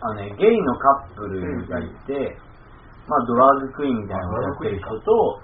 [0.00, 2.36] あのね、ゲイのカップルがいて、
[3.06, 5.40] まあドラッグクイーンみたいなのをやってる人と、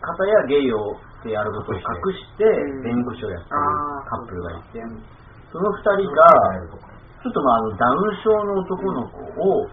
[0.00, 1.84] 片やゲイをってやることを隠
[2.16, 2.82] してうん。
[2.82, 3.56] 弁護士をやってる
[4.08, 4.80] カップルがいて、
[5.52, 6.24] その二人が、
[7.20, 9.68] ちょっとまああのダウン症の男の子を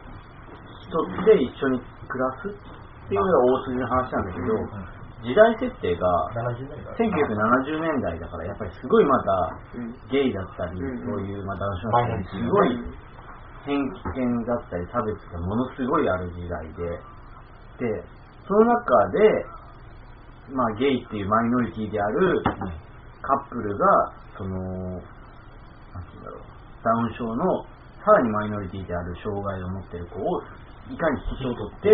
[0.84, 4.52] 一つで一緒に暮らすっていうのが大筋の話なんだけど、
[5.28, 6.08] 時代設定が
[6.56, 6.96] 70年代。
[6.96, 9.32] 1970年代だからやっぱりすごいまた
[9.76, 9.92] うん。
[10.08, 12.70] ゲイだったり、うんそういうまあダウン症の人にすごい
[13.68, 18.04] 偏見だったり差別がものすごいある時代で、で、
[18.48, 19.46] その中で、
[20.56, 22.42] まあゲイっていうマイノリティである
[23.22, 23.86] カップルが、
[24.38, 26.42] その、なんていうんだろう、
[26.84, 27.66] ダウン症の
[28.06, 30.42] さらにマイノリティである障害を持っている子を
[30.90, 31.90] いかに引き取って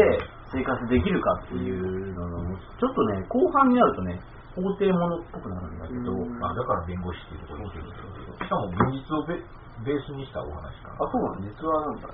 [0.53, 4.21] 生活できるかっていうのの、ちょっとね、後半になるとね、
[4.53, 6.45] 法廷ものっぽくなるんだけど、うん。
[6.45, 9.41] あだから弁護士っていうところにしかも現実をベ
[9.81, 12.07] ベースにしたお話かあ、そうなの実話なんだ。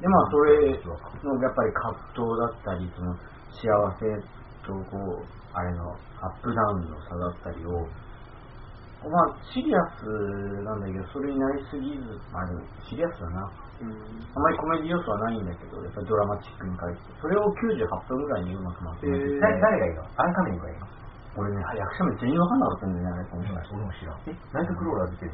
[0.00, 3.12] で、まあ、それのやっぱり葛藤だったり、その
[3.52, 3.68] 幸
[4.00, 4.08] せ
[4.64, 5.92] とこう、あれの
[6.24, 7.84] アップダウンの差だったりを、
[9.00, 10.04] まあ、シリアス
[10.60, 13.48] なんだけど、それになりすぎず、まあでも、シリアスだな。
[13.80, 13.96] うん。
[13.96, 19.40] あまりコメディ要素はないんだけど、やっぱりドラマチックに書いて、それを98分ぐらいにうまくまとめて、へー。
[19.40, 20.86] だ誰がいいのアンカミングがいいの？
[21.38, 25.32] 俺ね、役者名全員わかんなかったんだよね、あれ、この人俺も知らんえ、ナイトクローラー出てる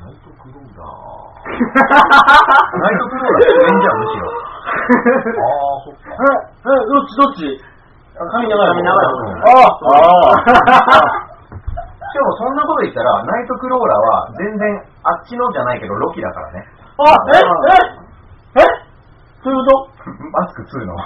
[0.00, 0.88] ナイトクローラー
[2.80, 4.24] ナイトクローラー主演じゃん、むしろ。
[4.26, 6.08] ああそっか。
[6.08, 7.60] え、え、どっちどっち？
[8.18, 9.06] 髪長い髪長い
[9.46, 9.78] ああ
[11.22, 11.27] し
[12.08, 16.64] かもそんなこと言ったら、ナイトクローラーは全然あっちのじゃないけどロキだからね。
[16.98, 17.38] あえ
[18.60, 18.64] ええ
[19.44, 20.10] そういうこと？
[20.32, 20.96] マスク2の。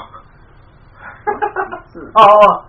[2.15, 2.65] ああ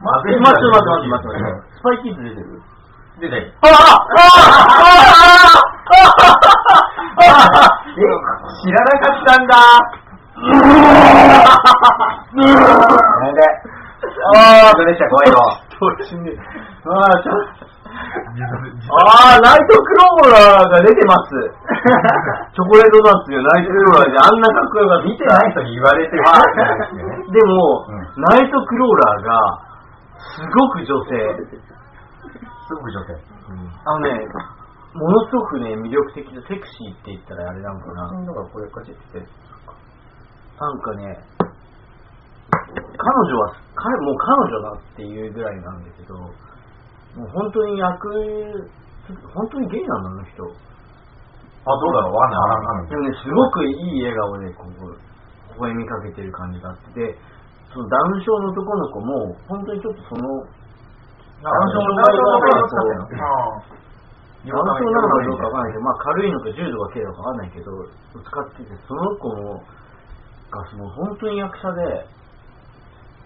[0.00, 1.68] まえ、待って待って待って待って待って。
[1.78, 2.62] スパイキッズ出てる
[3.20, 3.52] 出てる。
[3.62, 4.06] ああ
[7.96, 8.00] え、
[8.62, 9.56] 知らなかったんだ。
[12.38, 13.42] なんで
[14.36, 15.36] ああ、どうでした怖いの。
[15.78, 16.34] どっちね。
[16.34, 21.30] ああ、ちょああ、ナイトクローラーが出てます。
[22.52, 25.04] チョコレートダンスよ、ナイトクローラーであんなかっこよかった。
[25.04, 29.60] 見てない人に言われてるわけなんでも、うんナイトクローラーが、
[30.34, 31.14] すごく女性。
[32.66, 33.14] すごく女性。
[33.86, 34.26] あのね、
[34.94, 38.02] ものすごくね、魅力的でセクシーって言ったらあれなのかな。
[38.26, 39.22] だからこれカチって。
[40.58, 41.18] なんかね、
[42.74, 48.70] 彼女は、彼、もう彼女だっていうぐらいなんだけど、もう本当に役、
[49.32, 50.44] 本当にゲイなんだ、あの人。
[50.44, 52.88] あ、どうだろうわかんない。
[52.88, 54.92] でもね、すごくいい笑顔でここ、
[55.58, 57.18] 微笑みかけてる感じがあって、で
[57.72, 60.22] そのダウン症の男の子も、本当にちょっとその、
[61.42, 63.08] ダウン症のダウン症の子使ってんの
[64.48, 67.70] ダウン症なのかどうかわかんないけど、まあ軽いのか重度が軽度かわかんないけど、
[68.16, 69.62] 使ってて、その子も、
[70.48, 72.06] がその本当に役者で、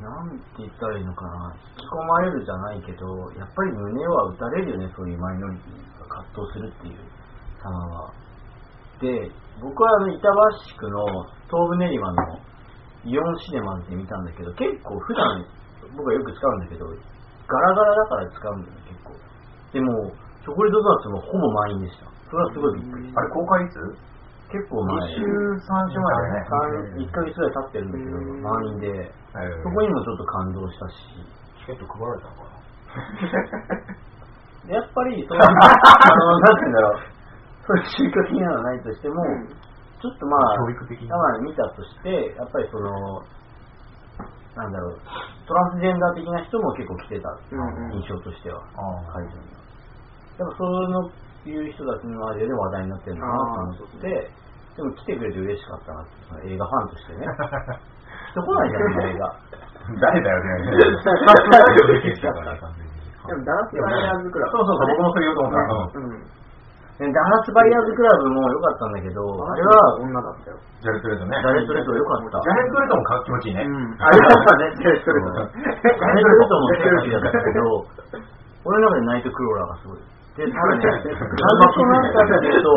[0.03, 3.07] なんて言ったらいいのかな、引き込まれるじゃないけど、
[3.39, 6.99] やっぱり胸は打たれるよね、そういうマイノリティが葛藤するっていう
[7.63, 8.11] 様は。
[8.99, 9.31] で、
[9.63, 10.99] 僕はあの板橋区の
[11.47, 12.39] 東武練馬の
[13.05, 15.47] イオンシネマズで見たんだけど、結構普段
[15.97, 16.87] 僕はよく使うんだけど、
[17.47, 19.15] ガラガラだから使うんだよね、結構。
[19.73, 20.11] でも、
[20.43, 22.07] チョコレートドーナツもほぼ満員でした。
[22.31, 23.21] それはすごいびっくりした。
[23.21, 23.79] あれ、公開いつ？
[24.53, 25.01] 結構前。
[25.01, 27.09] 2週、3週前だよね。
[27.09, 29.09] 1ヶ月ぐらい経ってるんだけど、満員で、
[29.65, 30.95] そこにもちょっと感動したし、
[31.65, 32.53] チケット配られたのか
[34.69, 37.01] で やっぱり、 その、あの、なんて言うんだろう、
[37.65, 39.25] そういう宗教的なのはないとしても、
[40.03, 41.17] ちょっとまあ、教育的な。
[41.17, 42.91] まあ見たとして、やっぱりその、
[44.55, 44.99] なんだろう、
[45.47, 47.29] トランスジェンダー的な人も結構来てた、
[47.95, 48.61] 印象としては、
[49.15, 49.63] 会場には。
[50.39, 51.11] やっぱそういうの
[51.45, 54.31] いう人たちの周りで話題になってるのかなと思って、
[54.77, 56.07] でも来てくれて嬉しかったなっ
[56.43, 57.27] て、映画ファンとしてね。
[58.33, 59.37] 人来ないじゃん、映画。
[60.01, 60.73] 誰だよね。
[63.23, 64.53] でもダラスバイヤーズクラブ。
[64.53, 65.99] そうそうそう、僕もそれ言おうと思った。
[65.99, 66.25] うんうん。
[66.99, 70.57] でダラスバイヤーズクラブも良かったんだけど、あれは、女だったよ。
[70.81, 71.37] ジャレットレッドね。
[71.41, 72.41] ジャレットレッド良かった。
[72.41, 73.65] ジャレットレッドもか気持ちいいね。
[73.65, 73.97] うん。
[74.03, 75.33] あれだったね、ジェレットレッド。
[75.33, 77.87] ジャレットレッドも好きだったけど、
[78.65, 79.99] 俺の中でナイトクローラーがすごい。
[80.33, 82.73] で、多分ね、なぜこの中で言うと、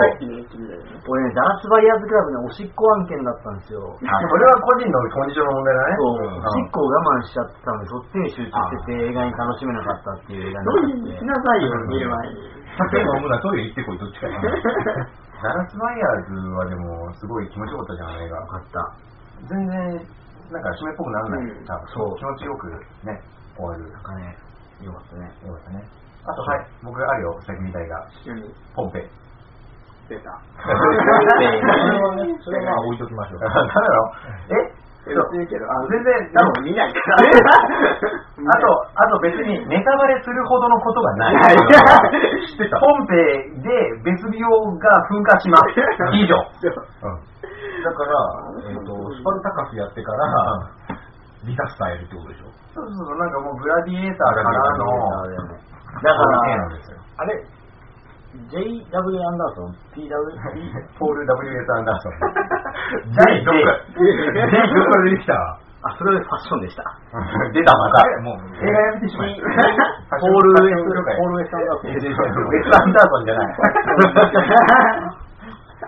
[1.07, 3.95] 俺ね、ダラスバイヤーズクラブね、おしっこ案件だったんですよ。
[3.95, 5.95] あ、それは個人のコンディションの問題だね。
[5.95, 12.55] そう、おしっこを我慢しちゃってたので、そっちに集中してて映画に楽しめなかったっていう映画どうになってにしなさいよ、見る前に。
[12.75, 18.47] 酒飲むな、トイレ行ってこい、どっちか ダラスバイヤーズはでも、すごい気持ちよかったじゃん、映画よ。
[18.47, 18.91] かった。
[19.47, 19.79] 全然、
[20.51, 21.55] なんか締めっぽくならない。
[21.87, 22.67] そう気持ちよく
[23.07, 23.15] ね、
[23.55, 23.87] 終わる。
[23.91, 24.35] なんかね、
[24.83, 25.31] よかったね。
[25.47, 26.04] よかったね。
[26.25, 28.07] あと、はい、僕あるよ、先見たいが。
[28.25, 28.41] 何
[28.75, 29.09] ポンペイ。
[30.09, 30.41] 出た。
[30.61, 33.39] それはね、それはまあ 置いときましょう。
[33.41, 34.11] だろ
[34.49, 34.85] え？
[35.05, 37.21] 別にいいけど、あの全然、多分見ないから。
[37.21, 38.65] あと、
[38.95, 41.57] あと別にネタバレするほどのことがない。
[42.49, 42.79] 知ってた。
[42.81, 43.69] ポンペイで
[44.03, 45.63] ベスビオが噴火します。
[46.17, 46.33] 以上。
[46.33, 48.11] だから、
[48.67, 50.25] えっ、と、スパルタカスやってから、
[51.45, 54.85] リタスタイルってことでしょそうそうそう、なんかもうグラディエーターからの、
[56.03, 56.39] だから。
[57.17, 57.45] あれ、
[58.51, 58.59] J.W.
[58.59, 60.11] アンダーソン ?P.W.
[60.99, 61.71] ポール W.S.
[61.71, 62.11] アンダーソン。
[63.11, 65.33] ジャイ、どっか、ジャイ、どっから出てきた
[65.85, 66.83] あ、それファッションでした。
[67.53, 68.01] 出た、また。
[68.25, 69.37] もう、映画やめてしまい。
[69.37, 71.93] ポール・ウェス、ポール・ウェスアンダーソン。
[71.93, 73.55] ウェス・アンダーソンじゃない。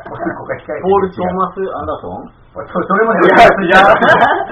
[0.06, 3.94] ポポール・トーマス・アンダーソンそそれもね、いや、いや、そ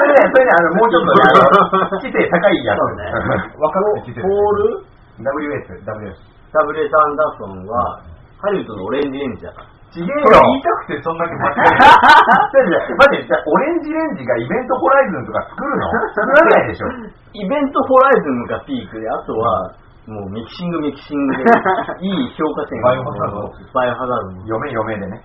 [0.03, 2.77] れね、それね、あの、もうちょっとね、あの、知性高いやつ。
[2.98, 3.06] ね
[3.57, 3.86] わかる
[4.22, 4.52] ポー
[4.82, 6.15] ル WS、WS。
[6.15, 6.91] W.S.
[6.91, 8.01] アンダーソンは、
[8.41, 9.67] ハリウッドのオレンジレンジだから。
[9.95, 10.27] ちげえよ。
[10.27, 11.71] 言いたくてそんだけ間違え
[12.67, 12.75] る。
[12.99, 15.87] 待って、じゃあオレンジレンジがイベントホライズンとか作るの？
[16.11, 16.87] 作らないでしょ。
[17.31, 19.71] イベントホライズンがピークで、あとは、
[20.07, 21.43] もうミキシングミキシングで、
[22.03, 22.89] いい評価点が。
[22.89, 24.47] バイオハザードバイオハザードに。
[24.47, 25.21] 嫁嫁でね。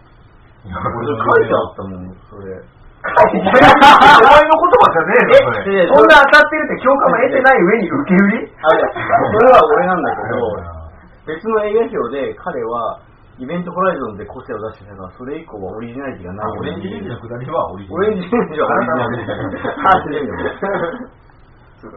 [0.63, 2.63] それ書いてあったもん、それ。
[3.09, 5.89] お前の言葉じゃねえの、そえれ。
[5.89, 8.53] そんな当たってるって共感も得てない上に受け売り？
[8.61, 10.37] あれ、それは俺なんだけど、
[11.27, 13.01] 別の映画表で彼は、
[13.41, 19.73] イベントホライゾンで個性を出してたから、それ以降はオリジナリティがないオレンジレンジのくだりはオリジナオレンジレンジはオリジナリティ。
[19.81, 20.33] ハ ードレンジ
[21.81, 21.93] そう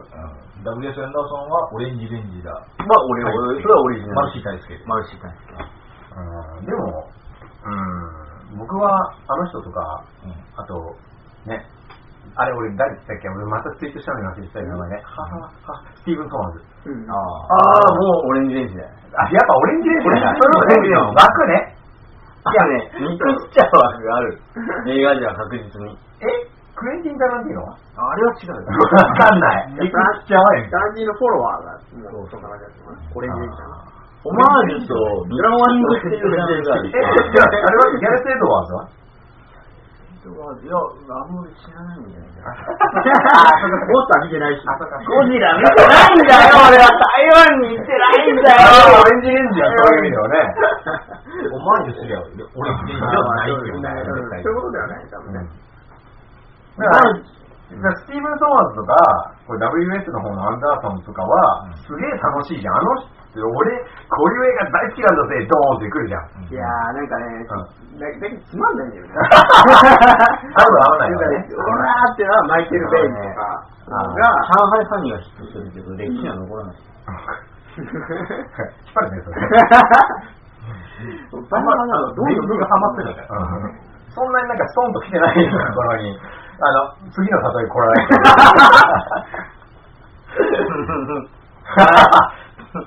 [0.72, 2.48] WS アンダーソンはオレンジレンジだ。
[2.88, 4.52] まあ、俺、俺、それはオリジナマリティ。
[4.52, 4.84] ルシー大輔で。
[4.86, 5.36] マルシー大好
[6.16, 7.04] うんでも、
[7.66, 8.23] うん、
[8.58, 8.90] 僕は
[9.28, 10.04] あの人とか、
[10.56, 10.96] あと、
[11.46, 11.64] ね、
[12.36, 15.02] あれ俺誰って言ったっけ俺またツイートしたのに忘れてたよ、名前ね。
[15.04, 16.62] ははは、スティーブン・トーマズ。
[16.88, 17.10] うんき。
[17.10, 18.88] ああ、もうオレンジレンジだよ。
[19.14, 20.34] あ、やっぱオレンジレンジだな。
[20.34, 21.76] オレンジレンジその枠ね。
[22.44, 24.38] いやね、ミクスチャー枠がある。
[24.86, 25.96] 映画じゃ確実に。
[26.20, 26.26] え、
[26.74, 28.66] クエンティン・タランティーノわあれは違うよ。
[29.16, 29.72] かんない。
[29.78, 33.14] ミクスチャーはええダンディのフォロワーが、もうそんな感じだったな。
[33.14, 33.93] オレンジレンジだな。
[34.24, 34.94] オマージュと
[35.28, 36.88] ミラワングっていうジャンルがある。
[36.88, 38.88] え、じゃあ、あれはギャレス・エドワーズは
[40.24, 42.56] いや、あんまり知らないんじゃないかな。
[42.56, 44.64] あ、そっか、ポスター見てないし。
[44.64, 49.04] ゴジラ見てないんだよ、俺は台湾に行ってないんだよ。
[49.04, 50.40] オレンジレンジはそういう意味ではね。
[51.52, 53.92] オマージュすりゃ、オレンジレンジではないっていうね。
[54.40, 55.44] そういうことではない、多分ね。
[56.80, 57.20] だから、
[58.00, 58.96] スティーブン・トーマズとか、
[59.44, 62.76] これ WS の方のアンダーソンとかは、すげえ楽しいじゃん。
[62.76, 63.04] あの
[63.42, 63.74] 俺、
[64.06, 66.22] こういう映画大好きなんだぜ、ドーンって来るじゃん。
[66.46, 67.56] いやー、なんかね、だ
[67.98, 69.14] だけどつまんないんだよね。
[70.54, 76.76] 合う合わないなんかねわね。、オラーってのはマイケル・ベイとかが、上海ファニーはヒットするけど、歴史には残らない。
[77.74, 79.36] 引っ張るね、 それ。
[81.50, 83.28] バナナがどんどんどんどんハマってるんだよ。
[83.30, 83.34] う
[83.80, 86.16] んそんなになんかストンと来てないところに、
[86.62, 88.14] あの、次の例え来られて。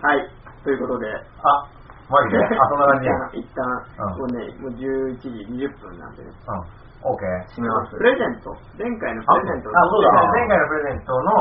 [0.07, 0.31] はい。
[0.67, 1.63] ということで、あ、
[2.11, 2.43] マジで？
[2.43, 3.15] あ、そんな感じや。
[3.39, 6.31] 一旦、うんもうね、もう11時20分なんでね。
[6.43, 7.07] うん。
[7.07, 7.55] オーケー。
[7.55, 8.03] 締めますプ。
[8.03, 10.11] レゼント、前回のプレゼントあ、そうだ。
[10.11, 11.31] 前前回のプレゼントの、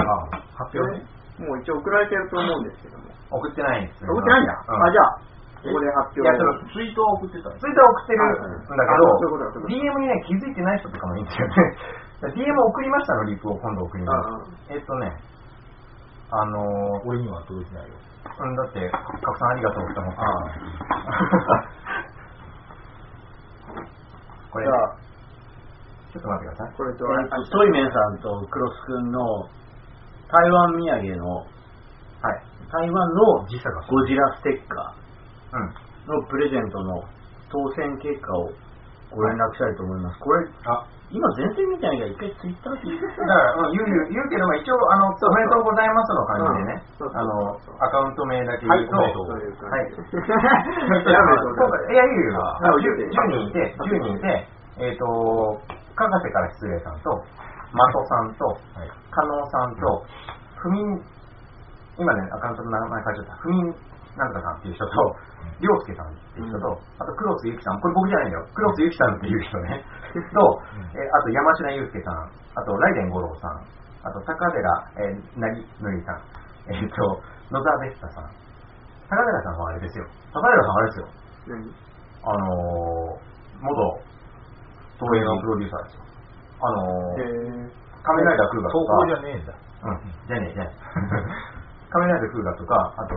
[0.00, 1.04] あ、発表ね。
[1.44, 3.04] もう一応送られてると思うんですけども。
[3.28, 4.12] 送ってないんですよ。
[4.16, 4.64] 送ってないんだ？
[4.68, 5.20] うんあ、じゃあ、
[5.60, 8.96] ここで発表いや、そのツイートは送ってたツイッター送ってるんだけ
[9.60, 11.52] ど、DM にね、気づいてない人とかもいいんですよね。
[12.32, 13.24] DM 送りましたの？
[13.24, 14.72] リプを今度送ります。
[14.72, 15.12] えっとね、
[16.32, 17.94] あのー、俺には届いてないよ。
[18.20, 20.26] うん、だって、拡散ありがとうって思ってる
[24.50, 26.76] これ、ちょっと待ってください。
[26.76, 29.48] これと、えっとトイメンさんとクロス君の
[30.30, 32.42] 台湾土産の、はい。
[32.70, 34.94] 台湾のゴジラステッカ
[35.52, 35.68] うん。
[35.68, 37.02] ーのプレゼントの
[37.50, 38.50] 当選結果を
[39.10, 40.18] ご連絡したいと思います。
[40.20, 46.86] これ、あ、今全然見てないから一回ツイッターでだから、うん言う言う言うけど、まあ、一応、あの、おめでとうございますの感じでね。
[47.02, 48.90] あの、アカウント名だけはい、言う。
[48.94, 49.90] と、はい。
[49.90, 49.90] い。
[51.10, 51.18] や、
[51.90, 52.38] いや、いいよ。
[52.38, 54.46] あ10 10人いて、10人いて、
[54.78, 55.58] えっ、と、
[55.98, 57.26] かがせから失礼さんと、的
[58.06, 58.56] さんと、
[59.10, 60.06] 加納さんと、
[60.62, 61.02] 不眠、
[61.98, 63.74] 今ね、アカウントの名前書いちゃった、不眠
[64.16, 65.16] なんとかさんっていう人と、
[65.60, 68.48] りょうすけさんっていう人と、あと、黒津ゆきさん、これ僕じゃないんだよ。
[68.56, 69.84] 黒津ゆきさんっていう人ね。
[70.32, 70.62] と、
[70.96, 73.60] えーあと、山科祐介さん、あと、ライデン五郎さん、
[74.02, 74.64] あと、高寺、
[74.96, 76.20] えー、なぎぬりさん、
[76.72, 77.20] えっ、と、
[77.52, 78.30] 野沢ベッタさん。
[79.10, 80.04] 高寺さんはあれですよ。
[80.32, 81.06] 高寺さんはあれですよ。
[81.48, 81.90] 何？
[82.22, 83.20] あのー、
[83.60, 84.00] 元、
[84.98, 86.02] 東映のプロデューサーですよ。
[86.60, 89.52] あのー、へ仮面ライダークーガとか、投稿じゃねえんだ。
[89.82, 90.80] うん、じゃねえじゃねえ。
[91.90, 93.14] 仮面ライダークーガとか、あと、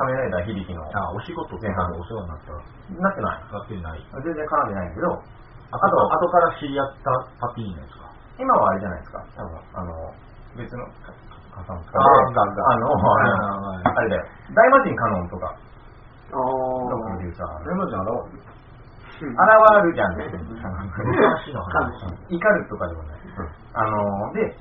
[0.00, 2.56] 仮面ライダー響の、あ、お仕事ってのお世話になった。
[2.56, 3.44] なってない。
[3.52, 4.00] なってない。
[4.24, 8.08] 全然絡んでないけど、あと、後から知り合ったパティーのやつか。
[8.40, 9.20] 今はあれじゃないですか。
[9.36, 9.92] 多分、あの、
[10.56, 10.84] 別の、
[11.52, 13.20] かさんとかあの、あ
[13.60, 14.24] のあれだよ。
[14.56, 15.54] 大魔神カノンとか
[16.32, 17.66] あのプローデューサー。
[17.66, 18.00] 大魔神
[19.20, 20.24] 現現るじゃんね。
[20.32, 22.08] 昔の話。
[22.30, 23.20] 怒るとかでもない。
[23.74, 24.56] あの、で、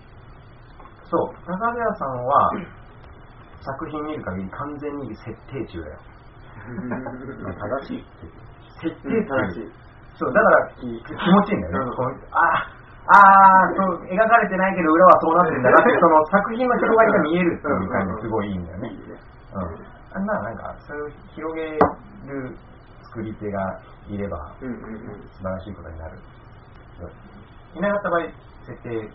[1.10, 2.52] そう、高寺さんは、
[3.62, 6.00] 作品見る限り完全に設定中だよ。
[7.56, 8.06] 正しい。
[8.82, 9.10] 設定。
[9.26, 9.72] 正しい
[10.20, 11.92] そう、だから気気持ちいいんだよね。
[11.92, 12.44] うあ
[13.10, 18.92] あーそう、描かれてないけど裏はそうなってるんだなって、その作品の広がりが見えるっていう感じですごいいいんだよね。
[19.56, 19.90] うん。
[20.14, 21.80] あんな、なんか、それを広げる
[23.04, 24.38] 作り手がいれば。
[24.60, 26.20] 素晴らしいことになる。
[27.74, 28.22] いなかった場合、
[28.68, 29.10] 設定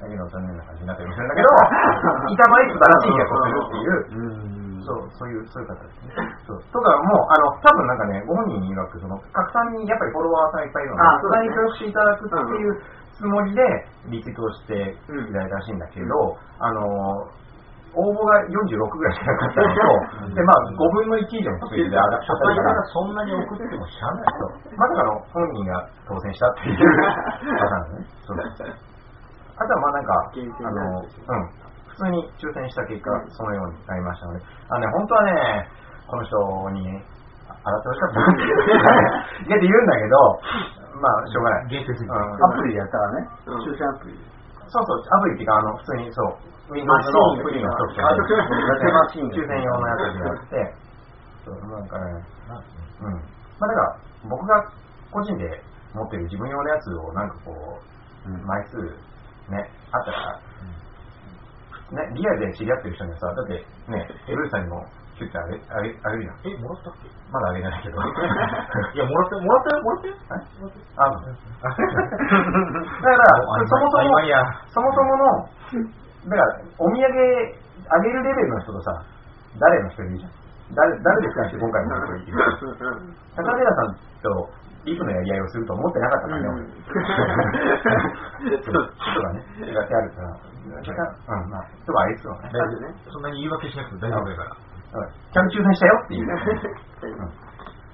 [0.00, 1.48] だけの残念な感じになったりもするんだけど、
[2.32, 4.80] いた場合素晴らしい役をするっていう、うん。
[4.80, 6.16] そう、そういう、そういう方ですね。
[6.48, 6.64] そう。
[6.72, 12.80] とか、もう、あの、多分なんかね、ご本人曰く、その、拡散にやっぱりフォロワーさんいっぱいいるので、拡散に協力していただくっていう
[13.12, 13.60] つもりで、
[14.08, 14.96] リツイートをしてい
[15.36, 17.28] ただいたらしいんだけど、あの、
[17.92, 24.46] 応募が46ぐらいしかなかったのと、で、まあ、5分の1以上のツイートで上がっちゃったから、そんなに送ってもしゃあないと。
[24.78, 26.78] まさかの本人が当選したっていう
[27.58, 28.06] パターンね。
[28.24, 28.36] そう
[29.60, 30.12] あとはまあなんか、
[30.64, 31.04] あの、う。
[31.04, 31.48] ん。
[31.92, 34.40] 普通に抽選した結果、そのようになりましたので、
[34.72, 35.68] あのね、本当はね、
[36.08, 37.04] この人にね、
[37.44, 38.40] 洗ってほしかったなって、
[39.44, 40.16] いやって言うんだけど、
[40.96, 41.66] まあ、しょうがない。
[41.68, 42.44] 厳正すぎるうん。
[42.44, 43.60] アプリでやったらね、うん。
[43.60, 44.16] 抽選アプリ。
[44.72, 48.92] そうそう、アプリっていうか、あの、普通にそう、Windows のフリーのソフトあで、そう。
[48.94, 50.74] マシン抽選用のやつでやって、
[51.44, 52.24] そう、なんかね、
[53.02, 53.12] うん。
[53.60, 53.96] まあだから、
[54.30, 54.64] 僕が
[55.10, 55.62] 個人で
[55.92, 57.52] 持ってる自分用のやつをなんかこ
[58.24, 58.46] う、うん。
[58.46, 58.78] 枚数
[59.50, 60.40] ね、あったら、
[62.06, 64.86] ね、リアルで知り合ってる人にはさ、だってね、エブルさんにも
[65.18, 66.54] キュッてあげあげあげるじゃん。
[66.54, 67.10] え、もらったっけ？
[67.32, 67.98] まだあげてないけど。
[68.94, 70.14] いや、もらった、もらったよ、もらったよ。
[70.96, 71.16] あ、だ
[73.10, 73.24] から、
[73.66, 74.18] そもそも、
[74.70, 75.24] そもそもの、
[76.30, 77.02] だから、お土産
[77.90, 79.02] あげるレベルの人とさ、
[79.58, 80.30] 誰の人いるじゃん。
[80.72, 82.38] 誰誰ですかって今回の人いる。
[83.36, 84.50] 高寺さんと
[84.84, 86.64] リフのやり合いをすると思ってなかったからね、俺。
[88.64, 90.32] そうとかね、違ってあるから。
[90.70, 92.48] うん、まあ、とかあいつはね。
[92.52, 94.56] 大丈夫そんなに言い訳しなくて大丈夫だから。
[95.00, 95.04] う。
[95.04, 96.26] んちゃんと抽選したよっていう。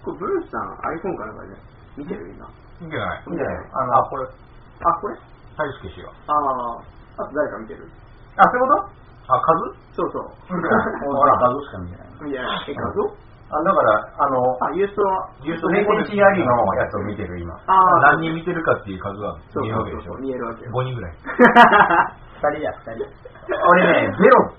[0.05, 1.59] これブルースさん iPhone かなんかで
[1.99, 2.47] 見てる今。
[2.81, 3.25] いいんじゃない。
[3.27, 3.57] いいんじゃない。
[3.73, 5.17] あの、これ、あこれ？
[5.59, 6.11] 大輔氏が。
[6.11, 6.79] ああ
[7.19, 7.89] あと誰か見てる？
[8.37, 8.87] あ、そういうこ
[9.27, 10.23] あ、数そうそう。
[10.23, 11.35] ほら、
[11.67, 12.31] しか見てない。
[12.31, 12.35] い。
[12.35, 12.75] や、え、
[13.47, 17.55] あ、だから、あの、あ、ユーストは、ユーストレテンシーありのやつを見てる今。
[17.55, 20.23] ああ、何人見てるかっていう数がそう見えるわけでしょそうそう。
[20.23, 20.71] 見えるわけよ。
[20.73, 21.13] 5人ぐらい。
[22.43, 23.07] 二人や、二人。
[23.71, 24.51] 俺ね、ゼロ。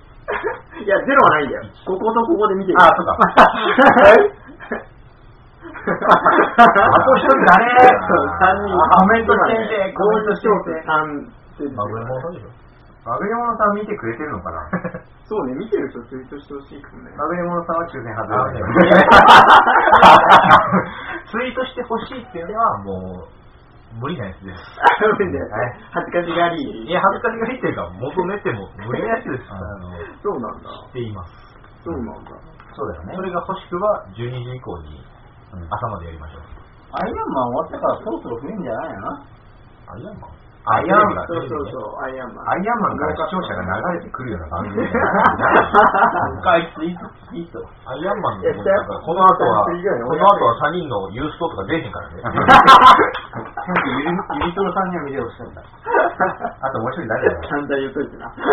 [0.79, 1.63] いや、ゼロはないんだよ。
[1.85, 2.77] こことここで見てる。
[2.79, 3.17] あ、そうか。
[5.87, 7.63] あと一人誰
[8.39, 8.71] 三人。
[8.71, 9.39] コメントし
[9.69, 10.83] てコメントしてみて。
[10.83, 12.47] 三ってマグロもそうでしょ。
[13.05, 14.67] マグリモノさん見てくれてるのかな
[15.27, 17.11] そうね、見てる人ツイートしてほしいかもね。
[17.19, 18.63] マグリモノさんは抽選外あれ
[21.27, 24.59] ツイートしてほしいっていうのはもう無理なやつです。
[25.19, 26.87] 無理だよね恥ずかしがり。
[26.87, 29.43] いや、恥ずかしがりっていうか、求めても無理なやつです。
[29.51, 29.91] あの、
[30.23, 30.71] そうなんだ。
[30.95, 31.35] 知っています。
[31.83, 32.31] そうなんだ。
[32.77, 35.01] そうだよねそれが欲しくは12時以降に
[35.71, 36.41] 朝までやりましょう。
[36.93, 39.11] アイアンマン終わったからそろそろ増えんじゃないの？
[39.91, 40.31] アイアンマン？
[40.67, 42.49] アイアンマンそうそうそう、アイアンマン。
[42.51, 47.63] アイアンマンから視聴者が流れてくるような番組あいついいと、いいと。
[47.87, 48.51] アイアンマンの
[48.99, 49.71] この後は、こ
[50.11, 52.19] の後は3人のユーストとか出えへんからね。
[53.87, 55.63] ゆりゆりとろさんには見てほしかった。
[56.67, 58.27] あともう一人誰だよちゃんと言うといてな。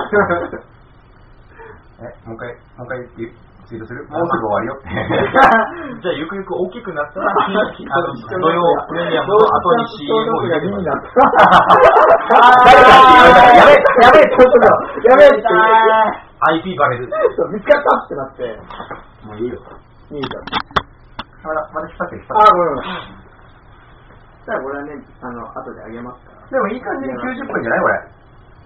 [1.99, 3.33] え、もう一回、もう一回言う
[3.65, 4.89] ツイートするもうすぐ終わりよって。
[6.05, 7.65] じゃあ、ゆくゆく大きくなったら、 あの
[8.15, 11.01] 土曜プレミアムの後に CM を入れてもらう
[13.55, 14.59] やべえ、やべえ、ちょっと
[15.09, 15.49] やべえって。
[16.53, 17.09] IP バレる。
[17.37, 18.61] そう見つかったってなって。
[19.25, 19.57] もういいよ。
[20.11, 20.45] いいじゃん。
[21.49, 22.53] まだ、まだ引っ張って引っあ張って。
[22.53, 22.85] ごめんごめん。
[24.45, 24.93] じゃあこれはね、
[25.23, 26.45] あの、後であげますから。
[26.53, 27.97] でもいい感じに90分じゃないこれ。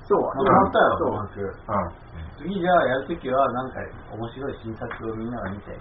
[0.09, 1.11] そう、まあ、本当やろ、そう。
[1.11, 1.93] うん。
[2.39, 3.81] 次じゃあやるときは、なんか
[4.15, 5.77] 面白い新作をみんなが見て、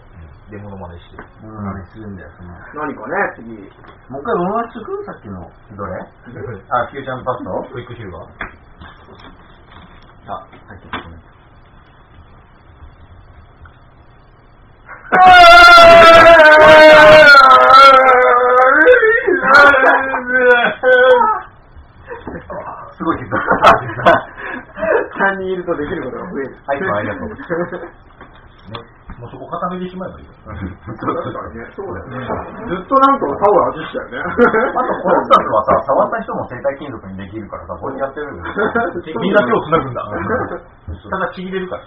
[0.49, 1.17] で、モノマネして。
[1.45, 2.49] ものまねするんだよ、その。
[2.81, 3.47] 何かね、次。
[4.09, 5.51] もう一回ものまねしとくさっきの。
[5.75, 6.01] どれ？
[6.01, 6.05] あ、
[6.87, 8.31] フューチャーパストクイックヒルがあ、さ
[10.73, 11.27] っきのコメント。
[22.97, 23.37] すごいけど。
[25.27, 26.55] 3人いるとできることが増える。
[26.65, 27.27] はい、ありがとう。
[27.27, 27.35] ね、
[29.17, 30.31] もうそこ固めてしまえばいいよ。
[31.73, 32.27] そうだよね。
[32.67, 34.21] ずっとなんかタオル外したよね。
[34.21, 38.31] あと、この2つはさ、触った人も生体金属にできるからさ、これやってる。
[39.19, 40.03] みんな手を繋ぐんだ。
[41.09, 41.83] ただちぎれるから。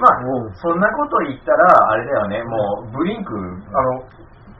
[0.00, 0.18] まあ、
[0.54, 4.02] そんなこと言ったら、あれだよね、もう、ブリンク、あの、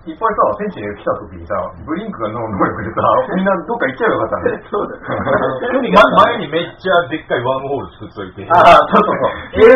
[0.03, 1.55] いっぱいさ、センチで来た時にさ、
[1.87, 2.99] ブリンクがの能力でさ、
[3.39, 4.63] みんなどっか行っちゃえばよかったね。
[4.67, 5.79] そうだよ
[6.27, 8.43] 前にめっちゃでっかいワームホール作っといて。
[8.51, 9.63] ああ、そうそうそう。
[9.63, 9.71] 永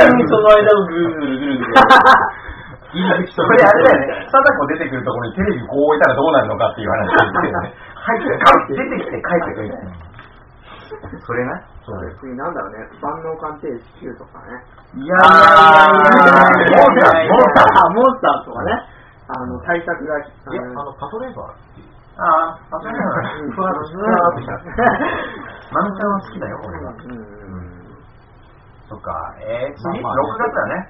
[0.00, 1.74] 遠にその間をぐるぐるぐるぐる。
[3.28, 7.12] それあれだよね、貞子出てくるところにテレビこう置いたらどうなるのかっていう話。
[7.12, 7.74] だよね。
[8.00, 9.84] 入って、出てきて帰ってくるみたい。
[9.84, 9.92] な。
[11.20, 11.60] それな。
[11.84, 14.56] そうだよ次なんだろうね、万能鑑定士9とかね。
[14.96, 15.06] い。
[15.06, 18.95] やあーモンスターあ、モンスターとかね。
[19.28, 21.88] あの、対策が、あいや、のあの、パトレーバーっていう。
[22.16, 23.10] ああ、あ、そういうの
[23.44, 24.52] うんふわっとふわっとした。
[25.74, 26.92] まみちゃんは好きだよ、俺は。
[26.92, 27.14] うんう
[27.72, 27.76] ん
[28.88, 30.88] そっか、えー、次、まあまあ6月だね。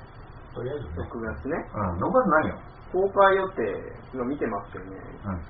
[0.54, 0.90] とりあえずね。
[1.00, 1.56] 6月ね。
[1.74, 2.54] うん、6月何よ
[2.92, 4.96] 公開予定の見てますけどね。
[5.24, 5.40] うん。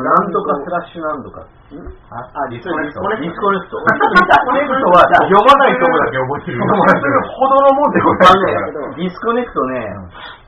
[0.00, 1.40] なんとかスラッシュなんとか。
[1.42, 1.78] ん
[2.10, 3.02] あ、あ、ディスコネクト。
[3.14, 3.78] ディスコネクト。
[3.78, 6.58] テクストは読まないとこだけ覚えてる。
[6.58, 8.90] ほどのもんでございますから。
[8.98, 9.86] ディスコネクトね、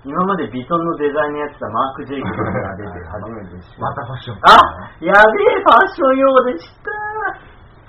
[0.04, 4.38] 今までビトンのデザインのやってたマーク・ジェイコブスが出て初めて知またファッション。
[4.42, 4.56] あ
[5.00, 6.90] やべえ、ファッション用でした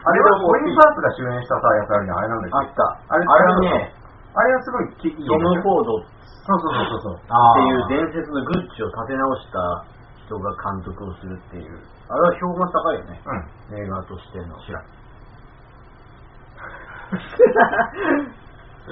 [0.08, 2.18] あれはコリン・パースが主演したさ、やつあるじゃん。
[2.18, 2.58] あれなんだっけ？
[2.58, 3.16] あった。
[3.16, 3.94] あれあれはね、
[4.36, 4.86] あれはすごい
[5.26, 5.62] トム・ね。
[5.62, 6.18] フォードっ
[6.48, 7.20] そうそうそうそう。
[7.20, 9.60] ていう伝説のグッチを立て直した
[10.28, 11.80] 人が監督をするっていう。
[12.12, 13.22] あれは評判高いよね。
[13.72, 13.78] うん。
[13.80, 14.60] 映画としての。
[14.68, 14.84] 知らん。
[14.84, 14.88] と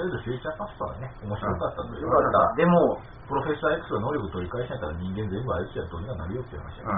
[0.00, 2.00] あえずフューチャーパスタはね、面白かったんで。
[2.00, 2.52] よかった。
[2.56, 2.98] でも、
[3.28, 6.80] プロフェッサー X が能力取り返しちゃったら人間全部あいつやどうにかなるよっていう話。
[6.80, 6.88] うん。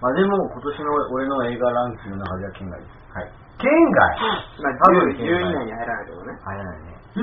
[0.00, 2.90] まあでも今年の俺の映画ランキングの中では県外です。
[3.12, 3.30] はい。
[3.60, 4.16] 県外
[4.62, 6.32] まあ、多分10 10以内に入らないけどね。
[6.40, 6.96] 入らないね。
[7.12, 7.14] え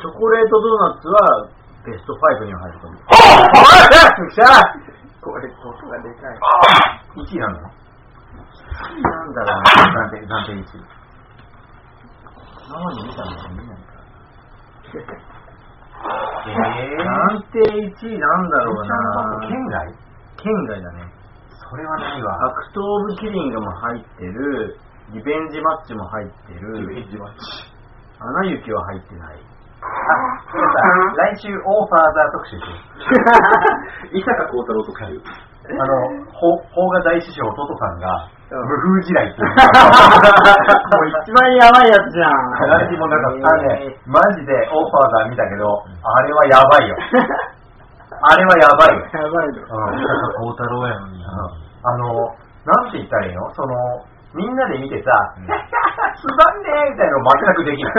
[0.00, 1.46] チョコレートドーナツは
[1.86, 3.02] ベスト5には入ると思う。
[5.22, 6.38] これ、音がでかい。
[7.20, 7.52] 1位なの？
[7.60, 9.68] なんだろうな。
[10.06, 10.64] 暫定、暫定1位。
[12.70, 13.30] 生で見たの？
[13.36, 13.82] か見ないか。
[16.46, 18.92] えぇ暫定1位なんだろうな。
[19.48, 19.94] 県外？
[20.38, 21.12] 県外だね。
[21.70, 22.46] それはないわ。
[22.46, 24.76] アクト・オブ・キリングも入ってる、
[25.12, 27.40] リベンジマッチも入ってる、リベンジマッチ。
[28.18, 29.38] アナ雪は入ってない。
[29.80, 29.86] あ、
[30.52, 31.24] そうだ。
[31.32, 32.76] 来週、オーファーザー特集しよ
[34.12, 35.22] 伊坂幸太郎特集。
[35.70, 42.32] あの、法法が大師匠弟さんが、うん無風地雷っていうの もう一番やばいやつじゃん。
[42.58, 46.96] 話もなんか、あのね、マジでオファーが見たけど、あれはやばいよ。
[48.26, 49.06] あれはやばいよ。
[49.06, 49.62] やばいの。
[49.62, 50.02] うん
[50.34, 51.22] 孝太郎やのに。
[51.84, 52.04] あの、
[52.66, 53.48] なんて言ったらいいの？
[53.54, 53.74] その、
[54.30, 55.10] みんなで見てさ、
[55.42, 57.94] すまんねーみたいなの全くできない。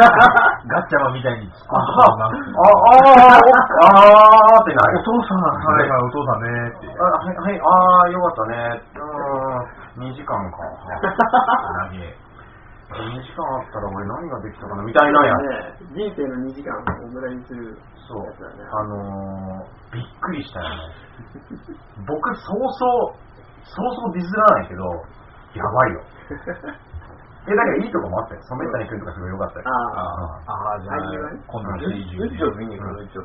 [0.71, 4.99] ガッチャマンみたいに突っああ、あ込んであ、ああってなる。
[4.99, 6.87] お父さん、はいはい、お父さんねって。
[6.87, 8.81] あはい、はい、ああ、よかったね。
[8.95, 10.57] うーん、2時間か。
[11.89, 12.15] 投げ。
[12.91, 14.83] 2時間あったら俺何ができたかな？
[14.83, 17.77] みたいなやね、人生の2時間を無駄にする
[18.07, 18.55] そうやつだね。
[18.71, 20.75] あのー、びっくりしたよね。
[22.07, 23.15] 僕、そうそう、
[23.63, 24.83] そうそうディスらないけど、
[25.55, 26.01] やばいよ。
[27.47, 28.41] え、だけどいいとこもあったよ。
[28.43, 29.65] 染谷君とかすごい良かったよ。
[29.65, 29.71] あ
[30.45, 30.95] ああ、じゃあ
[31.47, 32.87] 今度のシリーズうっちょ見に行く？
[32.93, 33.21] の、うっちょ。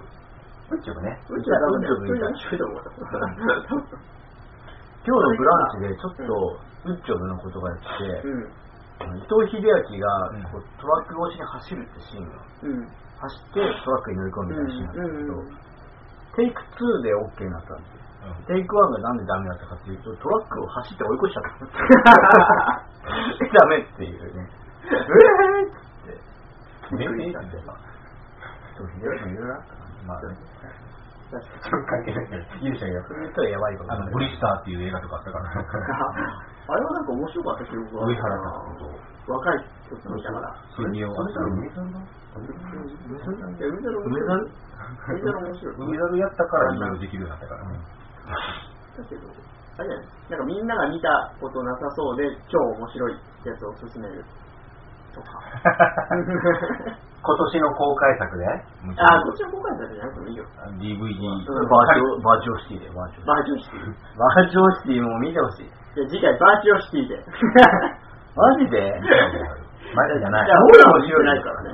[0.73, 1.21] 宇宙ね。
[1.31, 2.31] うちは多分ね、うちは。
[5.07, 8.41] 今日のブランチでちょっと、ウッチョブのことがやって、うん。
[9.19, 12.33] 伊藤英明がこうトラック越しに走るってシーンが、
[12.63, 12.89] うん。
[13.21, 15.59] 走ってトラックに乗り込むみたいなシーンなんですけど、うん
[16.37, 18.01] テイク2で OK になったんですよ。
[18.47, 22.87] テイク1がなんでダメだったかっていうと、トラックを走って追い越しちゃった。
[23.61, 24.49] ダメっていうね。
[24.85, 26.97] えーっつって。
[26.97, 27.41] びっくりした。
[27.41, 27.75] んでさ。
[28.77, 29.49] そう、秀明もいろい。
[29.49, 33.03] ろあったから、まあ、ちょっと関係ないけど、いいでしょうよ。
[33.09, 35.51] それ言ったらやばいことあの、ブリスターっていう映画とかあったから。
[36.69, 38.91] あれはなんか面白かった記憶がある上原さんと。
[39.27, 39.59] 若い
[39.91, 40.55] 時見たから。
[40.75, 41.11] それによ。
[41.11, 41.99] あれ梅さんだ
[42.37, 42.67] 梅沢
[43.57, 43.83] いや梅
[45.23, 45.75] 沢面白い。
[45.75, 47.29] 梅沢やったからいろいろでできるよ。
[47.29, 47.79] うになったからね。
[48.27, 49.23] だけど、
[49.79, 51.09] あれじゃないなんかみんなが見た
[51.41, 53.13] ことなさそうで超面白い
[53.45, 54.25] やつを勧める
[55.15, 55.29] とか。
[57.27, 60.45] 今年の公開作で、あ、こっちの公開されてなくてもいいよ。
[60.79, 60.87] DVD。
[60.87, 63.81] バージョバージョシティで、バージョバージョンシティ。
[64.15, 65.67] バージョシティも見てほしい。
[65.67, 67.19] じゃあ次回バージョンシティで。
[68.37, 68.79] マジで？
[69.97, 70.51] 前田じゃないい。
[70.51, 71.71] や、俺らも見てないからね。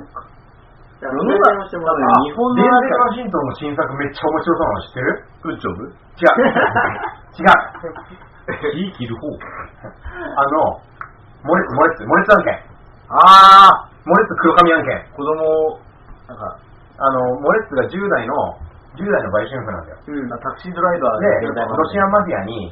[1.03, 5.19] 日本のデンゼル・中ワシントンの新作めっちゃ面白そうなの知ってる？
[5.43, 5.83] ウッチョブ？
[5.83, 6.39] 違う。
[7.43, 7.51] 違う。
[8.71, 9.27] 火切る方。
[9.27, 10.79] あの、
[11.43, 12.55] モレッツ、モレッツ、モレッツ案件。
[13.11, 14.95] あモレッツ黒髪案件。
[14.95, 15.79] ー子供、
[16.31, 16.59] なんか、
[16.99, 18.35] あの、モレッツが10代の、
[18.95, 19.99] 10代の売春婦なんだよ。
[20.07, 20.29] うん。
[20.31, 22.71] タクシードライバーで、ロシアマフィアに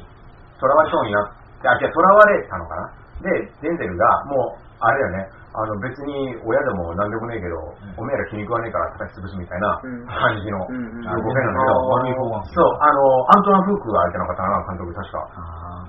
[0.59, 1.27] 囚われそうになっ
[1.61, 2.91] て、あ、違う、囚われたのかな？
[3.27, 7.59] で、デンゼルが、もう、あれだよね、あの、別に親でも何でもねえけど、
[7.99, 11.59] おめえら気に食わねえから叩き潰すみたいなうん感じのうんなんだけど、
[11.91, 15.27] 悪い方なんですよそう、あの、アントワン・フークが相手の方な、監督確か。
[15.35, 15.85] あ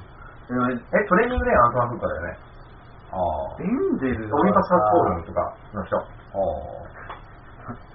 [0.51, 2.39] え、トレーニングでアントワン・フークだよね。
[3.12, 3.56] ああ。
[3.59, 5.97] デンゼルオリンパス・コールとかの人。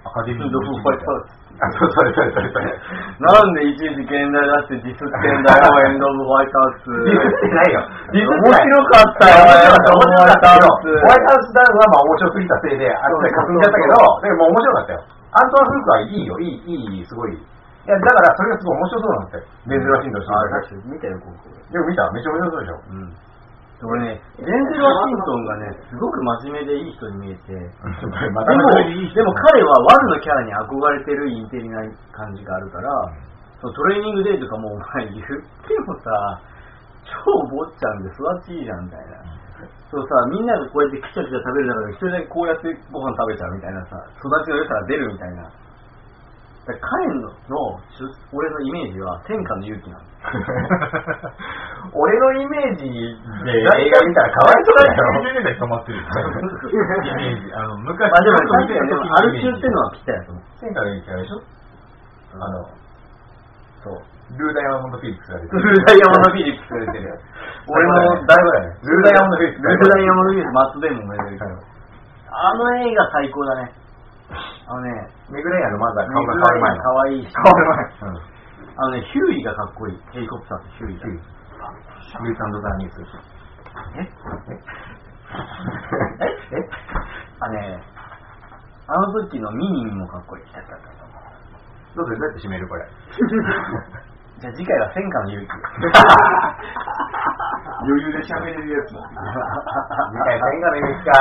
[0.04, 2.70] アカデミードフ ホワイトハウスあ、そうそれそれそれそれ。
[3.18, 6.86] なんでいちいち現代だってディスってんだよ、エンド・オブ・ホワイトハウス。
[7.02, 7.82] ディスってないよ。
[8.14, 10.86] ディス面白かったよ、エンド・オブ・ホワイトハウス。
[10.86, 15.02] ホワイトハウスダウンはまあ面白すぎたせいで、あれでかすんじゃったけど、でも面白かったよ。
[15.34, 17.34] アントワン・フークはいいよ、いい、いい、すごい。
[17.34, 17.38] い
[17.90, 19.46] や、だからそれがすごい面白そうなんだって。
[19.66, 21.50] デンゼル・ワシントンあ、の確かに見たよ、ここ。
[21.74, 22.78] でも見ためっちゃ面白そうでしょ。
[22.86, 23.10] うん。
[23.78, 27.62] 俺ね、デンゼル・ワシントンがね、すごく真面目でいい人に見えて、 で
[28.34, 31.78] またも、でも彼はワルのキャラに憧れてるインテリな
[32.10, 32.90] 感じがあるから、
[33.60, 36.10] そのトレーニングデーとかもお前言ってもさ、
[37.06, 37.22] 超
[37.54, 39.38] 坊ちゃんで育ちいいじゃんみたいな。
[39.90, 45.50] そうさ、みんながこうやってキチャキチャ食べる中で一人だけこうやってご飯食べちゃうみたいなさ、育ちの良さが出るみたいな。
[46.68, 47.32] だから彼の
[48.36, 50.12] 俺のイメージは天下の勇気なんだよ
[51.96, 55.00] 俺のイメージで映画見たらかわいそうだよ。
[55.24, 56.04] 90年代止まってるよ。
[56.04, 57.54] イメージ。
[57.54, 58.36] あの、昔まあでも
[59.16, 60.44] アル中っていうのはぴったりだと思う。
[60.60, 61.40] 天下の勇気あれでしょ
[62.36, 62.68] あの、
[63.80, 64.36] そう。
[64.36, 67.20] ルーダ・ヤマモンド・フィリップスが出てルーダイヤモンド・フィリップスが出てる。
[67.72, 67.92] 俺の
[68.28, 68.76] 大悟だよね。
[68.84, 69.64] ルーダ・ヤマモンド・フィリップス。
[69.64, 71.56] ルーダイヤモンド・フィリップス、マッツ・デーモンが出てる。
[72.28, 73.72] あの映画最高だね。
[74.28, 74.90] あのね、
[75.30, 76.82] メグレイヤーのまずは顔が変わる前の。
[76.82, 77.32] 可愛いし。
[77.32, 78.12] 変わる前。
[78.12, 78.18] うん。
[78.18, 79.98] あのね、ヒューイがかっこいい。
[80.12, 81.06] ヘリコプターとヒューイが。
[81.06, 83.00] ルータンド・ザ・ニュース。
[83.96, 84.00] え？
[84.02, 84.08] え？
[86.56, 86.68] え？
[87.40, 87.80] あね、
[88.86, 90.44] あの時のミニンもかっこいい。
[91.94, 92.84] どうするどうやって締めるこれ？
[94.38, 95.50] じゃあ次回は戦火の勇気。
[97.82, 99.02] 余裕で喋れるやつも。
[99.02, 99.10] 次
[100.22, 101.12] 回天下の勇気か。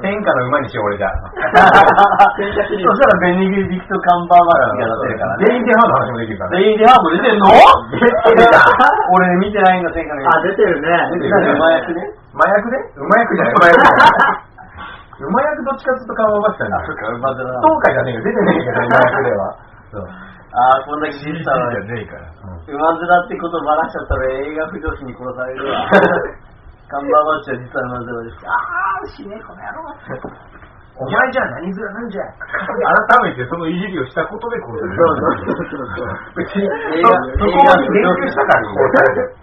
[0.00, 1.08] 天下の馬にしよう俺じゃ。
[1.12, 5.44] そしたらベニグリクト・カンバーバッチが出てるからね。
[5.46, 6.56] 全員でハーの話もできるからね。
[6.60, 7.48] 全員でハーブ出てんの？
[7.92, 8.60] 出てた。
[9.12, 10.56] 俺見てないんだ、戦火のあ、勇気。
[10.56, 10.88] 出てるね。
[11.12, 12.00] 出てるね馬役で
[12.36, 14.04] 麻薬で馬役じゃない馬役じゃな
[14.36, 15.28] い。
[15.28, 16.76] 馬役どっちかずっと顔をばしたんだ。
[16.84, 18.22] そっか、馬面だなそうかじゃねえよ。
[18.22, 19.56] 出てねえけど、馬役では。
[19.92, 20.08] そう。
[20.56, 22.32] あああ、こんだけ知ったら、じゃねえから。
[22.64, 25.84] 馬面ってことばらしちゃったら映画不女子に殺されるわ。
[26.88, 28.46] カンバッチは実は馬面です。
[28.46, 30.56] ああ、死ね、この野郎。
[30.96, 34.96] お前じゃ何面なんじゃ改めてそのいじりをしたことで殺される。
[34.96, 36.08] そうそうそうそう。
[36.40, 39.36] 別に映そ画、そこまで言及したからこうされる。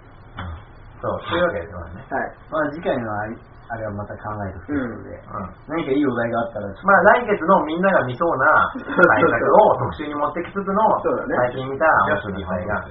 [0.97, 2.05] そう、そういうわけですよね。
[2.09, 2.33] はい。
[2.49, 3.05] まあ次回の
[3.69, 5.49] あれはまた考えておくということで、うん。
[5.67, 12.85] 何かいいお題があったら、まあ来月のみんなが見そうな 対策を特集に持ってきつつの最近見た面白い映画。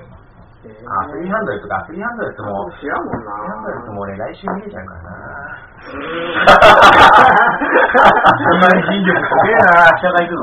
[0.62, 1.82] えーあ、スリーハンドレットか。
[1.86, 3.92] スリーハンも、知らんもんスリーハンドレットな。
[3.94, 5.10] も俺来週見れちゃうからな。
[8.46, 9.90] お前筋力すげえな。
[9.98, 10.38] 記者が行く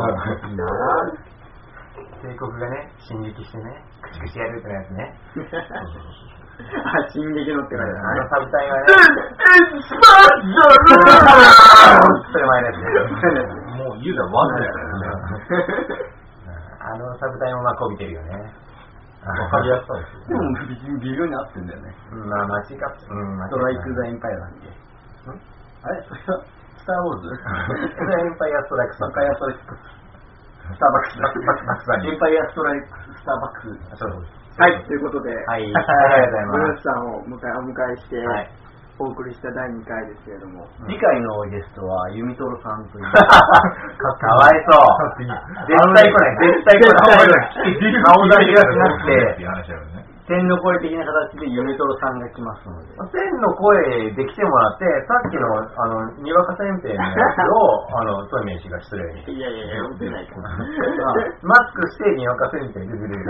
[2.19, 3.64] 帝国がね、進撃してね、
[4.01, 5.15] 駆逐してやるってやつね。
[6.60, 8.27] あ、進撃のって書いてあの。
[8.30, 8.84] サブ隊がね、
[12.31, 12.84] それ前のやつね。
[13.80, 15.07] もう言うたらワンやからね。
[16.80, 18.52] あのサブ隊もまあこびてるよね。
[19.19, 20.36] わかりやすさですよ。
[20.36, 21.95] でも別に微妙に合ってんだよね。
[22.11, 22.80] うんまあ間違っ
[23.10, 24.68] うん、間違ストライク・ザ・エンパイアだっけ
[25.84, 26.03] あれ？
[26.03, 26.44] それは、
[26.80, 29.64] スター・ウォーズエンパイアストライクスエンパイアストライク
[30.69, 31.95] スターバックスだ。
[32.03, 33.99] エンパイアストライクスターバックス。
[33.99, 34.39] そうそう。
[34.60, 38.27] はい、ということで、はい、 ありがとうございブルーまスさんを迎えお迎えして、す。
[38.27, 38.52] はい。
[38.99, 43.07] お送りした第2回ですけれども、次回のゲストは、ユミトロさんという。
[43.15, 45.23] かわいそう。
[45.23, 48.03] 絶対来ない、絶対来ない。
[48.03, 50.09] 顔出しがしなくて、いう話あるね。
[50.30, 52.93] 天の声的な形でユミトロさんが来ますので。
[53.18, 59.34] 天の声で来てもらって、さっきの、あの、にわかせんべいのやつを、 あの、トイメイ氏が失礼に。
[59.34, 60.53] いやいやいや、出ないから。
[61.41, 63.26] マスクしてにわかせんべいで出てる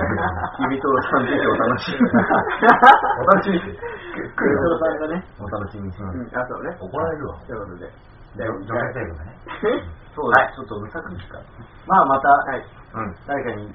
[0.59, 2.11] ユミトロさんぜひお楽しみに。
[2.11, 3.71] お楽しみにして。
[3.71, 6.17] ユミトロさんがね、お楽しみにします。
[6.19, 6.77] うん、あ、そうね。
[6.81, 7.35] 怒られるわ。
[7.47, 7.87] ということで。
[8.35, 9.99] じゃあ、女性ね。
[10.13, 11.39] そうだ、ちょっとうるさくですか。
[11.87, 12.63] まあまた、はい。
[12.93, 13.15] うん。
[13.25, 13.71] 誰かに、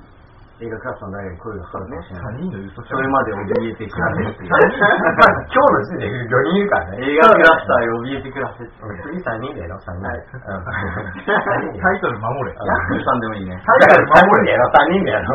[0.62, 2.22] 映画クラスの誰かに声がかかるかもしれない。
[2.22, 4.50] 他人の嘘それまで怯えてくらせっていう。
[4.50, 7.02] まあ今日の時点で4人いるからね。
[7.02, 8.78] 映画クラスター怯えてくらせって。
[9.02, 10.06] 次3人だよ、3人。
[10.06, 12.54] はいうん3人タイトル守れ。
[12.54, 13.58] ヤックさんでもいいね。
[13.66, 15.34] タイトル守るやろ、3人だよ。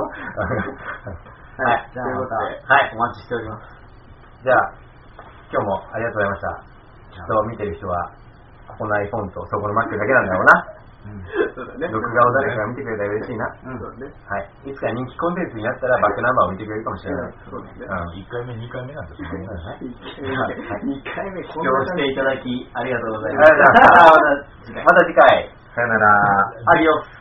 [1.59, 1.91] はい。
[1.91, 3.75] じゃあまということで、た、はい、お待ちしております。
[4.43, 4.71] じゃあ、
[5.51, 6.63] 今日もありがとうございました。
[7.11, 8.15] きっと見てる人は、
[8.71, 10.78] この iPhone とそこの Mac だけなんだろうな。
[11.55, 11.87] そうだね。
[11.87, 13.45] 録画を誰かが見てくれたら嬉しいな。
[13.65, 14.13] うん、そうだね。
[14.27, 14.71] はい。
[14.71, 17.33] いつか人気コンテンツになったらバックナンバーを見てくれるかもしれない。
[17.49, 17.87] そうですね。
[17.87, 17.95] うん。
[18.19, 19.47] 1回目、2回目なんですよね。
[20.85, 24.83] 2回目、視聴していただき、ありがとうございまありがとうございました。
[24.83, 25.49] また次回。
[25.75, 26.07] さよなら。
[26.65, 27.18] アディオス。